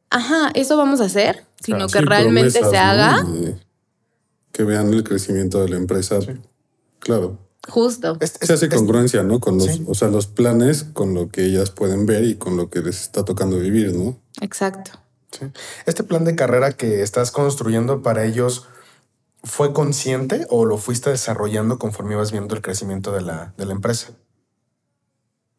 ajá, 0.10 0.50
eso 0.56 0.76
vamos 0.76 1.00
a 1.00 1.06
hacer, 1.06 1.46
sino 1.64 1.88
que 1.88 2.02
realmente 2.02 2.64
se 2.64 2.78
haga. 2.78 3.28
Que 4.52 4.64
vean 4.64 4.92
el 4.92 5.04
crecimiento 5.04 5.62
de 5.62 5.70
la 5.70 5.78
empresa. 5.78 6.18
Claro. 6.98 7.38
Justo. 7.70 8.18
Se 8.20 8.54
hace 8.54 8.70
congruencia, 8.70 9.24
¿no? 9.24 9.40
Con 9.40 9.58
los, 9.58 9.82
o 9.88 9.94
sea, 9.94 10.10
los 10.10 10.28
planes 10.28 10.84
con 10.84 11.14
lo 11.14 11.30
que 11.30 11.46
ellas 11.46 11.70
pueden 11.70 12.06
ver 12.06 12.24
y 12.24 12.36
con 12.36 12.58
lo 12.58 12.70
que 12.70 12.82
les 12.82 13.02
está 13.02 13.24
tocando 13.24 13.58
vivir, 13.60 13.94
¿no? 13.94 14.20
Exacto. 14.42 14.92
Este 15.86 16.04
plan 16.04 16.26
de 16.26 16.36
carrera 16.36 16.72
que 16.72 17.02
estás 17.02 17.32
construyendo 17.32 18.02
para 18.02 18.26
ellos, 18.26 18.68
¿fue 19.44 19.74
consciente 19.74 20.46
o 20.50 20.66
lo 20.66 20.78
fuiste 20.78 21.10
desarrollando 21.12 21.80
conforme 21.80 22.16
ibas 22.16 22.32
viendo 22.32 22.56
el 22.56 22.62
crecimiento 22.62 23.12
de 23.12 23.22
la, 23.22 23.54
de 23.58 23.66
la 23.66 23.74
empresa? 23.74 24.14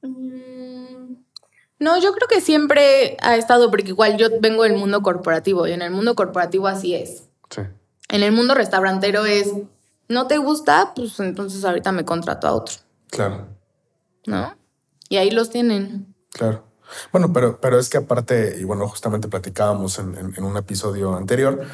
Mm, 0.03 1.15
no, 1.79 1.99
yo 2.01 2.13
creo 2.13 2.29
que 2.29 2.41
siempre 2.41 3.17
ha 3.23 3.37
estado, 3.37 3.71
porque 3.71 3.89
igual 3.89 4.17
yo 4.17 4.29
vengo 4.41 4.65
del 4.65 4.77
mundo 4.77 5.03
corporativo 5.03 5.67
y 5.67 5.73
en 5.73 5.83
el 5.83 5.93
mundo 5.93 6.15
corporativo 6.15 6.67
así 6.67 6.95
es. 6.95 7.25
Sí. 7.51 7.63
En 8.09 8.23
el 8.23 8.33
mundo 8.33 8.55
restaurantero 8.55 9.25
es 9.25 9.53
no 10.11 10.27
te 10.27 10.39
gusta, 10.39 10.93
pues 10.95 11.19
entonces 11.21 11.65
ahorita 11.65 11.93
me 11.93 12.05
contrato 12.05 12.47
a 12.49 12.53
otro. 12.53 12.75
Claro. 13.11 13.49
¿No? 14.27 14.55
Y 15.09 15.17
ahí 15.17 15.31
los 15.31 15.51
tienen. 15.51 16.15
Claro. 16.33 16.65
Bueno, 17.13 17.33
pero, 17.33 17.61
pero 17.61 17.79
es 17.79 17.89
que 17.89 17.99
aparte, 17.99 18.57
y 18.61 18.65
bueno, 18.65 18.89
justamente 18.89 19.29
platicábamos 19.29 20.01
en, 20.01 20.45
un 20.45 20.57
episodio 20.57 21.17
anterior, 21.17 21.65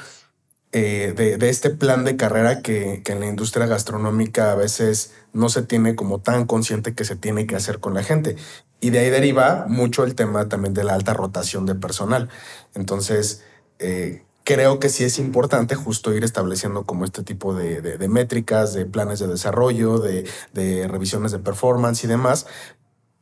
eh, 0.73 1.15
de, 1.17 1.49
este 1.49 1.71
plan 1.71 2.05
de 2.05 2.17
carrera 2.17 2.61
que, 2.61 3.03
que, 3.03 3.13
en 3.13 3.21
la 3.21 3.27
industria 3.27 3.65
gastronómica 3.65 4.53
a 4.53 4.55
veces 4.55 5.15
no 5.33 5.49
se 5.49 5.63
tiene 5.63 5.97
como 5.97 6.21
tan 6.21 6.45
consciente 6.45 6.95
que 6.95 7.05
se 7.05 7.17
tiene 7.17 7.47
que 7.47 7.57
hacer 7.57 7.81
con 7.81 7.95
la 7.95 8.03
gente. 8.03 8.37
Y 8.81 8.91
de 8.91 8.99
ahí 8.99 9.09
deriva 9.09 9.65
mucho 9.67 10.05
el 10.05 10.15
tema 10.15 10.51
también 10.51 10.75
de 10.75 10.85
la 10.85 10.93
alta 10.93 11.15
rotación 11.15 11.65
de 11.65 11.75
personal. 11.75 12.29
Entonces, 12.75 13.43
eh, 13.79 14.26
creo 14.47 14.79
que 14.79 14.89
sí 14.89 15.03
es 15.03 15.19
importante 15.19 15.75
justo 15.75 16.15
ir 16.15 16.23
estableciendo 16.23 16.85
como 16.85 17.05
este 17.05 17.25
tipo 17.25 17.53
de, 17.53 17.99
métricas, 18.09 18.73
de 18.75 18.87
planes 18.87 19.19
de 19.19 19.27
desarrollo, 19.27 19.99
de, 19.99 20.87
revisiones 20.89 21.33
de 21.33 21.41
performance 21.41 22.05
y 22.05 22.07
demás, 22.07 22.47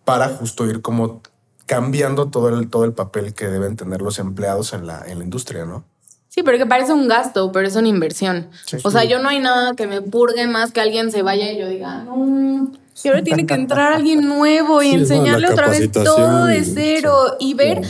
para 0.05 0.29
justo 0.29 0.67
ir 0.67 0.83
como 0.83 1.23
cambiando 1.65 2.29
todo 2.29 2.51
el, 2.51 2.69
todo 2.69 2.85
el 2.85 2.93
papel 2.93 3.33
que 3.33 3.49
deben 3.49 3.75
tener 3.75 4.03
los 4.03 4.19
empleados 4.19 4.75
en 4.75 4.87
la, 4.87 5.03
en 5.07 5.19
la 5.19 5.25
industria, 5.25 5.65
¿no? 5.65 5.85
Sí, 6.29 6.43
porque 6.43 6.67
parece 6.67 6.93
un 6.93 7.09
gasto, 7.09 7.53
pero 7.53 7.67
es 7.67 7.77
una 7.77 7.89
inversión. 7.89 8.51
o 8.83 8.91
sea, 8.91 9.05
yo 9.05 9.19
no 9.19 9.31
hay 9.31 9.41
nada 9.41 9.75
que 9.75 9.87
me 9.87 10.03
purgue 10.03 10.47
más 10.47 10.73
que 10.73 10.83
alguien 10.83 11.11
se 11.11 11.23
vaya 11.23 11.51
y 11.51 11.59
yo 11.59 11.69
diga, 11.69 12.05
no, 12.05 12.71
y 13.03 13.09
ahora 13.09 13.23
tiene 13.23 13.45
que 13.45 13.55
entrar 13.55 13.93
alguien 13.93 14.29
nuevo 14.29 14.83
y 14.83 14.91
enseñarle 14.91 15.49
otra 15.49 15.69
vez 15.69 15.91
todo 15.91 16.45
de 16.45 16.65
cero 16.65 17.37
y 17.41 17.55
ver 17.55 17.83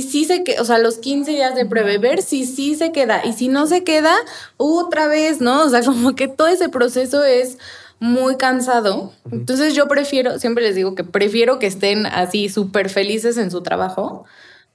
si 0.00 0.08
sí 0.08 0.24
se 0.24 0.44
queda, 0.44 0.62
o 0.62 0.64
sea, 0.64 0.78
los 0.78 0.98
15 0.98 1.30
días 1.30 1.54
de 1.54 1.66
prueba, 1.66 1.90
ver 1.98 2.22
si 2.22 2.46
sí 2.46 2.74
se 2.74 2.92
queda 2.92 3.24
y 3.26 3.32
si 3.32 3.48
no 3.48 3.66
se 3.66 3.84
queda, 3.84 4.14
otra 4.56 5.06
vez, 5.06 5.40
¿no? 5.40 5.64
O 5.64 5.68
sea, 5.68 5.82
como 5.84 6.14
que 6.14 6.28
todo 6.28 6.48
ese 6.48 6.68
proceso 6.68 7.24
es 7.24 7.58
muy 8.00 8.36
cansado. 8.36 9.12
Entonces 9.30 9.74
yo 9.74 9.88
prefiero, 9.88 10.38
siempre 10.38 10.64
les 10.64 10.74
digo 10.74 10.94
que 10.94 11.04
prefiero 11.04 11.58
que 11.58 11.66
estén 11.66 12.06
así 12.06 12.48
súper 12.48 12.88
felices 12.88 13.36
en 13.36 13.50
su 13.50 13.62
trabajo 13.62 14.24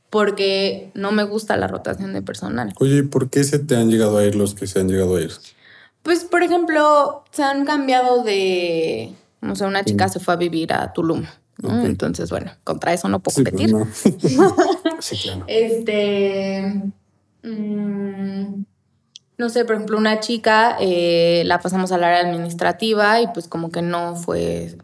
porque 0.10 0.92
no 0.94 1.12
me 1.12 1.24
gusta 1.24 1.58
la 1.58 1.68
rotación 1.68 2.14
de 2.14 2.22
personal. 2.22 2.74
Oye, 2.80 3.04
¿por 3.04 3.30
qué 3.30 3.44
se 3.44 3.60
te 3.60 3.76
han 3.76 3.90
llegado 3.90 4.18
a 4.18 4.24
ir 4.24 4.36
los 4.36 4.54
que 4.54 4.68
se 4.68 4.80
han 4.80 4.88
llegado 4.88 5.18
a 5.18 5.22
ir? 5.22 5.32
Pues, 6.04 6.24
por 6.24 6.44
ejemplo, 6.44 7.26
se 7.32 7.44
han 7.44 7.66
cambiado 7.66 8.24
de 8.24 9.14
o 9.42 9.56
sea, 9.56 9.68
una 9.68 9.84
chica 9.84 10.10
se 10.10 10.20
fue 10.20 10.34
a 10.34 10.38
vivir 10.38 10.74
a 10.74 10.94
Tulum. 10.94 11.26
Entonces, 11.64 12.30
bueno, 12.30 12.52
contra 12.64 12.94
eso 12.94 13.08
no 13.10 13.20
puedo 13.20 13.36
pues 13.36 13.50
competir. 13.50 13.74
no. 13.74 13.88
sí, 15.00 15.18
claro. 15.18 15.44
Este. 15.48 16.84
Mm, 17.44 18.64
no 19.38 19.50
sé, 19.50 19.66
por 19.66 19.76
ejemplo, 19.76 19.98
una 19.98 20.20
chica 20.20 20.78
eh, 20.80 21.44
la 21.46 21.60
pasamos 21.60 21.92
al 21.92 22.04
área 22.04 22.22
administrativa 22.22 23.22
y 23.22 23.28
pues 23.28 23.48
como 23.48 23.70
que 23.70 23.82
no 23.82 24.16
fue 24.16 24.76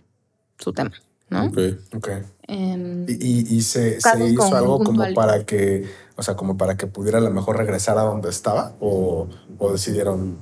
su 0.59 0.73
tema, 0.73 0.93
¿no? 1.29 1.45
Ok, 1.45 1.57
ok. 1.95 2.09
Em, 2.47 3.05
y, 3.07 3.61
se, 3.61 3.97
hizo 3.97 4.55
algo 4.55 4.83
como 4.83 5.03
para 5.15 5.43
que, 5.45 5.89
o 6.15 6.23
sea, 6.23 6.35
como 6.35 6.57
para 6.57 6.77
que 6.77 6.87
pudiera 6.87 7.17
a 7.17 7.21
lo 7.21 7.31
mejor 7.31 7.57
regresar 7.57 7.97
a 7.97 8.01
donde 8.01 8.29
estaba 8.29 8.73
o, 8.79 9.27
o 9.57 9.71
decidieron. 9.71 10.37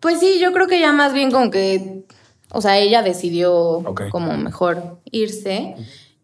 Pues 0.00 0.18
sí, 0.18 0.40
yo 0.40 0.52
creo 0.52 0.66
que 0.66 0.80
ya 0.80 0.92
más 0.92 1.12
bien 1.12 1.30
como 1.30 1.50
que 1.50 2.04
o 2.54 2.60
sea, 2.60 2.78
ella 2.78 3.02
decidió 3.02 3.82
como 4.10 4.36
mejor 4.36 4.98
irse. 5.10 5.74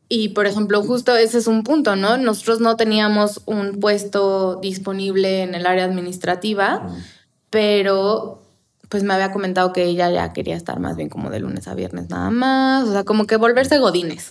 Y 0.08 0.30
por 0.30 0.46
ejemplo, 0.46 0.82
justo 0.82 1.16
ese 1.16 1.38
es 1.38 1.46
un 1.46 1.62
punto, 1.62 1.96
¿no? 1.96 2.16
Nosotros 2.16 2.60
no 2.60 2.76
teníamos 2.76 3.42
un 3.46 3.80
puesto 3.80 4.56
disponible 4.56 5.42
en 5.42 5.54
el 5.54 5.66
área 5.66 5.84
administrativa, 5.84 6.88
pero 7.50 8.42
pues 8.88 9.02
me 9.04 9.14
había 9.14 9.32
comentado 9.32 9.72
que 9.72 9.84
ella 9.84 10.10
ya 10.10 10.32
quería 10.32 10.56
estar 10.56 10.80
más 10.80 10.96
bien 10.96 11.08
como 11.08 11.30
de 11.30 11.40
lunes 11.40 11.68
a 11.68 11.74
viernes 11.74 12.10
nada 12.10 12.30
más, 12.30 12.88
o 12.88 12.92
sea, 12.92 13.04
como 13.04 13.26
que 13.26 13.36
volverse 13.36 13.78
godines. 13.78 14.30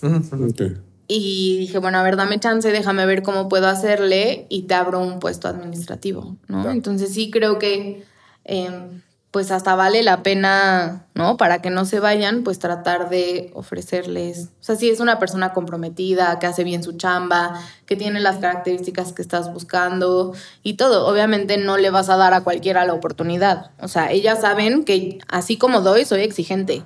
Y 1.08 1.58
dije, 1.58 1.78
bueno, 1.78 1.98
a 1.98 2.02
ver, 2.02 2.16
dame 2.16 2.38
chance, 2.38 2.70
déjame 2.70 3.04
ver 3.04 3.22
cómo 3.22 3.48
puedo 3.48 3.66
hacerle 3.66 4.46
y 4.48 4.62
te 4.62 4.74
abro 4.74 5.00
un 5.00 5.18
puesto 5.18 5.48
administrativo, 5.48 6.36
¿no? 6.46 6.70
Entonces 6.70 7.12
sí 7.12 7.30
creo 7.30 7.58
que... 7.58 8.04
Em, 8.44 9.02
pues 9.30 9.52
hasta 9.52 9.76
vale 9.76 10.02
la 10.02 10.24
pena, 10.24 11.06
¿no? 11.14 11.36
Para 11.36 11.62
que 11.62 11.70
no 11.70 11.84
se 11.84 12.00
vayan, 12.00 12.42
pues 12.42 12.58
tratar 12.58 13.10
de 13.10 13.52
ofrecerles, 13.54 14.48
o 14.60 14.64
sea, 14.64 14.74
si 14.74 14.90
es 14.90 14.98
una 14.98 15.20
persona 15.20 15.52
comprometida, 15.52 16.38
que 16.40 16.46
hace 16.46 16.64
bien 16.64 16.82
su 16.82 16.94
chamba, 16.96 17.60
que 17.86 17.94
tiene 17.94 18.18
las 18.18 18.38
características 18.38 19.12
que 19.12 19.22
estás 19.22 19.52
buscando 19.52 20.34
y 20.64 20.74
todo, 20.74 21.06
obviamente 21.06 21.58
no 21.58 21.76
le 21.76 21.90
vas 21.90 22.08
a 22.08 22.16
dar 22.16 22.34
a 22.34 22.42
cualquiera 22.42 22.84
la 22.84 22.92
oportunidad. 22.92 23.70
O 23.80 23.86
sea, 23.86 24.10
ellas 24.10 24.40
saben 24.40 24.84
que 24.84 25.18
así 25.28 25.56
como 25.56 25.80
doy, 25.80 26.04
soy 26.04 26.22
exigente. 26.22 26.82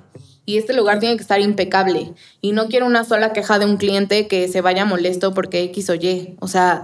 Y 0.47 0.59
este 0.59 0.73
lugar 0.73 0.99
tiene 0.99 1.15
que 1.15 1.23
estar 1.23 1.41
impecable. 1.41 2.13
Y 2.39 2.51
no 2.51 2.67
quiero 2.67 2.85
una 2.85 3.03
sola 3.03 3.33
queja 3.33 3.57
de 3.57 3.65
un 3.65 3.77
cliente 3.77 4.27
que 4.27 4.47
se 4.47 4.61
vaya 4.61 4.85
molesto 4.85 5.33
porque 5.33 5.63
X 5.63 5.89
o 5.89 5.95
Y. 5.95 6.37
O 6.39 6.47
sea, 6.47 6.83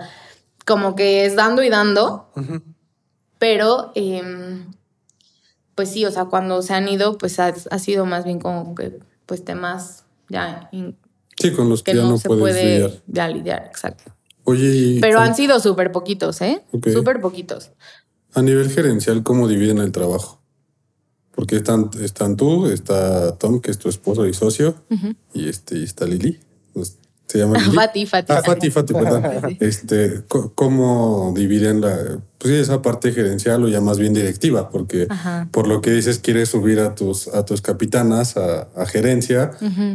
como 0.66 0.96
que 0.96 1.26
es 1.26 1.36
dando 1.36 1.62
y 1.62 1.70
dando. 1.70 2.32
Pero 3.38 3.92
em, 3.94 4.66
pues 5.76 5.90
sí, 5.90 6.06
o 6.06 6.12
sea, 6.12 6.26
cuando 6.26 6.62
se 6.62 6.74
han 6.74 6.88
ido, 6.88 7.18
pues 7.18 7.40
ha, 7.40 7.54
sido 7.80 8.06
más 8.06 8.26
bien 8.26 8.40
como 8.40 8.76
que, 8.76 9.00
pues 9.26 9.44
temas 9.44 10.06
ya... 10.30 10.70
sí, 11.38 11.52
con 11.52 11.70
los 11.70 11.84
que, 11.84 11.96
ya 11.96 12.04
no, 12.04 12.18
se 12.18 12.28
puede 12.28 12.76
lidiar. 12.76 12.92
ya 13.08 13.28
lidiar, 13.28 13.66
exacto. 13.66 14.12
Oye, 14.44 14.98
Pero 15.02 15.20
han 15.20 15.36
sido 15.36 15.60
súper 15.60 15.92
poquitos, 15.92 16.42
¿eh? 16.42 16.64
Súper 16.92 17.22
poquitos. 17.22 17.72
A 18.34 18.42
nivel 18.42 18.70
gerencial, 18.70 19.24
¿cómo 19.24 19.48
dividen 19.48 19.78
el 19.78 19.92
trabajo? 19.92 20.42
Porque 21.32 21.58
están, 21.58 21.90
están 22.02 22.38
tú, 22.38 22.68
está 22.68 23.38
Tom, 23.38 23.62
que 23.62 23.72
es 23.72 23.78
tu 23.78 23.90
esposo 23.90 24.26
y 24.26 24.34
socio, 24.34 24.76
y, 25.34 25.48
este, 25.48 25.78
y 25.78 25.84
está 25.84 26.06
Lili. 26.06 26.40
Se 27.32 27.38
llama 27.38 27.58
Fati, 27.62 28.06
Fati. 28.06 28.34
Ah, 28.34 28.42
Fati, 28.44 28.70
Fati, 28.70 28.94
perdón. 28.94 29.58
Este, 29.62 30.22
¿Cómo 30.28 31.32
dividen 31.34 31.80
la, 31.80 32.20
pues 32.38 32.54
esa 32.56 32.82
parte 32.82 33.14
gerencial 33.14 33.64
o 33.64 33.70
ya 33.70 33.80
más 33.80 34.00
bien 34.00 34.14
directiva? 34.14 34.70
Porque 34.70 35.08
por 35.50 35.66
lo 35.66 35.80
que 35.80 35.92
dices, 35.92 36.20
quieres 36.20 36.50
subir 36.50 36.82
a 36.82 36.94
tus, 36.94 37.30
a 37.30 37.46
tus 37.46 37.62
capitanas 37.62 38.36
a, 38.36 38.68
gerencia. 38.86 39.52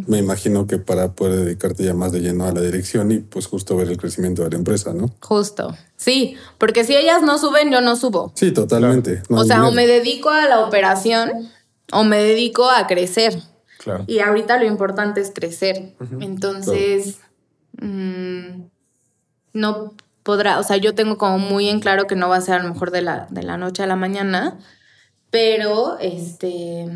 Me 0.06 0.16
imagino 0.16 0.66
que 0.66 0.78
para 0.78 1.12
poder 1.12 1.44
dedicarte 1.44 1.84
ya 1.84 1.92
más 1.92 2.10
de 2.12 2.20
lleno 2.20 2.46
a 2.46 2.52
la 2.52 2.62
dirección 2.62 3.12
y 3.12 3.18
pues 3.18 3.46
justo 3.46 3.76
ver 3.76 3.90
el 3.90 3.98
crecimiento 3.98 4.42
de 4.42 4.48
la 4.48 4.56
empresa, 4.56 4.94
¿no? 4.94 5.14
Justo. 5.20 5.76
Sí, 5.96 6.36
porque 6.56 6.84
si 6.84 6.96
ellas 6.96 7.20
no 7.20 7.36
suben, 7.36 7.70
yo 7.70 7.82
no 7.82 7.96
subo. 7.96 8.32
Sí, 8.34 8.50
totalmente. 8.50 9.22
o 9.28 9.44
sea, 9.44 9.66
o 9.68 9.72
me 9.72 9.86
dedico 9.86 10.30
a 10.30 10.48
la 10.48 10.60
operación 10.60 11.50
o 11.92 12.02
me 12.02 12.16
dedico 12.16 12.70
a 12.70 12.86
crecer. 12.86 13.42
Claro. 13.76 14.04
Y 14.06 14.20
ahorita 14.20 14.58
lo 14.58 14.64
importante 14.64 15.20
es 15.20 15.30
crecer. 15.34 15.92
Entonces, 16.20 17.18
Mm, 17.80 18.68
no 19.52 19.94
podrá, 20.22 20.58
o 20.58 20.62
sea, 20.62 20.76
yo 20.76 20.94
tengo 20.94 21.18
como 21.18 21.38
muy 21.38 21.68
en 21.68 21.80
claro 21.80 22.06
que 22.06 22.16
no 22.16 22.28
va 22.28 22.36
a 22.36 22.40
ser 22.40 22.56
a 22.56 22.62
lo 22.62 22.72
mejor 22.72 22.90
de 22.90 23.02
la, 23.02 23.26
de 23.30 23.42
la 23.42 23.56
noche 23.56 23.82
a 23.82 23.86
la 23.86 23.96
mañana, 23.96 24.58
pero 25.30 25.98
este, 26.00 26.86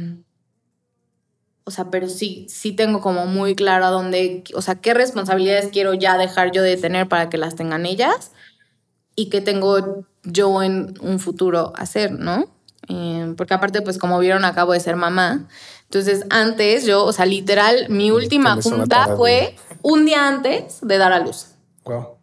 o 1.65 1.71
sea, 1.71 1.91
pero 1.91 2.09
sí, 2.09 2.47
sí 2.49 2.73
tengo 2.73 3.01
como 3.01 3.27
muy 3.27 3.55
claro 3.55 3.85
a 3.85 3.91
dónde, 3.91 4.43
o 4.55 4.63
sea, 4.63 4.75
qué 4.77 4.95
responsabilidades 4.95 5.69
quiero 5.73 5.95
ya 5.95 6.19
dejar 6.19 6.51
yo 6.51 6.63
de 6.63 6.77
tener 6.77 7.09
para 7.09 7.29
que 7.29 7.39
las 7.39 7.55
tengan 7.55 7.87
ellas 7.87 8.33
y 9.15 9.31
qué 9.31 9.41
tengo 9.41 10.05
yo 10.25 10.63
en 10.63 10.95
un 11.01 11.21
futuro 11.21 11.73
hacer, 11.77 12.13
¿no? 12.13 12.47
Eh, 12.89 13.35
porque 13.37 13.55
aparte, 13.55 13.83
pues 13.83 13.99
como 13.99 14.19
vieron, 14.19 14.45
acabo 14.45 14.73
de 14.73 14.81
ser 14.81 14.97
mamá. 14.97 15.47
Entonces, 15.85 16.25
antes 16.31 16.87
yo, 16.87 17.05
o 17.05 17.13
sea, 17.13 17.27
literal, 17.27 17.87
mi 17.89 18.11
última 18.11 18.61
junta 18.61 19.17
fue 19.17 19.57
un 19.83 20.05
día 20.05 20.29
antes 20.29 20.81
de 20.83 20.99
dar 20.99 21.13
a 21.13 21.21
luz. 21.21 21.49
Wow. 21.85 22.19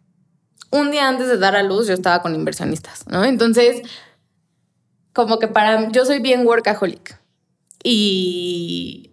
Un 0.70 0.90
día 0.90 1.08
antes 1.08 1.28
de 1.28 1.38
dar 1.38 1.56
a 1.56 1.62
luz, 1.62 1.86
yo 1.86 1.94
estaba 1.94 2.20
con 2.22 2.34
inversionistas, 2.34 3.06
¿no? 3.08 3.24
Entonces, 3.24 3.82
como 5.12 5.38
que 5.38 5.48
para 5.48 5.90
yo 5.90 6.04
soy 6.04 6.20
bien 6.20 6.46
workaholic 6.46 7.18
y, 7.82 9.12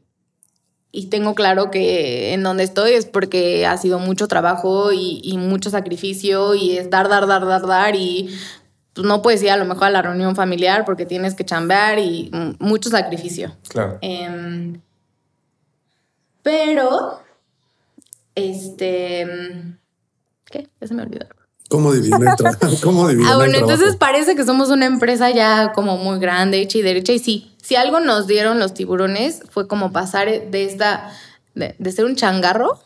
y 0.91 1.07
tengo 1.07 1.33
claro 1.33 1.71
que 1.71 2.33
en 2.33 2.43
donde 2.43 2.63
estoy 2.63 2.93
es 2.93 3.05
porque 3.05 3.65
ha 3.65 3.77
sido 3.77 3.99
mucho 3.99 4.27
trabajo 4.27 4.91
y, 4.91 5.21
y 5.23 5.37
mucho 5.37 5.69
sacrificio 5.69 6.55
y 6.55 6.77
es 6.77 6.89
dar, 6.89 7.09
dar, 7.09 7.27
dar, 7.27 7.45
dar, 7.45 7.65
dar 7.65 7.95
y 7.95 8.37
no 9.03 9.21
puedes 9.21 9.43
ir 9.43 9.51
a 9.51 9.57
lo 9.57 9.65
mejor 9.65 9.85
a 9.85 9.89
la 9.89 10.01
reunión 10.01 10.35
familiar 10.35 10.85
porque 10.85 11.05
tienes 11.05 11.35
que 11.35 11.45
chambear 11.45 11.99
y 11.99 12.31
mucho 12.59 12.89
sacrificio. 12.89 13.55
Claro. 13.67 13.97
Em, 14.01 14.81
pero, 16.43 17.19
este, 18.36 19.25
¿qué? 20.45 20.69
Ya 20.79 20.88
se 20.88 20.93
me 20.93 21.03
olvidó. 21.03 21.25
¿Cómo 21.69 21.93
dividir 21.93 22.15
el, 22.15 22.36
trabajo? 22.38 22.75
¿Cómo 22.83 23.07
Ah, 23.07 23.38
bueno, 23.38 23.57
entonces 23.57 23.95
parece 23.95 24.36
que 24.36 24.45
somos 24.45 24.69
una 24.69 24.86
empresa 24.86 25.31
ya 25.31 25.71
como 25.73 25.97
muy 25.97 26.19
grande, 26.19 26.59
hecha 26.59 26.77
y 26.77 26.81
derecha. 26.81 27.13
Y 27.13 27.19
sí, 27.19 27.55
si 27.61 27.75
algo 27.75 27.99
nos 27.99 28.27
dieron 28.27 28.59
los 28.59 28.73
tiburones 28.73 29.41
fue 29.49 29.67
como 29.67 29.91
pasar 29.91 30.27
de 30.27 30.65
esta, 30.65 31.11
de, 31.55 31.75
ser 31.91 32.05
un 32.05 32.15
changarro 32.15 32.79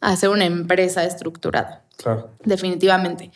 a 0.00 0.16
ser 0.16 0.30
una 0.30 0.44
empresa 0.44 1.04
estructurada. 1.04 1.84
Claro. 1.96 2.30
Definitivamente. 2.44 3.30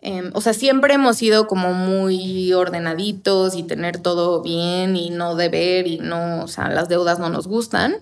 Em, 0.00 0.30
o 0.34 0.40
sea, 0.40 0.52
siempre 0.52 0.94
hemos 0.94 1.16
sido 1.16 1.46
como 1.48 1.72
muy 1.72 2.52
ordenaditos 2.52 3.56
y 3.56 3.62
tener 3.64 3.98
todo 3.98 4.42
bien 4.42 4.94
y 4.94 5.10
no 5.10 5.34
deber 5.34 5.86
y 5.86 5.98
no, 5.98 6.44
o 6.44 6.48
sea, 6.48 6.68
las 6.68 6.88
deudas 6.88 7.18
no 7.18 7.28
nos 7.28 7.48
gustan. 7.48 7.96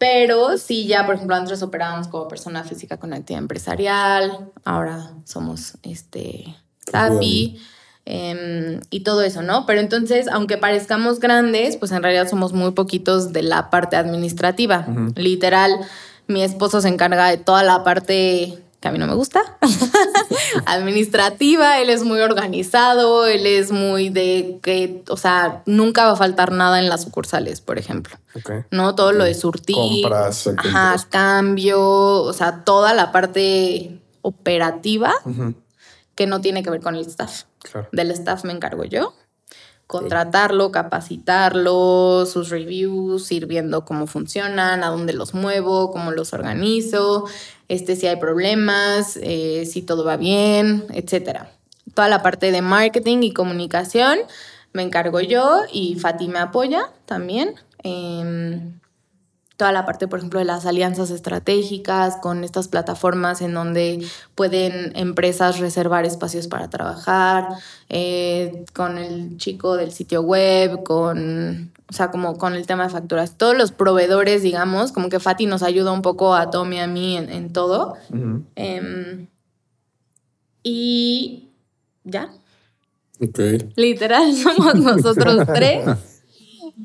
Pero 0.00 0.56
sí, 0.56 0.86
ya, 0.86 1.04
por 1.04 1.16
ejemplo, 1.16 1.36
antes 1.36 1.62
operábamos 1.62 2.08
como 2.08 2.26
persona 2.26 2.64
física 2.64 2.96
con 2.96 3.12
actividad 3.12 3.42
empresarial, 3.42 4.50
ahora 4.64 5.10
somos 5.26 5.74
este 5.82 6.56
SAPI 6.90 7.60
em, 8.06 8.80
y 8.88 9.00
todo 9.00 9.20
eso, 9.20 9.42
¿no? 9.42 9.66
Pero 9.66 9.80
entonces, 9.80 10.26
aunque 10.28 10.56
parezcamos 10.56 11.20
grandes, 11.20 11.76
pues 11.76 11.92
en 11.92 12.02
realidad 12.02 12.26
somos 12.30 12.54
muy 12.54 12.70
poquitos 12.70 13.34
de 13.34 13.42
la 13.42 13.68
parte 13.68 13.96
administrativa. 13.96 14.86
Literal, 15.16 15.78
mi 16.28 16.42
esposo 16.42 16.80
se 16.80 16.88
encarga 16.88 17.28
de 17.28 17.36
toda 17.36 17.62
la 17.62 17.84
parte 17.84 18.58
que 18.80 18.88
a 18.88 18.92
mí 18.92 18.98
no 18.98 19.06
me 19.06 19.14
gusta, 19.14 19.58
administrativa, 20.66 21.80
él 21.80 21.90
es 21.90 22.02
muy 22.02 22.20
organizado, 22.20 23.26
él 23.26 23.46
es 23.46 23.72
muy 23.72 24.08
de 24.08 24.58
que, 24.62 25.04
o 25.08 25.18
sea, 25.18 25.62
nunca 25.66 26.06
va 26.06 26.12
a 26.12 26.16
faltar 26.16 26.50
nada 26.52 26.78
en 26.78 26.88
las 26.88 27.02
sucursales, 27.02 27.60
por 27.60 27.78
ejemplo. 27.78 28.16
No 28.70 28.94
todo 28.94 29.12
lo 29.12 29.24
de 29.24 29.34
surtir, 29.34 29.76
compras, 29.76 30.48
ajá, 30.56 30.96
cambio, 31.10 31.78
o 31.80 32.32
sea, 32.32 32.64
toda 32.64 32.94
la 32.94 33.12
parte 33.12 34.00
operativa 34.22 35.12
que 36.14 36.26
no 36.26 36.40
tiene 36.40 36.62
que 36.62 36.70
ver 36.70 36.80
con 36.80 36.94
el 36.94 37.02
staff. 37.06 37.44
Del 37.92 38.10
staff 38.12 38.44
me 38.44 38.52
encargo 38.52 38.84
yo. 38.84 39.14
Contratarlo, 39.86 40.70
capacitarlo, 40.70 42.24
sus 42.24 42.48
reviews, 42.48 43.30
ir 43.32 43.46
viendo 43.46 43.84
cómo 43.84 44.06
funcionan, 44.06 44.84
a 44.84 44.88
dónde 44.88 45.12
los 45.12 45.34
muevo, 45.34 45.90
cómo 45.90 46.12
los 46.12 46.32
organizo, 46.32 47.24
este, 47.70 47.94
si 47.94 48.08
hay 48.08 48.16
problemas, 48.16 49.16
eh, 49.22 49.64
si 49.64 49.82
todo 49.82 50.04
va 50.04 50.16
bien, 50.16 50.86
etcétera. 50.92 51.52
Toda 51.94 52.08
la 52.08 52.20
parte 52.20 52.50
de 52.50 52.62
marketing 52.62 53.18
y 53.22 53.32
comunicación 53.32 54.18
me 54.72 54.82
encargo 54.82 55.20
yo 55.20 55.60
y 55.72 55.94
Fati 55.94 56.26
me 56.26 56.40
apoya 56.40 56.90
también. 57.06 57.54
Em, 57.84 58.79
toda 59.60 59.72
la 59.72 59.84
parte, 59.84 60.08
por 60.08 60.20
ejemplo, 60.20 60.38
de 60.38 60.46
las 60.46 60.64
alianzas 60.64 61.10
estratégicas 61.10 62.16
con 62.16 62.44
estas 62.44 62.68
plataformas 62.68 63.42
en 63.42 63.52
donde 63.52 64.02
pueden 64.34 64.96
empresas 64.96 65.58
reservar 65.58 66.06
espacios 66.06 66.48
para 66.48 66.70
trabajar, 66.70 67.46
eh, 67.90 68.64
con 68.72 68.96
el 68.96 69.36
chico 69.36 69.76
del 69.76 69.92
sitio 69.92 70.22
web, 70.22 70.82
con, 70.82 71.72
o 71.90 71.92
sea, 71.92 72.10
como 72.10 72.38
con 72.38 72.54
el 72.54 72.66
tema 72.66 72.84
de 72.84 72.88
facturas. 72.88 73.36
Todos 73.36 73.54
los 73.54 73.70
proveedores, 73.70 74.42
digamos, 74.42 74.92
como 74.92 75.10
que 75.10 75.20
Fati 75.20 75.44
nos 75.44 75.62
ayuda 75.62 75.92
un 75.92 76.00
poco 76.00 76.34
a 76.34 76.50
Tommy 76.50 76.76
y 76.76 76.78
a 76.78 76.86
mí 76.86 77.18
en, 77.18 77.52
todo. 77.52 77.98
Em, 78.56 79.26
y 80.62 81.50
ya. 82.04 82.30
Literal, 83.76 84.34
somos 84.34 84.74
nosotros 84.76 85.46
tres. 85.52 85.84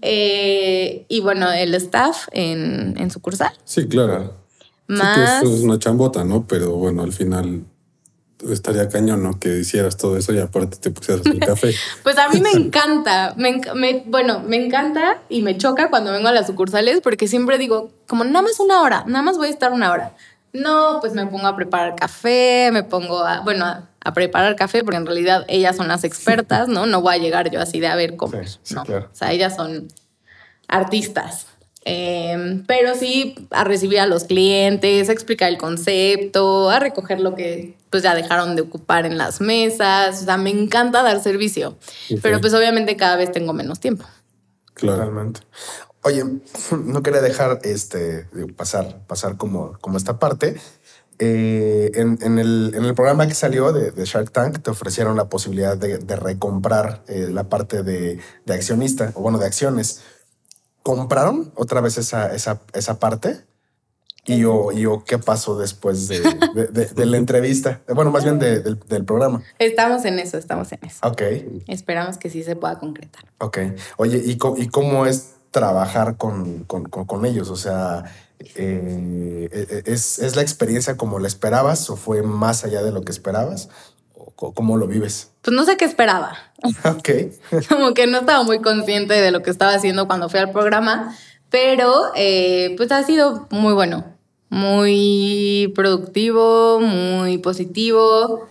Eh, 0.02 1.06
y 1.08 1.20
bueno, 1.22 1.52
el 1.52 1.74
staff 1.76 2.28
en, 2.32 2.96
en 2.98 3.12
sucursal. 3.12 3.54
Sí, 3.64 3.88
claro. 3.88 4.34
Más. 4.88 5.40
Sí, 5.42 5.48
que 5.48 5.56
es 5.56 5.62
una 5.62 5.80
chambota, 5.80 6.24
¿no? 6.24 6.46
Pero 6.48 6.72
bueno, 6.74 7.04
al 7.04 7.14
final 7.14 7.66
estaría 8.52 8.88
cañón, 8.90 9.24
¿no? 9.24 9.40
Que 9.40 9.60
hicieras 9.60 9.98
todo 9.98 10.18
eso 10.18 10.34
y 10.34 10.40
aparte 10.40 10.78
te 10.78 10.92
pusieras 10.92 11.26
el 11.26 11.40
café. 11.40 11.74
pues 12.04 12.18
a 12.18 12.30
mí 12.30 12.42
me 12.42 12.52
encanta, 12.52 13.34
me, 13.38 14.04
bueno, 14.06 14.42
me 14.42 14.64
encanta 14.64 15.22
y 15.30 15.42
me 15.42 15.58
choca 15.58 15.90
cuando 15.90 16.12
vengo 16.12 16.28
a 16.28 16.32
las 16.32 16.48
sucursales 16.48 17.02
porque 17.02 17.28
siempre 17.28 17.58
digo, 17.58 17.92
como 18.08 18.24
nada 18.24 18.42
más 18.42 18.60
una 18.60 18.82
hora, 18.82 19.04
nada 19.08 19.24
más 19.24 19.38
voy 19.38 19.48
a 19.48 19.52
estar 19.52 19.72
una 19.72 19.92
hora. 19.92 20.16
No, 20.54 21.00
pues 21.02 21.14
me 21.14 21.26
pongo 21.26 21.48
a 21.48 21.56
preparar 21.56 21.96
café, 21.96 22.70
me 22.72 22.84
pongo 22.84 23.26
a, 23.26 23.42
bueno, 23.42 23.66
a, 23.66 23.90
preparar 24.14 24.56
café, 24.56 24.84
porque 24.84 24.98
en 24.98 25.06
realidad 25.06 25.46
ellas 25.48 25.76
son 25.76 25.88
las 25.88 26.04
expertas, 26.04 26.68
¿no? 26.68 26.86
No 26.86 27.02
voy 27.02 27.16
a 27.16 27.18
llegar 27.18 27.50
yo 27.50 27.60
así 27.60 27.80
de 27.80 27.88
a 27.88 27.96
ver 27.96 28.16
cómo. 28.16 28.40
no. 28.72 28.82
O 28.82 29.16
sea, 29.16 29.32
ellas 29.32 29.56
son 29.56 29.88
artistas. 30.68 31.48
Em, 31.88 32.66
pero 32.66 32.96
sí 32.96 33.48
a 33.52 33.64
recibir 33.64 34.00
a 34.00 34.08
los 34.08 34.24
clientes, 34.24 35.08
a 35.08 35.12
explicar 35.12 35.50
el 35.50 35.60
concepto, 35.60 36.72
a 36.72 36.80
recoger 36.80 37.20
lo 37.20 37.36
que 37.36 37.78
pues 37.92 38.02
ya 38.02 38.16
dejaron 38.16 38.56
de 38.56 38.64
ocupar 38.64 39.06
en 39.06 39.18
las 39.18 39.40
mesas. 39.40 40.22
O 40.22 40.26
sea, 40.26 40.38
me 40.38 40.50
encanta 40.50 41.04
dar 41.04 41.22
servicio. 41.22 41.78
Pero 42.24 42.42
pues 42.42 42.54
obviamente 42.56 42.98
cada 42.98 43.16
vez 43.16 43.32
tengo 43.32 43.54
menos 43.54 43.80
tiempo. 43.80 44.04
Claramente. 44.74 45.42
Oye, 46.02 46.24
no 46.86 47.04
quería 47.04 47.22
dejar 47.22 47.60
este 47.64 48.28
pasar, 48.56 49.06
pasar 49.08 49.38
como, 49.38 49.78
como 49.80 49.98
esta 49.98 50.18
parte. 50.18 50.60
Eh, 51.18 51.92
en, 51.96 52.40
el, 52.40 52.94
programa 52.94 53.28
que 53.28 53.34
salió 53.34 53.72
de, 53.72 54.06
Shark 54.06 54.32
Tank 54.32 54.62
te 54.62 54.72
ofrecieron 54.72 55.16
la 55.16 55.30
posibilidad 55.30 55.78
de, 55.78 56.16
recomprar 56.16 57.04
eh, 57.08 57.30
la 57.32 57.46
parte 57.46 57.84
de, 57.84 58.20
accionista, 58.50 59.12
o 59.16 59.22
bueno, 59.22 59.38
de 59.38 59.46
acciones. 59.46 60.02
¿Compraron 60.84 61.52
otra 61.56 61.82
vez 61.82 61.98
esa, 61.98 62.34
esa, 62.36 63.00
parte? 63.00 63.46
¿Y 64.26 64.40
yo, 64.40 64.72
yo, 64.72 65.04
qué 65.06 65.18
pasó 65.18 65.58
después 65.58 66.08
de, 66.08 67.06
la 67.06 67.18
entrevista? 67.18 67.82
Bueno, 67.88 68.12
más 68.12 68.24
bien 68.24 68.38
del, 68.38 69.06
programa. 69.06 69.42
Estamos 69.58 70.04
en 70.06 70.20
eso, 70.20 70.38
estamos 70.38 70.72
en 70.74 70.80
eso. 70.84 71.08
Ok. 71.08 71.22
Esperamos 71.68 72.18
que 72.18 72.30
sí 72.30 72.44
se 72.44 72.56
pueda 72.56 72.78
concretar. 72.78 73.24
Ok. 73.40 73.60
Oye, 73.98 74.22
¿y, 74.26 74.32
y 74.32 74.68
cómo 74.68 75.06
es 75.06 75.36
trabajar 75.52 76.18
con, 76.18 76.66
ellos? 77.26 77.50
O 77.50 77.56
sea, 77.56 78.04
eh, 78.40 79.50
e, 79.52 79.84
e, 79.86 79.94
¿es, 79.94 80.36
la 80.36 80.42
experiencia 80.42 80.98
como 80.98 81.20
la 81.20 81.28
esperabas 81.28 81.90
o 81.90 81.96
fue 81.96 82.22
más 82.22 82.64
allá 82.64 82.84
de 82.84 82.92
lo 82.92 83.04
que 83.04 83.12
esperabas? 83.12 83.70
¿O 84.14 84.54
¿Cómo 84.54 84.78
lo 84.78 84.88
vives? 84.88 85.32
Pues 85.42 85.56
no 85.56 85.66
sé 85.66 85.78
qué 85.78 85.86
esperaba. 85.86 86.38
Ok. 86.84 87.10
como 87.70 87.94
que 87.94 88.08
no 88.08 88.20
estaba 88.20 88.44
muy 88.44 88.60
consciente 88.62 89.14
de 89.14 89.32
lo 89.32 89.42
que 89.42 89.52
estaba 89.52 89.74
haciendo 89.74 90.08
cuando 90.08 90.30
fui 90.30 90.40
al 90.40 90.52
programa, 90.52 91.16
pero 91.50 92.12
eh, 92.16 92.74
pues 92.78 92.92
ha 92.92 93.04
sido 93.04 93.48
muy 93.52 93.74
bueno, 93.74 94.04
muy 94.50 95.72
productivo, 95.76 96.80
muy 96.80 97.38
positivo. 97.38 98.48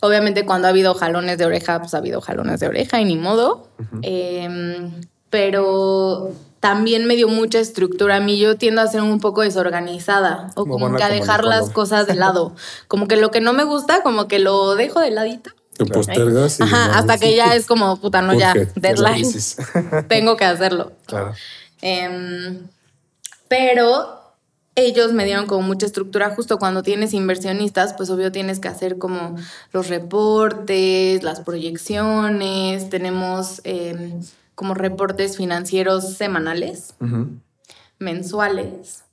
Obviamente 0.00 0.46
cuando 0.46 0.66
ha 0.66 0.70
habido 0.70 0.94
jalones 0.94 1.38
de 1.38 1.44
oreja, 1.44 1.80
pues 1.80 1.94
ha 1.94 1.98
habido 1.98 2.20
jalones 2.20 2.60
de 2.60 2.68
oreja 2.68 3.00
y 3.00 3.04
ni 3.04 3.16
modo. 3.16 3.68
Em, 4.02 4.92
pero 5.30 6.32
también 6.68 7.06
me 7.06 7.16
dio 7.16 7.28
mucha 7.28 7.60
estructura. 7.60 8.16
A 8.16 8.20
mí 8.20 8.38
yo 8.38 8.58
tiendo 8.58 8.82
a 8.82 8.86
ser 8.86 9.00
un 9.00 9.20
poco 9.20 9.40
desorganizada 9.40 10.50
o 10.54 10.66
como, 10.66 10.94
que 10.94 11.02
a 11.02 11.08
dejar 11.08 11.44
las 11.44 11.70
cosas 11.70 12.06
de 12.06 12.14
lado. 12.14 12.54
Como 12.88 13.08
que 13.08 13.16
lo 13.16 13.30
que 13.30 13.40
no 13.40 13.54
me 13.54 13.64
gusta, 13.64 14.02
como 14.02 14.28
que 14.28 14.38
lo 14.38 14.74
dejo 14.74 15.00
de 15.00 15.10
ladito. 15.10 15.50
Te 15.78 15.86
postergas. 15.86 16.60
Ajá, 16.60 16.98
hasta 16.98 17.16
que 17.16 17.34
ya 17.34 17.54
es 17.54 17.64
como, 17.66 17.96
puta, 17.98 18.20
no, 18.20 18.34
ya, 18.34 18.52
deadline. 18.74 19.26
Tengo 20.08 20.36
que 20.36 20.44
hacerlo. 20.44 20.92
Claro. 21.06 21.32
Em, 21.80 22.66
pero 23.48 24.20
ellos 24.74 25.14
me 25.14 25.24
dieron 25.24 25.46
como 25.46 25.62
mucha 25.62 25.86
estructura 25.86 26.34
justo 26.34 26.58
cuando 26.58 26.82
tienes 26.82 27.14
inversionistas, 27.14 27.94
pues 27.94 28.10
obvio 28.10 28.30
tienes 28.30 28.58
que 28.58 28.68
hacer 28.68 28.98
como 28.98 29.36
los 29.72 29.88
reportes, 29.88 31.22
las 31.22 31.40
proyecciones, 31.40 32.90
tenemos... 32.90 33.62
Em, 33.64 34.20
como 34.58 34.74
reportes 34.74 35.36
financieros 35.36 36.14
semanales, 36.14 36.96
mensuales, 38.00 39.04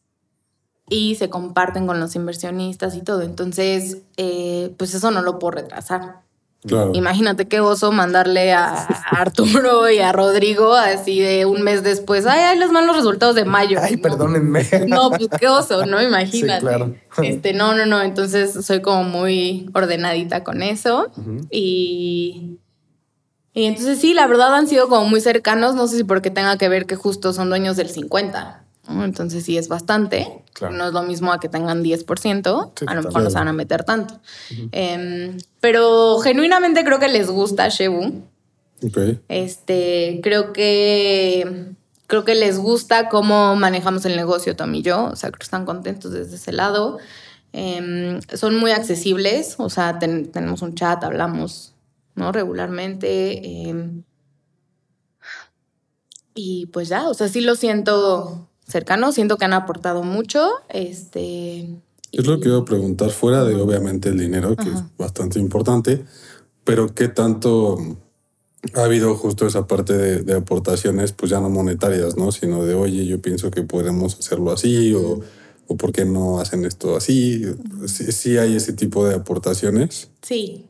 y 0.90 1.14
se 1.18 1.30
comparten 1.30 1.86
con 1.86 2.00
los 2.00 2.16
inversionistas 2.16 2.96
y 2.96 3.02
todo. 3.02 3.22
Entonces, 3.22 4.00
eh, 4.18 4.74
pues 4.80 4.96
eso 4.96 5.12
no 5.12 5.22
lo 5.22 5.38
puedo 5.38 5.52
retrasar. 5.52 6.24
Imagínate 6.94 7.48
qué 7.48 7.60
oso 7.60 7.92
mandarle 7.92 8.54
a, 8.54 8.88
Arturo 9.12 9.88
y 9.92 10.00
a 10.00 10.12
Rodrigo 10.12 10.74
así 10.74 11.20
de 11.20 11.46
un 11.46 11.62
mes 11.62 11.84
después. 11.84 12.26
Ay, 12.26 12.40
ay, 12.40 12.58
les 12.58 12.72
van 12.72 12.88
los 12.88 12.96
resultados 12.96 13.36
de 13.36 13.46
mayo. 13.46 13.78
Ay, 13.80 13.98
perdónenme. 13.98 14.68
No, 14.88 15.12
pues 15.12 15.30
qué 15.40 15.48
oso, 15.48 15.86
¿no? 15.86 16.02
Imagínate. 16.02 16.62
Sí, 16.62 16.66
claro. 16.66 16.96
Este, 17.22 17.54
no, 17.54 17.76
no, 17.76 17.86
no. 17.86 18.02
Entonces 18.02 18.66
soy 18.66 18.82
como 18.82 19.04
muy 19.04 19.70
ordenadita 19.76 20.44
con 20.44 20.64
eso. 20.64 21.12
Y. 21.52 22.58
Y 23.56 23.66
entonces 23.66 24.00
sí, 24.00 24.14
la 24.14 24.28
verdad 24.28 24.54
han 24.54 24.68
sido 24.68 24.90
como 24.90 25.06
muy 25.06 25.22
cercanos. 25.22 25.74
No 25.74 25.88
sé 25.88 25.98
si 25.98 26.04
porque 26.04 26.30
tenga 26.30 26.58
que 26.58 26.70
ver 26.70 26.86
que 26.86 26.96
justo 26.96 27.34
son 27.34 27.50
dueños 27.50 27.78
del 27.78 27.90
50. 27.90 28.62
Entonces 28.88 29.44
sí 29.46 29.58
es 29.58 29.68
bastante. 29.68 30.44
No 30.72 30.88
es 30.88 30.94
lo 30.94 31.02
mismo 31.04 31.32
a 31.32 31.40
que 31.40 31.50
tengan 31.50 31.84
10%, 31.84 32.72
a 32.86 32.94
lo 32.94 33.04
mejor 33.04 33.24
no 33.24 33.30
se 33.30 33.38
van 33.38 33.48
a 33.48 33.54
meter 33.54 33.84
tanto. 33.84 34.20
Em, 34.72 35.38
pero 35.60 36.20
genuinamente 36.20 36.84
creo 36.84 37.00
que 37.00 37.08
les 37.08 37.30
gusta 37.30 37.68
Shebu. 37.70 38.24
Este, 39.28 40.20
creo 40.22 40.54
que 40.54 41.74
creo 42.08 42.24
que 42.24 42.36
les 42.36 42.60
gusta 42.60 43.10
cómo 43.10 43.56
manejamos 43.56 44.06
el 44.06 44.16
negocio 44.16 44.56
Tom 44.56 44.76
y 44.76 44.84
yo, 44.84 45.06
o 45.06 45.16
sea, 45.16 45.32
creo 45.32 45.40
que 45.40 45.46
están 45.46 45.66
contentos 45.66 46.12
desde 46.12 46.36
ese 46.36 46.52
lado. 46.52 47.00
Em, 47.54 48.20
son 48.34 48.58
muy 48.58 48.72
accesibles, 48.72 49.56
o 49.58 49.70
sea, 49.70 49.98
tenemos 49.98 50.62
un 50.62 50.76
chat, 50.76 51.04
hablamos, 51.04 51.75
¿no? 52.16 52.32
Regularmente. 52.32 53.68
Em, 53.70 54.04
y 56.34 56.66
pues 56.68 56.90
ya, 56.90 57.08
o 57.08 57.14
sea, 57.14 57.28
sí 57.30 57.42
lo 57.42 57.56
siento 57.56 58.50
cercanos, 58.68 59.16
siento 59.16 59.38
que 59.38 59.46
han 59.46 59.54
aportado 59.54 60.04
mucho. 60.04 60.50
Este, 60.70 61.70
es 62.12 62.26
lo 62.26 62.40
que 62.40 62.50
iba 62.50 62.60
a 62.60 62.66
preguntar, 62.66 63.12
fuera 63.12 63.44
de 63.44 63.56
obviamente 63.56 64.10
el 64.10 64.18
dinero, 64.18 64.56
que 64.56 64.70
es 64.70 64.84
bastante 64.98 65.40
importante, 65.40 66.06
pero 66.64 66.96
qué 66.96 67.10
tanto 67.10 67.78
ha 68.74 68.84
habido 68.84 69.16
justo 69.16 69.46
esa 69.46 69.68
parte 69.68 70.24
de, 70.24 70.34
aportaciones, 70.34 71.12
pues 71.12 71.30
ya 71.30 71.40
no 71.40 71.50
monetarias, 71.50 72.16
¿no? 72.16 72.32
Sino 72.32 72.64
de, 72.64 72.74
oye, 72.74 73.06
yo 73.06 73.22
pienso 73.22 73.52
que 73.52 73.64
podemos 73.64 74.18
hacerlo 74.18 74.52
así 74.52 74.94
o, 74.94 75.20
o 75.68 75.78
por 75.78 75.92
qué 75.92 76.06
no 76.06 76.40
hacen 76.40 76.66
esto 76.66 76.96
así. 76.96 77.44
Sí, 77.88 78.12
sí, 78.12 78.38
hay 78.38 78.56
ese 78.56 78.74
tipo 78.74 79.06
de 79.06 79.16
aportaciones. 79.16 80.10
Sí. 80.22 80.66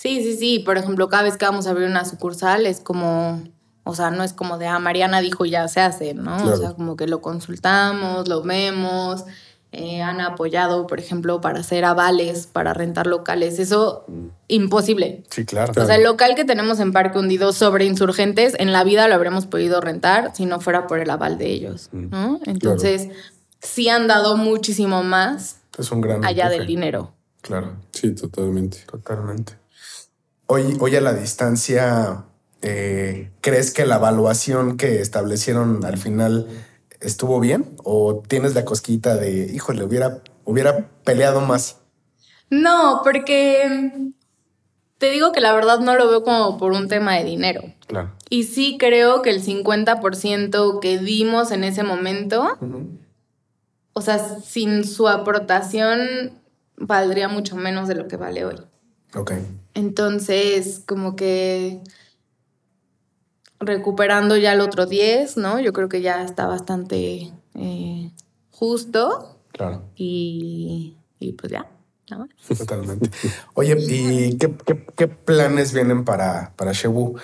Sí, 0.00 0.22
sí, 0.22 0.36
sí. 0.36 0.58
Por 0.60 0.78
ejemplo, 0.78 1.08
cada 1.08 1.24
vez 1.24 1.36
que 1.36 1.44
vamos 1.44 1.66
a 1.66 1.70
abrir 1.70 1.86
una 1.86 2.06
sucursal 2.06 2.64
es 2.64 2.80
como 2.80 3.42
o 3.84 3.94
sea, 3.94 4.10
no 4.10 4.22
es 4.22 4.32
como 4.32 4.56
de, 4.56 4.66
ah, 4.66 4.78
Mariana 4.78 5.20
dijo 5.20 5.44
ya 5.44 5.66
se 5.68 5.80
hace, 5.80 6.14
¿no? 6.14 6.36
O 6.36 6.56
sea, 6.56 6.72
como 6.72 6.96
que 6.96 7.06
lo 7.06 7.20
consultamos, 7.20 8.28
lo 8.28 8.42
vemos, 8.42 9.24
eh, 9.72 10.00
han 10.00 10.20
apoyado, 10.20 10.86
por 10.86 11.00
ejemplo, 11.00 11.40
para 11.40 11.60
hacer 11.60 11.84
avales, 11.84 12.46
para 12.46 12.72
rentar 12.72 13.06
locales. 13.06 13.58
Eso, 13.58 14.06
imposible. 14.48 15.24
Sí, 15.30 15.44
claro. 15.44 15.72
O 15.76 15.86
sea, 15.86 15.96
el 15.96 16.04
local 16.04 16.34
que 16.34 16.44
tenemos 16.44 16.78
en 16.78 16.92
Parque 16.92 17.18
Hundido 17.18 17.52
sobre 17.52 17.84
insurgentes, 17.84 18.54
en 18.58 18.72
la 18.72 18.84
vida 18.84 19.08
lo 19.08 19.14
habríamos 19.14 19.46
podido 19.46 19.80
rentar 19.80 20.32
si 20.34 20.46
no 20.46 20.60
fuera 20.60 20.86
por 20.86 21.00
el 21.00 21.10
aval 21.10 21.36
de 21.36 21.50
ellos, 21.50 21.88
mm. 21.92 22.10
¿no? 22.10 22.40
Entonces, 22.46 23.08
sí 23.60 23.88
han 23.88 24.06
dado 24.06 24.36
muchísimo 24.36 25.02
más 25.02 25.56
es 25.78 25.90
un 25.90 26.00
gran 26.00 26.24
allá 26.24 26.48
del 26.48 26.66
dinero. 26.66 27.14
Claro. 27.40 27.76
Sí, 27.92 28.14
totalmente. 28.14 28.78
Totalmente. 28.90 29.59
Hoy, 30.52 30.76
hoy 30.80 30.96
a 30.96 31.00
la 31.00 31.12
distancia 31.12 32.24
eh, 32.62 33.30
¿crees 33.40 33.72
que 33.72 33.86
la 33.86 33.96
evaluación 33.96 34.76
que 34.76 35.00
establecieron 35.00 35.84
al 35.84 35.96
final 35.96 36.48
estuvo 37.00 37.38
bien? 37.38 37.76
¿O 37.84 38.22
tienes 38.26 38.56
la 38.56 38.64
cosquita 38.64 39.14
de, 39.14 39.50
híjole, 39.52 39.84
hubiera, 39.84 40.22
hubiera 40.44 40.88
peleado 41.04 41.40
más? 41.40 41.78
No, 42.50 43.00
porque 43.04 44.12
te 44.98 45.10
digo 45.10 45.30
que 45.32 45.40
la 45.40 45.54
verdad 45.54 45.78
no 45.78 45.94
lo 45.94 46.08
veo 46.08 46.24
como 46.24 46.58
por 46.58 46.72
un 46.72 46.88
tema 46.88 47.14
de 47.14 47.24
dinero. 47.24 47.62
Claro. 47.86 48.10
Y 48.28 48.42
sí 48.42 48.76
creo 48.76 49.22
que 49.22 49.30
el 49.30 49.44
50% 49.44 50.80
que 50.80 50.98
dimos 50.98 51.52
en 51.52 51.62
ese 51.62 51.84
momento, 51.84 52.58
o 53.92 54.02
sea, 54.02 54.18
sin 54.18 54.84
su 54.84 55.08
aportación, 55.08 56.32
valdría 56.76 57.28
mucho 57.28 57.56
menos 57.56 57.88
de 57.88 57.94
lo 57.94 58.08
que 58.08 58.16
vale 58.16 58.44
hoy. 58.44 58.56
Ok. 59.14 59.32
Entonces, 59.74 60.82
como 60.86 61.16
que 61.16 61.80
recuperando 63.60 64.36
ya 64.36 64.54
el 64.54 64.60
otro 64.60 64.86
10, 64.86 65.36
¿no? 65.36 65.60
Yo 65.60 65.72
creo 65.72 65.88
que 65.88 66.00
ya 66.00 66.24
está 66.24 66.46
bastante 66.46 67.32
eh, 67.54 68.10
justo. 68.50 69.38
Claro. 69.52 69.84
Y, 69.94 70.96
pues 71.38 71.52
ya. 71.52 71.70
Totalmente. 72.58 73.10
Oye, 73.54 73.76
¿y 73.78 74.36
qué, 74.36 75.06
planes 75.08 75.72
vienen 75.72 76.04
para, 76.04 76.54
para 76.56 76.72
Shebu? 76.72 77.16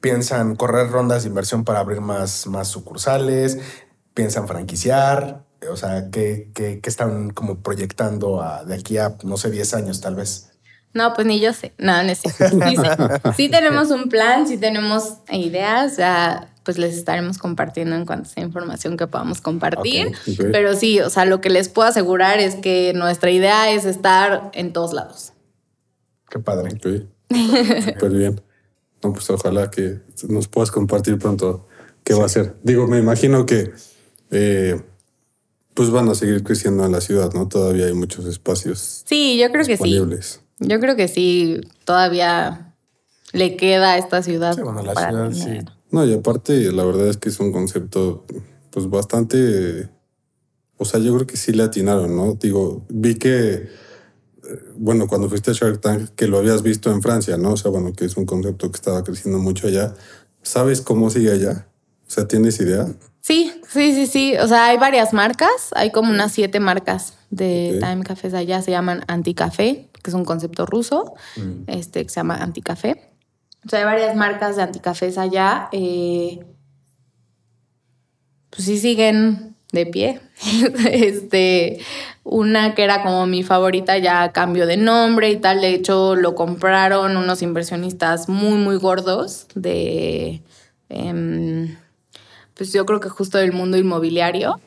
¿Piensan 0.00 0.56
correr 0.56 0.90
rondas 0.90 1.22
de 1.22 1.28
inversión 1.28 1.64
para 1.64 1.80
abrir 1.80 2.00
más, 2.00 2.46
más 2.46 2.68
sucursales? 2.68 3.58
¿Piensan 4.14 4.48
franquiciar? 4.48 5.44
O 5.70 5.76
sea, 5.76 6.10
¿qué, 6.10 6.50
qué, 6.54 6.80
están 6.84 7.30
como 7.30 7.60
proyectando 7.60 8.42
de 8.66 8.74
aquí 8.74 8.98
a, 8.98 9.16
no 9.24 9.36
sé, 9.36 9.50
10 9.50 9.74
años 9.74 10.00
tal 10.00 10.16
vez? 10.16 10.55
No, 10.96 11.12
pues 11.12 11.26
ni 11.26 11.40
yo 11.40 11.52
sé. 11.52 11.74
No, 11.76 12.02
no 12.02 12.14
sé. 12.14 12.30
Sí, 13.36 13.50
tenemos 13.50 13.90
un 13.90 14.08
plan, 14.08 14.46
sí 14.46 14.56
tenemos 14.56 15.18
ideas, 15.30 15.98
ya 15.98 16.48
pues 16.64 16.78
les 16.78 16.96
estaremos 16.96 17.36
compartiendo 17.36 17.94
en 17.94 18.06
cuanto 18.06 18.30
sea 18.30 18.42
información 18.42 18.96
que 18.96 19.06
podamos 19.06 19.42
compartir. 19.42 20.12
Pero 20.50 20.74
sí, 20.74 21.00
o 21.00 21.10
sea, 21.10 21.26
lo 21.26 21.42
que 21.42 21.50
les 21.50 21.68
puedo 21.68 21.86
asegurar 21.86 22.40
es 22.40 22.56
que 22.56 22.92
nuestra 22.94 23.30
idea 23.30 23.70
es 23.70 23.84
estar 23.84 24.50
en 24.54 24.72
todos 24.72 24.94
lados. 24.94 25.34
Qué 26.30 26.38
padre. 26.38 26.70
Súper 26.70 28.10
bien. 28.10 28.40
No, 29.04 29.12
pues 29.12 29.28
ojalá 29.28 29.70
que 29.70 30.00
nos 30.28 30.48
puedas 30.48 30.70
compartir 30.70 31.18
pronto 31.18 31.68
qué 32.04 32.14
va 32.14 32.24
a 32.24 32.28
ser. 32.30 32.56
Digo, 32.62 32.86
me 32.88 32.98
imagino 32.98 33.44
que 33.44 33.70
eh, 34.30 34.80
pues 35.74 35.90
van 35.90 36.08
a 36.08 36.14
seguir 36.14 36.42
creciendo 36.42 36.86
en 36.86 36.92
la 36.92 37.02
ciudad, 37.02 37.32
¿no? 37.34 37.46
Todavía 37.48 37.84
hay 37.84 37.94
muchos 37.94 38.24
espacios. 38.24 39.04
Sí, 39.04 39.38
yo 39.38 39.52
creo 39.52 39.66
que 39.66 39.76
sí. 39.76 40.00
Yo 40.58 40.80
creo 40.80 40.96
que 40.96 41.08
sí, 41.08 41.60
todavía 41.84 42.74
le 43.32 43.56
queda 43.56 43.92
a 43.92 43.98
esta 43.98 44.22
ciudad. 44.22 44.54
Sí, 44.54 44.62
bueno, 44.62 44.82
la 44.82 44.94
ciudad 44.94 45.32
sí. 45.32 45.58
No, 45.90 46.04
y 46.04 46.14
aparte, 46.14 46.72
la 46.72 46.84
verdad 46.84 47.08
es 47.08 47.16
que 47.16 47.28
es 47.28 47.38
un 47.40 47.52
concepto, 47.52 48.24
pues 48.70 48.88
bastante. 48.88 49.88
O 50.78 50.84
sea, 50.84 51.00
yo 51.00 51.14
creo 51.14 51.26
que 51.26 51.36
sí 51.36 51.52
le 51.52 51.62
atinaron, 51.62 52.16
¿no? 52.16 52.34
Digo, 52.34 52.84
vi 52.88 53.14
que, 53.14 53.54
eh, 53.54 53.68
bueno, 54.76 55.06
cuando 55.06 55.28
fuiste 55.28 55.50
a 55.50 55.54
Shark 55.54 55.80
Tank, 55.80 56.10
que 56.16 56.26
lo 56.26 56.38
habías 56.38 56.62
visto 56.62 56.90
en 56.90 57.02
Francia, 57.02 57.36
¿no? 57.36 57.52
O 57.52 57.56
sea, 57.56 57.70
bueno, 57.70 57.92
que 57.92 58.04
es 58.04 58.16
un 58.16 58.26
concepto 58.26 58.70
que 58.70 58.76
estaba 58.76 59.04
creciendo 59.04 59.38
mucho 59.38 59.68
allá. 59.68 59.94
¿Sabes 60.42 60.80
cómo 60.80 61.10
sigue 61.10 61.32
allá? 61.32 61.68
O 62.06 62.10
sea, 62.10 62.28
¿tienes 62.28 62.60
idea? 62.60 62.86
Sí, 63.20 63.52
sí, 63.68 63.92
sí, 63.92 64.06
sí. 64.06 64.36
O 64.36 64.46
sea, 64.46 64.66
hay 64.66 64.76
varias 64.76 65.12
marcas. 65.12 65.70
Hay 65.74 65.90
como 65.90 66.10
unas 66.10 66.30
siete 66.32 66.60
marcas 66.60 67.14
de 67.30 67.78
Time 67.80 68.04
Cafés 68.04 68.34
allá. 68.34 68.62
Se 68.62 68.70
llaman 68.70 69.04
Anticafé, 69.08 69.88
que 69.92 70.10
es 70.10 70.14
un 70.14 70.24
concepto 70.24 70.64
ruso, 70.64 71.14
mm. 71.36 71.64
este, 71.66 72.04
que 72.04 72.08
se 72.08 72.16
llama 72.16 72.36
Anticafé. 72.36 73.10
O 73.66 73.68
sea, 73.68 73.80
hay 73.80 73.84
varias 73.84 74.14
marcas 74.14 74.54
de 74.54 74.62
anticafés 74.62 75.18
allá. 75.18 75.68
Eh, 75.72 76.38
pues 78.50 78.64
sí 78.64 78.78
siguen 78.78 79.56
de 79.72 79.86
pie. 79.86 80.20
este, 80.92 81.80
una 82.22 82.76
que 82.76 82.84
era 82.84 83.02
como 83.02 83.26
mi 83.26 83.42
favorita 83.42 83.98
ya 83.98 84.30
cambió 84.30 84.66
de 84.66 84.76
nombre 84.76 85.30
y 85.30 85.36
tal. 85.38 85.60
De 85.62 85.74
hecho, 85.74 86.14
lo 86.14 86.36
compraron 86.36 87.16
unos 87.16 87.42
inversionistas 87.42 88.28
muy, 88.28 88.56
muy 88.56 88.76
gordos 88.76 89.48
de... 89.56 90.42
Em, 90.88 91.76
pues 92.56 92.72
yo 92.72 92.86
creo 92.86 93.00
que 93.00 93.08
justo 93.08 93.38
del 93.38 93.52
mundo 93.52 93.76
inmobiliario. 93.76 94.58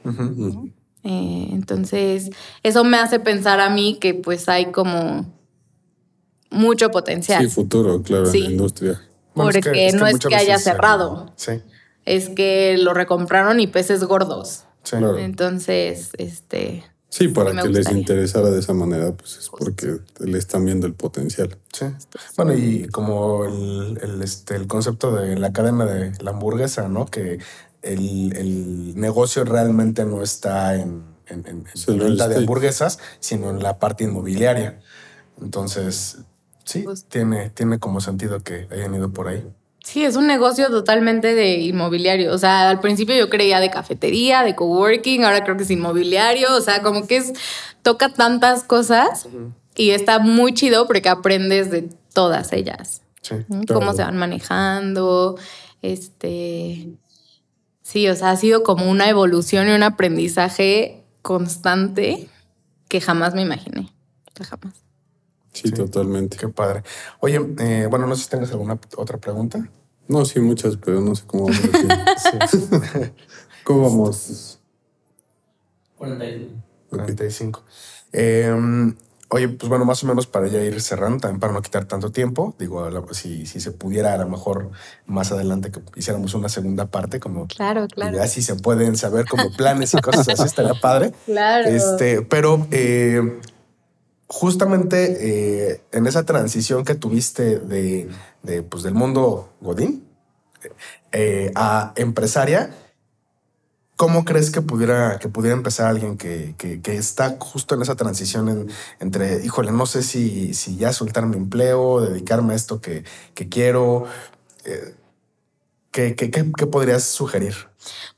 Eh, 1.04 1.48
entonces, 1.52 2.30
eso 2.62 2.84
me 2.84 2.98
hace 2.98 3.20
pensar 3.20 3.60
a 3.60 3.70
mí 3.70 3.98
que 4.00 4.14
pues 4.14 4.48
hay 4.48 4.72
como 4.72 5.26
mucho 6.52 6.92
potencial. 6.92 7.44
Sí, 7.44 7.50
futuro, 7.50 8.02
claro, 8.04 8.32
en 8.32 8.44
la 8.44 8.50
industria. 8.50 9.02
Porque 9.34 9.92
no 9.94 10.06
es 10.06 10.20
que 10.20 10.36
haya 10.36 10.60
cerrado. 10.60 11.32
Sí. 11.36 11.62
Es 12.06 12.30
que 12.30 12.78
lo 12.78 12.94
recompraron 12.94 13.60
y 13.60 13.68
peces 13.68 14.04
gordos. 14.04 14.66
Sí. 14.84 14.96
Entonces, 15.18 16.12
este... 16.18 16.84
Sí, 17.12 17.28
para 17.28 17.60
que 17.60 17.70
les 17.70 17.90
interesara 17.92 18.52
de 18.52 18.60
esa 18.60 18.74
manera, 18.74 19.12
pues 19.14 19.38
es 19.38 19.50
porque 19.50 19.98
le 20.20 20.38
están 20.38 20.64
viendo 20.64 20.86
el 20.86 20.94
potencial. 20.94 21.58
Sí. 21.74 21.86
Bueno, 22.38 22.54
y 22.54 22.88
como 22.90 23.46
el, 23.46 24.22
este, 24.22 24.56
el 24.56 24.68
concepto 24.68 25.16
de 25.16 25.36
la 25.36 25.52
cadena 25.52 25.86
de 25.86 26.12
la 26.24 26.32
hamburguesa, 26.32 26.88
¿no? 26.88 27.08
Que 27.08 27.40
el, 27.94 28.94
negocio 28.96 29.44
realmente 29.44 30.06
no 30.06 30.22
está 30.22 30.76
en, 30.76 31.04
en, 31.28 31.66
venta 31.88 32.28
de 32.28 32.38
hamburguesas, 32.38 33.00
sino 33.20 33.50
en 33.50 33.64
la 33.64 33.80
parte 33.80 34.04
inmobiliaria. 34.04 34.80
Entonces, 35.42 36.20
sí, 36.64 36.84
pues 36.84 37.06
tiene, 37.06 37.50
tiene 37.50 37.80
como 37.80 38.02
sentido 38.02 38.42
que 38.42 38.68
hayan 38.72 38.94
ido 38.96 39.12
por 39.12 39.28
ahí. 39.28 39.46
Sí, 39.84 40.04
es 40.04 40.16
un 40.16 40.28
negocio 40.28 40.70
totalmente 40.70 41.34
de 41.34 41.56
inmobiliario. 41.56 42.34
O 42.34 42.38
sea, 42.38 42.70
al 42.70 42.80
principio 42.80 43.16
yo 43.16 43.30
creía 43.30 43.60
de 43.60 43.72
cafetería, 43.72 44.44
de 44.44 44.56
coworking, 44.56 45.24
ahora 45.24 45.44
creo 45.44 45.58
que 45.58 45.64
es 45.64 45.72
inmobiliario. 45.72 46.54
O 46.56 46.62
sea, 46.62 46.82
como 46.82 47.08
que 47.08 47.18
es, 47.18 47.34
toca 47.82 48.14
tantas 48.14 48.64
cosas 48.64 49.28
y 49.76 49.92
está 49.92 50.20
muy 50.20 50.54
chido 50.54 50.86
porque 50.86 51.10
aprendes 51.10 51.72
de 51.72 51.90
todas 52.14 52.52
ellas. 52.54 53.02
Sí, 53.22 53.36
Cómo 53.68 53.94
se 53.94 54.04
van 54.04 54.18
manejando, 54.18 55.38
este... 55.82 56.90
Sí, 57.90 58.08
o 58.08 58.16
sea, 58.16 58.30
ha 58.30 58.36
sido 58.36 58.62
como 58.62 58.88
una 58.88 59.10
evolución 59.10 59.68
y 59.68 59.72
un 59.72 59.82
aprendizaje 59.82 61.04
constante 61.24 62.30
que 62.88 63.02
jamás 63.02 63.34
me 63.34 63.42
imaginé. 63.42 63.92
jamás. 64.48 64.76
Sí, 65.54 65.72
totalmente. 65.72 66.38
Qué 66.38 66.50
padre. 66.50 66.84
Oye, 67.20 67.40
eh, 67.58 67.88
bueno, 67.90 68.06
no 68.06 68.16
sé 68.16 68.26
si 68.26 68.30
tengas 68.30 68.52
alguna 68.52 68.80
otra 68.96 69.18
pregunta. 69.18 69.68
No, 70.08 70.24
sí, 70.24 70.40
muchas, 70.40 70.78
pero 70.78 71.02
no 71.02 71.16
sé 71.16 71.24
cómo 71.26 71.48
vamos. 71.48 71.62
¿Cómo 73.64 73.82
vamos? 73.82 74.60
45. 75.98 76.64
45. 76.92 77.64
Eh, 78.14 78.94
Oye, 79.32 79.48
pues 79.48 79.70
bueno, 79.70 79.86
más 79.86 80.04
o 80.04 80.08
menos 80.08 80.26
para 80.26 80.48
ya 80.48 80.60
ir 80.60 80.82
cerrando, 80.82 81.20
también 81.20 81.40
para 81.40 81.54
no 81.54 81.62
quitar 81.62 81.86
tanto 81.86 82.12
tiempo, 82.12 82.56
digo, 82.58 82.90
si, 83.14 83.46
si 83.46 83.60
se 83.60 83.72
pudiera 83.72 84.14
a 84.14 84.18
lo 84.18 84.28
mejor 84.28 84.72
más 85.06 85.32
adelante 85.32 85.72
que 85.72 85.82
hiciéramos 85.96 86.34
una 86.34 86.50
segunda 86.50 86.88
parte, 86.88 87.20
como 87.20 87.46
claro, 87.46 87.88
claro. 87.88 88.18
ya 88.18 88.28
si 88.28 88.42
se 88.42 88.56
pueden 88.56 88.98
saber 88.98 89.28
como 89.28 89.56
planes 89.56 89.94
y 89.94 90.02
cosas 90.02 90.28
así, 90.30 90.44
estaría 90.44 90.74
padre. 90.74 91.14
Claro. 91.26 91.70
Este, 91.70 92.24
pero 92.24 92.66
eh, 92.72 93.40
justamente 94.26 95.74
eh, 95.74 95.82
en 95.92 96.08
esa 96.08 96.26
transición 96.26 96.84
que 96.84 96.96
tuviste 96.96 97.60
de, 97.60 98.10
de 98.42 98.64
pues, 98.64 98.82
del 98.82 98.96
mundo 98.96 99.54
Godín 99.62 100.08
eh, 101.12 101.52
a 101.56 101.94
empresaria, 101.96 102.72
¿Cómo 104.00 104.24
crees 104.24 104.50
que 104.50 104.62
pudiera, 104.62 105.20
que 105.20 105.28
pudiera 105.28 105.58
empezar 105.58 105.88
alguien 105.88 106.18
que, 106.18 106.56
está 106.86 107.36
justo 107.38 107.76
en 107.76 107.82
esa 107.82 107.98
transición 107.98 108.70
entre, 109.02 109.44
híjole, 109.44 109.74
no 109.74 109.86
sé 109.86 110.04
si, 110.04 110.54
si 110.54 110.78
ya 110.78 110.94
soltar 110.94 111.26
mi 111.26 111.36
empleo, 111.36 112.00
dedicarme 112.00 112.54
a 112.54 112.56
esto 112.56 112.80
que, 112.80 113.04
quiero? 113.50 114.06
Eh, 114.64 114.96
¿qué, 115.92 116.68
podrías 116.72 117.04
sugerir? 117.04 117.56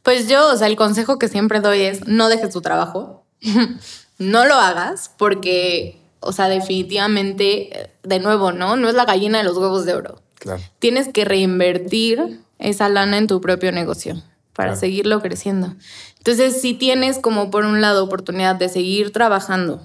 Pues 0.03 0.27
yo, 0.27 0.53
o 0.53 0.55
sea, 0.55 0.67
el 0.67 0.75
consejo 0.75 1.17
que 1.17 1.27
siempre 1.27 1.61
doy 1.61 1.81
es 1.81 2.05
no 2.05 2.29
dejes 2.29 2.51
tu 2.51 2.61
trabajo, 2.61 3.23
no 4.19 4.45
lo 4.45 4.53
hagas 4.53 5.09
porque, 5.17 5.99
o 6.19 6.31
sea, 6.31 6.47
definitivamente, 6.47 7.89
de 8.03 8.19
nuevo, 8.19 8.51
¿no? 8.51 8.75
No 8.75 8.87
es 8.87 8.93
la 8.93 9.05
gallina 9.05 9.39
de 9.39 9.45
los 9.45 9.57
huevos 9.57 9.85
de 9.85 9.95
oro. 9.95 10.21
Claro. 10.35 10.61
Tienes 10.77 11.07
que 11.07 11.25
reinvertir 11.25 12.43
esa 12.59 12.87
lana 12.87 13.17
en 13.17 13.25
tu 13.25 13.41
propio 13.41 13.71
negocio 13.71 14.21
para 14.53 14.75
seguirlo 14.75 15.21
creciendo. 15.21 15.75
Entonces, 16.17 16.61
si 16.61 16.73
tienes 16.73 17.19
como 17.19 17.49
por 17.49 17.65
un 17.65 17.81
lado 17.81 18.03
oportunidad 18.03 18.55
de 18.55 18.69
seguir 18.69 19.11
trabajando 19.11 19.81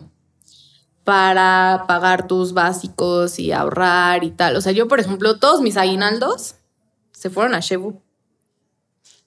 para 1.04 1.84
pagar 1.86 2.26
tus 2.26 2.52
básicos 2.52 3.38
y 3.38 3.52
ahorrar 3.52 4.24
y 4.24 4.32
tal. 4.32 4.56
O 4.56 4.60
sea, 4.60 4.72
yo, 4.72 4.88
por 4.88 4.98
ejemplo, 4.98 5.38
todos 5.38 5.60
mis 5.60 5.76
aguinaldos 5.76 6.56
se 7.12 7.30
fueron 7.30 7.54
a 7.54 7.60
Shebu. 7.60 8.00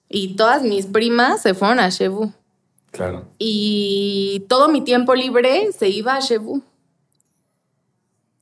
Y 0.08 0.36
todas 0.36 0.62
mis 0.62 0.86
primas 0.86 1.40
se 1.40 1.54
fueron 1.54 1.80
a 1.80 1.88
Shebu. 1.88 2.32
Claro. 2.90 3.28
Y 3.38 4.44
todo 4.48 4.68
mi 4.68 4.82
tiempo 4.82 5.14
libre 5.14 5.72
se 5.72 5.88
iba 5.88 6.16
a 6.16 6.20
Shebu. 6.20 6.62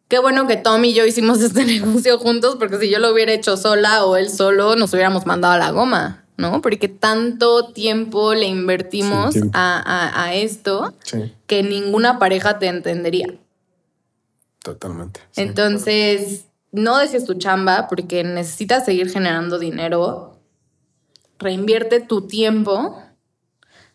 Qué 0.08 0.18
bueno 0.18 0.46
que 0.46 0.56
Tom 0.56 0.84
y 0.84 0.94
yo 0.94 1.06
hicimos 1.06 1.40
este 1.42 1.64
negocio 1.64 2.18
juntos, 2.18 2.56
porque 2.58 2.78
si 2.78 2.90
yo 2.90 2.98
lo 2.98 3.12
hubiera 3.12 3.32
hecho 3.32 3.56
sola 3.56 4.04
o 4.04 4.16
él 4.16 4.30
solo, 4.30 4.74
nos 4.74 4.92
hubiéramos 4.94 5.26
mandado 5.26 5.54
a 5.54 5.58
la 5.58 5.70
goma. 5.70 6.24
¿No? 6.38 6.62
Porque 6.62 6.88
tanto 6.88 7.72
tiempo 7.72 8.32
le 8.32 8.46
invertimos 8.46 9.34
A, 9.52 10.30
esto 10.32 10.94
que 11.46 11.62
ninguna 11.62 12.18
pareja 12.18 12.58
te 12.58 12.68
entendería. 12.68 13.34
Totalmente. 14.62 15.20
Entonces, 15.36 16.46
no 16.70 16.98
dejes 16.98 17.24
tu 17.24 17.34
chamba 17.34 17.88
porque 17.88 18.22
necesitas 18.24 18.84
seguir 18.84 19.10
generando 19.10 19.58
dinero. 19.58 20.38
Reinvierte 21.38 22.00
tu 22.00 22.26
tiempo 22.26 23.02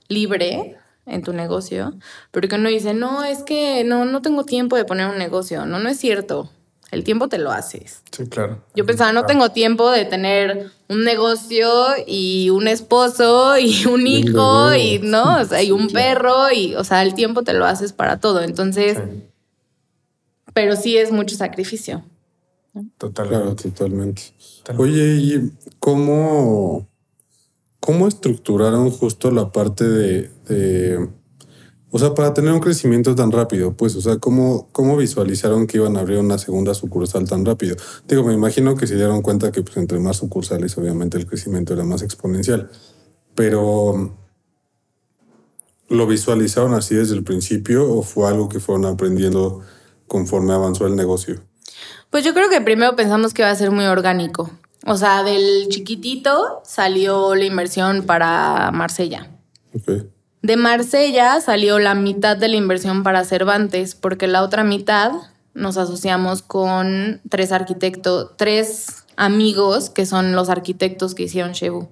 libre 0.08 0.78
en 1.06 1.22
tu 1.24 1.34
negocio, 1.34 1.94
porque 2.32 2.56
uno 2.56 2.70
dice, 2.70 2.94
no, 2.94 3.24
es 3.24 3.44
que 3.44 3.84
no, 3.84 4.06
no 4.06 4.22
tengo 4.22 4.46
tiempo 4.46 4.76
de 4.76 4.86
poner 4.86 5.08
un 5.08 5.18
negocio. 5.18 5.66
No, 5.66 5.80
no 5.80 5.90
es 5.90 5.98
cierto. 5.98 6.50
El 6.94 7.04
tiempo 7.04 7.28
te 7.28 7.40
lo 7.40 7.52
haces. 7.52 8.04
Sí, 8.12 8.28
claro. 8.28 8.64
Yo 8.76 8.86
pensaba, 8.86 9.12
no 9.14 9.26
tengo 9.26 9.50
tiempo 9.50 9.90
de 9.90 10.06
tener 10.06 10.70
un 10.88 11.04
negocio 11.04 11.68
y 12.06 12.52
un 12.52 12.68
esposo 12.68 13.58
y 13.58 13.86
un 13.88 14.06
hijo 14.06 14.76
y, 14.76 15.00
¿no? 15.00 15.38
O 15.42 15.46
sea, 15.46 15.64
y 15.64 15.72
un 15.72 15.88
perro 15.90 16.52
y, 16.52 16.76
o 16.76 16.84
sea, 16.84 17.02
el 17.02 17.16
tiempo 17.16 17.42
te 17.42 17.54
lo 17.54 17.66
haces 17.66 17.94
para 17.94 18.20
todo. 18.20 18.42
Entonces, 18.42 19.00
pero 20.54 20.76
sí 20.76 20.96
es 20.98 21.12
mucho 21.12 21.36
sacrificio. 21.36 22.04
Totalmente. 23.00 23.70
totalmente. 23.70 24.22
Oye, 24.78 25.16
¿y 25.16 25.52
cómo, 25.80 26.88
cómo 27.80 28.08
estructuraron 28.08 28.92
justo 28.92 29.32
la 29.32 29.52
parte 29.52 29.84
de 29.84 31.10
o 31.96 32.00
sea, 32.00 32.16
para 32.16 32.34
tener 32.34 32.52
un 32.52 32.60
crecimiento 32.60 33.14
tan 33.14 33.32
rápido, 33.32 33.78
pues, 33.78 33.96
o 33.96 34.02
sea, 34.02 34.18
¿cómo, 34.18 34.68
¿cómo 34.72 34.98
visualizaron 34.98 35.68
que 35.68 35.78
iban 35.78 35.96
a 35.96 36.00
abrir 36.00 36.18
una 36.18 36.40
segunda 36.40 36.74
sucursal 36.74 37.30
tan 37.30 37.46
rápido? 37.46 37.76
Digo, 38.08 38.24
me 38.24 38.34
imagino 38.34 38.76
que 38.76 38.88
se 38.88 38.96
dieron 38.96 39.22
cuenta 39.22 39.52
que 39.52 39.62
pues, 39.62 39.78
entre 39.78 40.00
más 40.00 40.18
sucursales, 40.18 40.76
obviamente 40.76 41.20
el 41.20 41.28
crecimiento 41.28 41.72
era 41.72 41.84
más 41.84 42.02
exponencial. 42.02 42.72
Pero, 43.36 44.18
¿lo 45.88 46.08
visualizaron 46.08 46.74
así 46.74 46.96
desde 46.96 47.14
el 47.14 47.24
principio 47.24 47.88
o 47.88 48.02
fue 48.02 48.28
algo 48.28 48.50
que 48.50 48.60
fueron 48.60 48.86
aprendiendo 48.86 49.62
conforme 50.08 50.54
avanzó 50.54 50.88
el 50.88 50.96
negocio? 50.96 51.44
Pues 52.10 52.24
yo 52.24 52.34
creo 52.34 52.50
que 52.50 52.60
primero 52.60 52.96
pensamos 52.96 53.36
que 53.36 53.44
iba 53.44 53.52
a 53.52 53.56
ser 53.56 53.70
muy 53.70 53.86
orgánico. 53.86 54.50
O 54.88 54.98
sea, 54.98 55.22
del 55.22 55.68
chiquitito 55.70 56.64
salió 56.66 57.36
la 57.36 57.46
inversión 57.46 58.02
para 58.02 58.72
Marsella. 58.72 59.30
Okay. 59.76 60.10
De 60.44 60.58
Marsella 60.58 61.40
salió 61.40 61.80
la 61.80 61.96
mitad 61.96 62.36
de 62.36 62.50
la 62.50 62.58
inversión 62.58 63.02
para 63.04 63.24
Cervantes, 63.24 63.96
porque 63.96 64.28
la 64.28 64.44
otra 64.44 64.66
mitad 64.66 65.14
nos 65.54 65.78
asociamos 65.78 66.42
con 66.42 67.22
tres 67.30 67.54
arquitectos, 67.54 68.32
tres 68.36 69.06
amigos 69.16 69.90
que 69.90 70.06
son 70.06 70.36
los 70.36 70.50
arquitectos 70.50 71.16
que 71.16 71.24
hicieron 71.24 71.54
Shebu, 71.54 71.88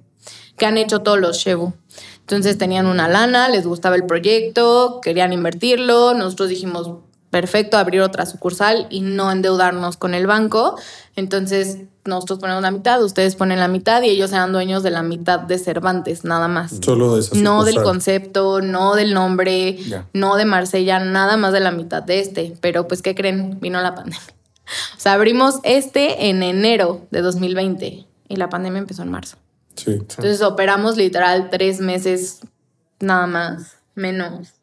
que 0.58 0.66
han 0.66 0.78
hecho 0.78 1.00
todos 1.00 1.18
los 1.18 1.38
Shebu. 1.38 1.72
Entonces 2.20 2.58
tenían 2.58 2.88
una 2.88 3.08
lana, 3.08 3.48
les 3.48 3.66
gustaba 3.66 3.96
el 3.96 4.06
proyecto, 4.06 5.00
querían 5.02 5.32
invertirlo, 5.32 6.14
nosotros 6.14 6.50
dijimos, 6.50 6.92
perfecto 7.32 7.78
abrir 7.78 8.02
otra 8.02 8.26
sucursal 8.26 8.86
y 8.92 9.02
no 9.02 9.32
endeudarnos 9.32 9.98
con 9.98 10.14
el 10.14 10.28
banco. 10.28 10.78
Entonces, 11.16 11.80
nosotros 12.06 12.40
ponemos 12.40 12.62
la 12.62 12.72
mitad, 12.72 13.02
ustedes 13.04 13.36
ponen 13.36 13.60
la 13.60 13.68
mitad 13.68 14.02
y 14.04 14.10
ellos 14.10 14.32
eran 14.34 14.52
dueños 14.52 14.84
de 14.84 14.92
la 14.92 15.02
mitad 15.02 15.40
de 15.40 15.58
Cervantes, 15.58 16.24
nada 16.26 16.48
más. 16.48 16.80
Solo 16.84 17.16
de 17.16 17.42
No 17.42 17.64
del 17.64 17.82
concepto, 17.82 18.62
no 18.62 18.96
del 18.96 19.14
nombre, 19.14 19.80
no 20.14 20.36
de 20.36 20.46
Marsella, 20.46 21.00
nada 21.00 21.38
más 21.38 21.54
de 21.54 21.62
la 21.62 21.72
mitad 21.72 22.04
de 22.04 22.20
este. 22.20 22.54
Pero, 22.62 22.88
pues, 22.88 23.02
¿qué 23.02 23.16
creen? 23.16 23.60
Vino 23.60 23.82
la 23.82 23.96
pandemia. 23.96 24.22
O 24.96 25.00
sea, 25.02 25.14
abrimos 25.14 25.56
este 25.64 26.30
en 26.30 26.44
enero 26.44 27.02
de 27.12 27.22
2020 27.22 28.06
y 28.30 28.36
la 28.38 28.48
pandemia 28.48 28.80
empezó 28.80 29.02
en 29.02 29.12
marzo. 29.12 29.36
Sí. 29.76 29.92
Entonces, 29.92 30.42
operamos 30.42 30.96
literal 30.96 31.50
tres 31.50 31.82
meses, 31.82 32.40
nada 33.02 33.28
más, 33.28 33.80
menos. 33.96 34.61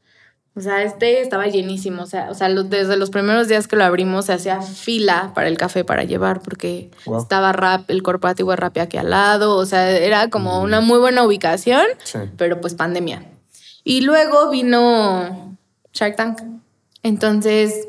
O 0.58 0.60
sea, 0.60 0.82
este 0.82 1.20
estaba 1.20 1.46
llenísimo. 1.46 2.02
O 2.02 2.06
sea, 2.06 2.30
o 2.32 2.34
sea 2.34 2.48
desde 2.48 2.96
los 2.96 3.10
primeros 3.10 3.46
días 3.46 3.68
que 3.68 3.76
lo 3.76 3.84
abrimos 3.84 4.24
se 4.24 4.32
hacía 4.32 4.60
fila 4.60 5.30
para 5.32 5.46
el 5.46 5.56
café 5.56 5.84
para 5.84 6.02
llevar 6.02 6.40
porque 6.42 6.90
estaba 7.16 7.52
rap, 7.52 7.88
el 7.88 8.02
corporativo 8.02 8.50
de 8.50 8.56
Rappi 8.56 8.80
aquí 8.80 8.96
al 8.96 9.10
lado. 9.10 9.56
O 9.56 9.66
sea, 9.66 9.88
era 9.88 10.30
como 10.30 10.58
mm. 10.58 10.64
una 10.64 10.80
muy 10.80 10.98
buena 10.98 11.22
ubicación, 11.22 11.86
pero 12.36 12.60
pues 12.60 12.74
pandemia. 12.74 13.24
Y 13.84 14.00
luego 14.00 14.50
vino 14.50 15.56
Shark 15.92 16.16
Tank. 16.16 16.40
Entonces, 17.04 17.86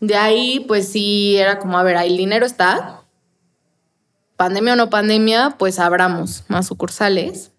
de 0.00 0.16
ahí, 0.16 0.62
pues 0.68 0.86
sí, 0.86 1.38
era 1.38 1.58
como, 1.58 1.78
a 1.78 1.82
ver, 1.82 1.96
ahí 1.96 2.10
el 2.10 2.18
dinero 2.18 2.44
está. 2.44 3.04
Pandemia 4.36 4.74
o 4.74 4.76
no 4.76 4.90
pandemia, 4.90 5.56
pues 5.58 5.78
abramos 5.78 6.44
más 6.48 6.66
sucursales. 6.66 7.52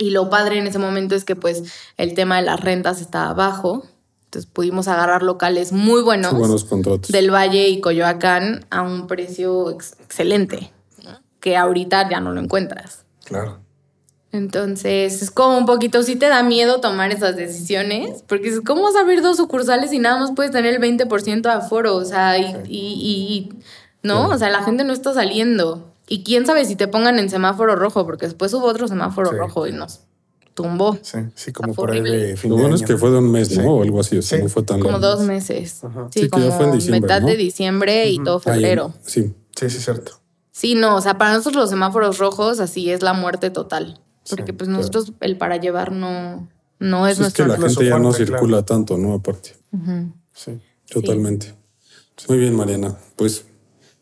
Y 0.00 0.10
lo 0.10 0.30
padre 0.30 0.58
en 0.58 0.66
ese 0.66 0.78
momento 0.78 1.14
es 1.14 1.24
que 1.26 1.36
pues 1.36 1.62
el 1.98 2.14
tema 2.14 2.36
de 2.36 2.42
las 2.42 2.58
rentas 2.58 3.02
estaba 3.02 3.34
bajo. 3.34 3.84
Entonces 4.24 4.50
pudimos 4.50 4.88
agarrar 4.88 5.22
locales 5.22 5.72
muy 5.72 6.02
buenos. 6.02 6.32
buenos 6.32 6.64
contratos. 6.64 7.12
Del 7.12 7.30
Valle 7.30 7.68
y 7.68 7.80
Coyoacán 7.80 8.64
a 8.70 8.80
un 8.80 9.06
precio 9.06 9.70
excelente. 9.70 10.72
Que 11.38 11.58
ahorita 11.58 12.08
ya 12.08 12.20
no 12.20 12.32
lo 12.32 12.40
encuentras. 12.40 13.04
Claro. 13.24 13.60
Entonces 14.32 15.20
es 15.20 15.30
como 15.30 15.58
un 15.58 15.66
poquito, 15.66 16.02
sí 16.02 16.16
te 16.16 16.28
da 16.28 16.42
miedo 16.42 16.80
tomar 16.80 17.10
esas 17.10 17.36
decisiones, 17.36 18.22
porque 18.26 18.62
¿cómo 18.64 18.82
vas 18.82 18.96
a 18.96 19.00
abrir 19.00 19.20
dos 19.20 19.36
sucursales 19.36 19.92
y 19.92 19.98
nada 19.98 20.18
más 20.18 20.32
puedes 20.34 20.52
tener 20.52 20.74
el 20.74 20.80
20% 20.80 21.42
de 21.42 21.50
aforo? 21.50 21.96
O 21.96 22.04
sea, 22.06 22.38
y, 22.38 22.62
y, 22.68 23.52
¿no? 24.02 24.28
O 24.28 24.38
sea, 24.38 24.48
la 24.48 24.62
gente 24.62 24.84
no 24.84 24.94
está 24.94 25.12
saliendo. 25.12 25.89
Y 26.12 26.24
quién 26.24 26.44
sabe 26.44 26.64
si 26.66 26.74
te 26.76 26.88
pongan 26.88 27.18
en 27.20 27.30
semáforo 27.30 27.76
rojo, 27.76 28.04
porque 28.04 28.26
después 28.26 28.52
hubo 28.52 28.66
otro 28.66 28.88
semáforo 28.88 29.30
rojo 29.30 29.66
y 29.68 29.72
nos 29.72 30.00
tumbó. 30.54 30.98
Sí, 31.02 31.18
sí, 31.36 31.52
como 31.52 31.72
por 31.72 31.92
ahí 31.92 32.02
de 32.02 32.36
fin 32.36 32.50
Lo 32.50 32.56
de 32.56 32.62
bueno 32.62 32.76
es 32.76 32.82
que 32.82 32.96
fue 32.96 33.10
de 33.12 33.18
un 33.18 33.30
mes, 33.30 33.56
¿no? 33.56 33.62
Sí. 33.62 33.68
O 33.68 33.82
algo 33.82 34.00
así, 34.00 34.18
o 34.18 34.22
sea, 34.22 34.38
Sí. 34.38 34.44
no 34.44 34.50
fue 34.50 34.64
tan 34.64 34.80
Como 34.80 34.98
largo. 34.98 35.06
dos 35.16 35.20
meses. 35.24 35.70
Sí, 35.80 35.86
Sí, 36.10 36.20
que 36.22 36.28
como 36.30 36.48
ya 36.48 36.56
fue 36.56 36.66
en 36.66 36.72
diciembre, 36.72 37.00
mitad 37.00 37.20
¿no? 37.22 37.26
de 37.28 37.36
diciembre 37.36 38.08
y 38.10 38.22
todo 38.22 38.42
Ahí, 38.44 38.54
febrero. 38.54 38.92
sí. 39.06 39.32
Sí, 39.56 39.70
sí, 39.70 39.78
cierto. 39.78 40.20
Sí, 40.50 40.74
no, 40.74 40.96
o 40.96 41.00
sea, 41.00 41.16
para 41.16 41.32
nosotros 41.34 41.62
los 41.62 41.70
semáforos 41.70 42.18
rojos 42.18 42.58
así 42.60 42.90
es 42.90 43.02
la 43.02 43.12
muerte 43.12 43.50
total. 43.50 44.00
Porque 44.28 44.46
Sí, 44.46 44.52
pues 44.52 44.68
nosotros 44.68 45.12
el 45.20 45.38
para 45.38 45.56
llevar 45.58 45.92
no, 45.92 46.48
no 46.80 47.06
es 47.06 47.18
Pues 47.18 47.28
es 47.28 47.34
que 47.34 47.42
nuestro... 47.44 47.46
la 47.46 47.56
no 47.58 47.66
es 47.66 47.74
gente 47.76 47.88
ya 47.90 47.98
no 48.00 48.12
circula 48.12 48.62
tanto, 48.64 48.98
¿no? 48.98 49.14
Aparte. 49.14 49.54
Sí. 50.34 50.58
Totalmente. 50.90 51.54
Muy 52.28 52.38
bien, 52.38 52.54
Mariana. 52.56 52.96
Pues 53.16 53.44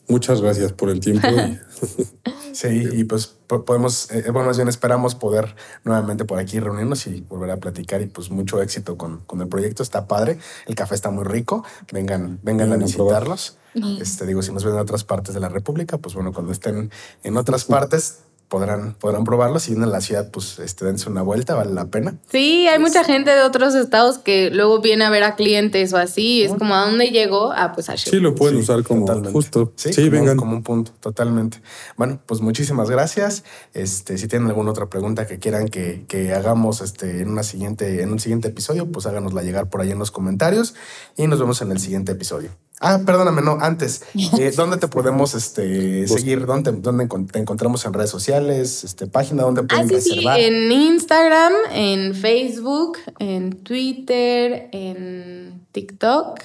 muchas 0.09 0.41
gracias 0.41 0.73
por 0.73 0.91
el 0.91 1.01
tiempo. 1.01 1.29
y- 1.29 1.59
Sí, 2.53 2.89
y 2.93 3.05
pues 3.05 3.27
po- 3.47 3.65
podemos, 3.65 4.11
eh, 4.11 4.31
bueno, 4.33 4.49
más 4.49 4.57
bien 4.57 4.69
esperamos 4.69 5.15
poder 5.15 5.55
nuevamente 5.85 6.25
por 6.25 6.39
aquí 6.41 6.59
reunirnos 6.59 7.07
y 7.07 7.21
volver 7.29 7.51
a 7.53 7.59
platicar 7.59 8.01
y 8.03 8.07
pues 8.07 8.31
mucho 8.31 8.61
éxito 8.63 8.97
con, 8.97 9.19
con 9.27 9.41
el 9.43 9.49
proyecto. 9.49 9.83
Está 9.83 10.09
padre, 10.09 10.39
el 10.67 10.75
café 10.75 10.95
está 10.97 11.11
muy 11.11 11.23
rico, 11.25 11.63
vengan, 11.93 12.41
vengan 12.43 12.73
a 12.73 12.77
Vengan 12.77 12.91
a 12.91 12.95
probar. 12.97 13.23
visitarlos. 13.23 13.59
Este, 14.01 14.27
digo, 14.27 14.43
si 14.43 14.51
nos 14.53 14.65
ven 14.65 14.75
en 14.75 14.81
otras 14.81 15.05
partes 15.05 15.35
de 15.35 15.41
la 15.41 15.49
República, 15.51 15.99
pues 15.99 16.15
bueno, 16.15 16.33
cuando 16.33 16.51
estén 16.51 16.91
en 17.23 17.37
otras 17.37 17.65
partes 17.67 18.21
podrán, 18.49 18.95
podrán 18.95 19.25
probarlos. 19.25 19.63
Si 19.65 19.71
vienen 19.73 19.89
a 19.89 19.93
la 19.93 20.01
ciudad, 20.01 20.31
pues 20.31 20.59
este, 20.59 20.85
dense 20.85 21.09
una 21.09 21.23
vuelta, 21.23 21.55
vale 21.55 21.73
la 21.73 21.87
pena. 21.87 22.17
Sí, 22.31 22.67
hay 22.67 22.79
mucha 22.79 23.05
gente 23.05 23.31
de 23.31 23.43
otros 23.43 23.75
estados 23.75 24.19
que 24.19 24.51
luego 24.51 24.81
viene 24.81 25.05
a 25.05 25.11
ver 25.11 25.23
a 25.23 25.37
clientes 25.37 25.93
o 25.93 25.99
así. 25.99 26.43
Es 26.43 26.53
como, 26.53 26.75
¿a 26.75 26.87
dónde 26.87 27.11
llegó? 27.11 27.53
Ah, 27.53 27.73
pues 27.75 27.89
a 27.91 27.97
sí, 27.97 28.19
lo 28.19 28.35
pueden 28.35 28.57
Sí, 28.57 28.63
usar 28.63 28.83
como 28.83 29.01
totalmente. 29.05 29.33
justo. 29.33 29.73
Sí, 29.77 29.93
Sí, 29.93 30.03
como, 30.07 30.13
vengan. 30.13 30.37
como 30.37 30.57
un 30.57 30.63
punto, 30.63 30.93
totalmente. 31.01 31.61
Bueno, 31.97 32.21
pues 32.27 32.41
muchísimas 32.41 32.91
gracias. 32.91 33.45
Este, 33.75 34.19
si 34.19 34.29
tienen 34.29 34.49
alguna 34.49 34.71
otra 34.71 34.89
pregunta 34.89 35.27
que 35.27 35.39
quieran 35.39 35.69
que, 35.69 36.05
que 36.09 36.33
hagamos 36.33 36.81
este, 36.81 37.21
en, 37.21 37.29
una 37.31 37.43
siguiente, 37.43 38.03
en 38.03 38.11
un 38.13 38.19
siguiente 38.19 38.49
episodio, 38.49 38.91
pues 38.91 39.07
háganosla 39.07 39.43
llegar 39.43 39.69
por 39.69 39.81
ahí 39.83 39.91
en 39.91 39.99
los 39.99 40.11
comentarios 40.11 40.75
y 41.17 41.27
nos 41.27 41.39
vemos 41.39 41.61
en 41.63 41.71
el 41.73 41.79
siguiente 41.79 42.13
episodio. 42.13 42.51
Ah, 42.81 43.01
perdóname, 43.05 43.43
no, 43.43 43.59
antes, 43.61 44.03
eh, 44.39 44.53
¿dónde 44.57 44.77
te 44.77 44.87
podemos 44.89 45.35
este, 45.35 46.07
seguir? 46.07 46.47
¿Dónde, 46.47 46.73
dónde 46.73 47.09
te 47.33 47.39
encontramos 47.39 47.85
en 47.85 47.93
redes 47.93 48.11
sociales? 48.11 48.85
Este, 48.85 49.07
¿Página 49.07 49.43
donde 49.43 49.63
Ah, 49.63 49.67
pueden 49.69 49.89
sí, 49.89 50.01
sí, 50.01 50.11
reservar? 50.17 50.39
en 50.41 50.71
Instagram, 50.73 51.53
en 51.73 52.15
Facebook, 52.15 52.99
en 53.19 53.53
Twitter, 53.65 54.69
en 54.73 55.67
TikTok, 55.73 56.41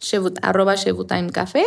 Shebut, 0.00 0.38
arroba 0.42 0.74
Shebutime 0.74 1.30
Café. 1.30 1.64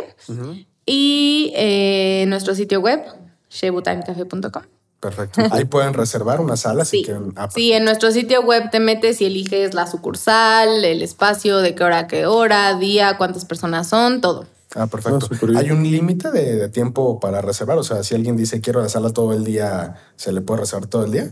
Y 0.85 1.53
eh, 1.55 2.25
nuestro 2.27 2.53
sitio 2.53 2.81
web, 2.81 3.01
shebutimecafé.com. 3.49 4.63
Perfecto. 4.99 5.41
Ahí 5.51 5.65
pueden 5.65 5.93
reservar 5.93 6.41
una 6.41 6.57
sala 6.57 6.85
si 6.85 6.97
Sí. 6.99 7.03
quieren. 7.03 7.33
Ah, 7.35 7.49
sí, 7.53 7.73
en 7.73 7.83
nuestro 7.85 8.11
sitio 8.11 8.41
web 8.41 8.69
te 8.71 8.79
metes 8.79 9.21
y 9.21 9.25
eliges 9.25 9.73
la 9.73 9.87
sucursal, 9.87 10.83
el 10.83 11.01
espacio, 11.01 11.57
de 11.59 11.75
qué 11.75 11.83
hora 11.83 11.99
a 11.99 12.07
qué 12.07 12.25
hora, 12.25 12.73
día, 12.77 13.17
cuántas 13.17 13.45
personas 13.45 13.87
son, 13.87 14.21
todo. 14.21 14.45
Ah, 14.73 14.87
perfecto. 14.87 15.29
Ah. 15.31 15.59
¿Hay 15.59 15.71
un 15.71 15.83
límite 15.83 16.31
de, 16.31 16.55
de 16.57 16.69
tiempo 16.69 17.19
para 17.19 17.41
reservar? 17.41 17.77
O 17.77 17.83
sea, 17.83 18.03
si 18.03 18.13
alguien 18.15 18.35
dice 18.35 18.59
quiero 18.61 18.81
la 18.81 18.89
sala 18.89 19.11
todo 19.11 19.31
el 19.33 19.43
día, 19.45 19.95
¿se 20.17 20.31
le 20.33 20.41
puede 20.41 20.61
reservar 20.61 20.87
todo 20.89 21.05
el 21.05 21.11
día? 21.11 21.29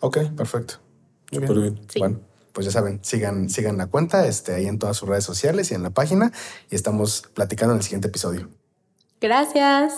Ok, 0.00 0.18
perfecto. 0.36 0.74
Muy 1.30 1.40
bien. 1.62 1.80
Sí. 1.88 2.00
Bueno, 2.00 2.20
pues 2.52 2.66
ya 2.66 2.72
saben, 2.72 2.98
sigan, 3.02 3.48
sigan 3.48 3.78
la 3.78 3.86
cuenta 3.86 4.26
este, 4.26 4.52
ahí 4.54 4.66
en 4.66 4.78
todas 4.78 4.96
sus 4.98 5.08
redes 5.08 5.24
sociales 5.24 5.70
y 5.70 5.74
en 5.74 5.82
la 5.82 5.90
página 5.90 6.32
y 6.70 6.74
estamos 6.74 7.22
platicando 7.32 7.72
en 7.72 7.78
el 7.78 7.84
siguiente 7.84 8.08
episodio. 8.08 8.50
Gracias. 9.20 9.92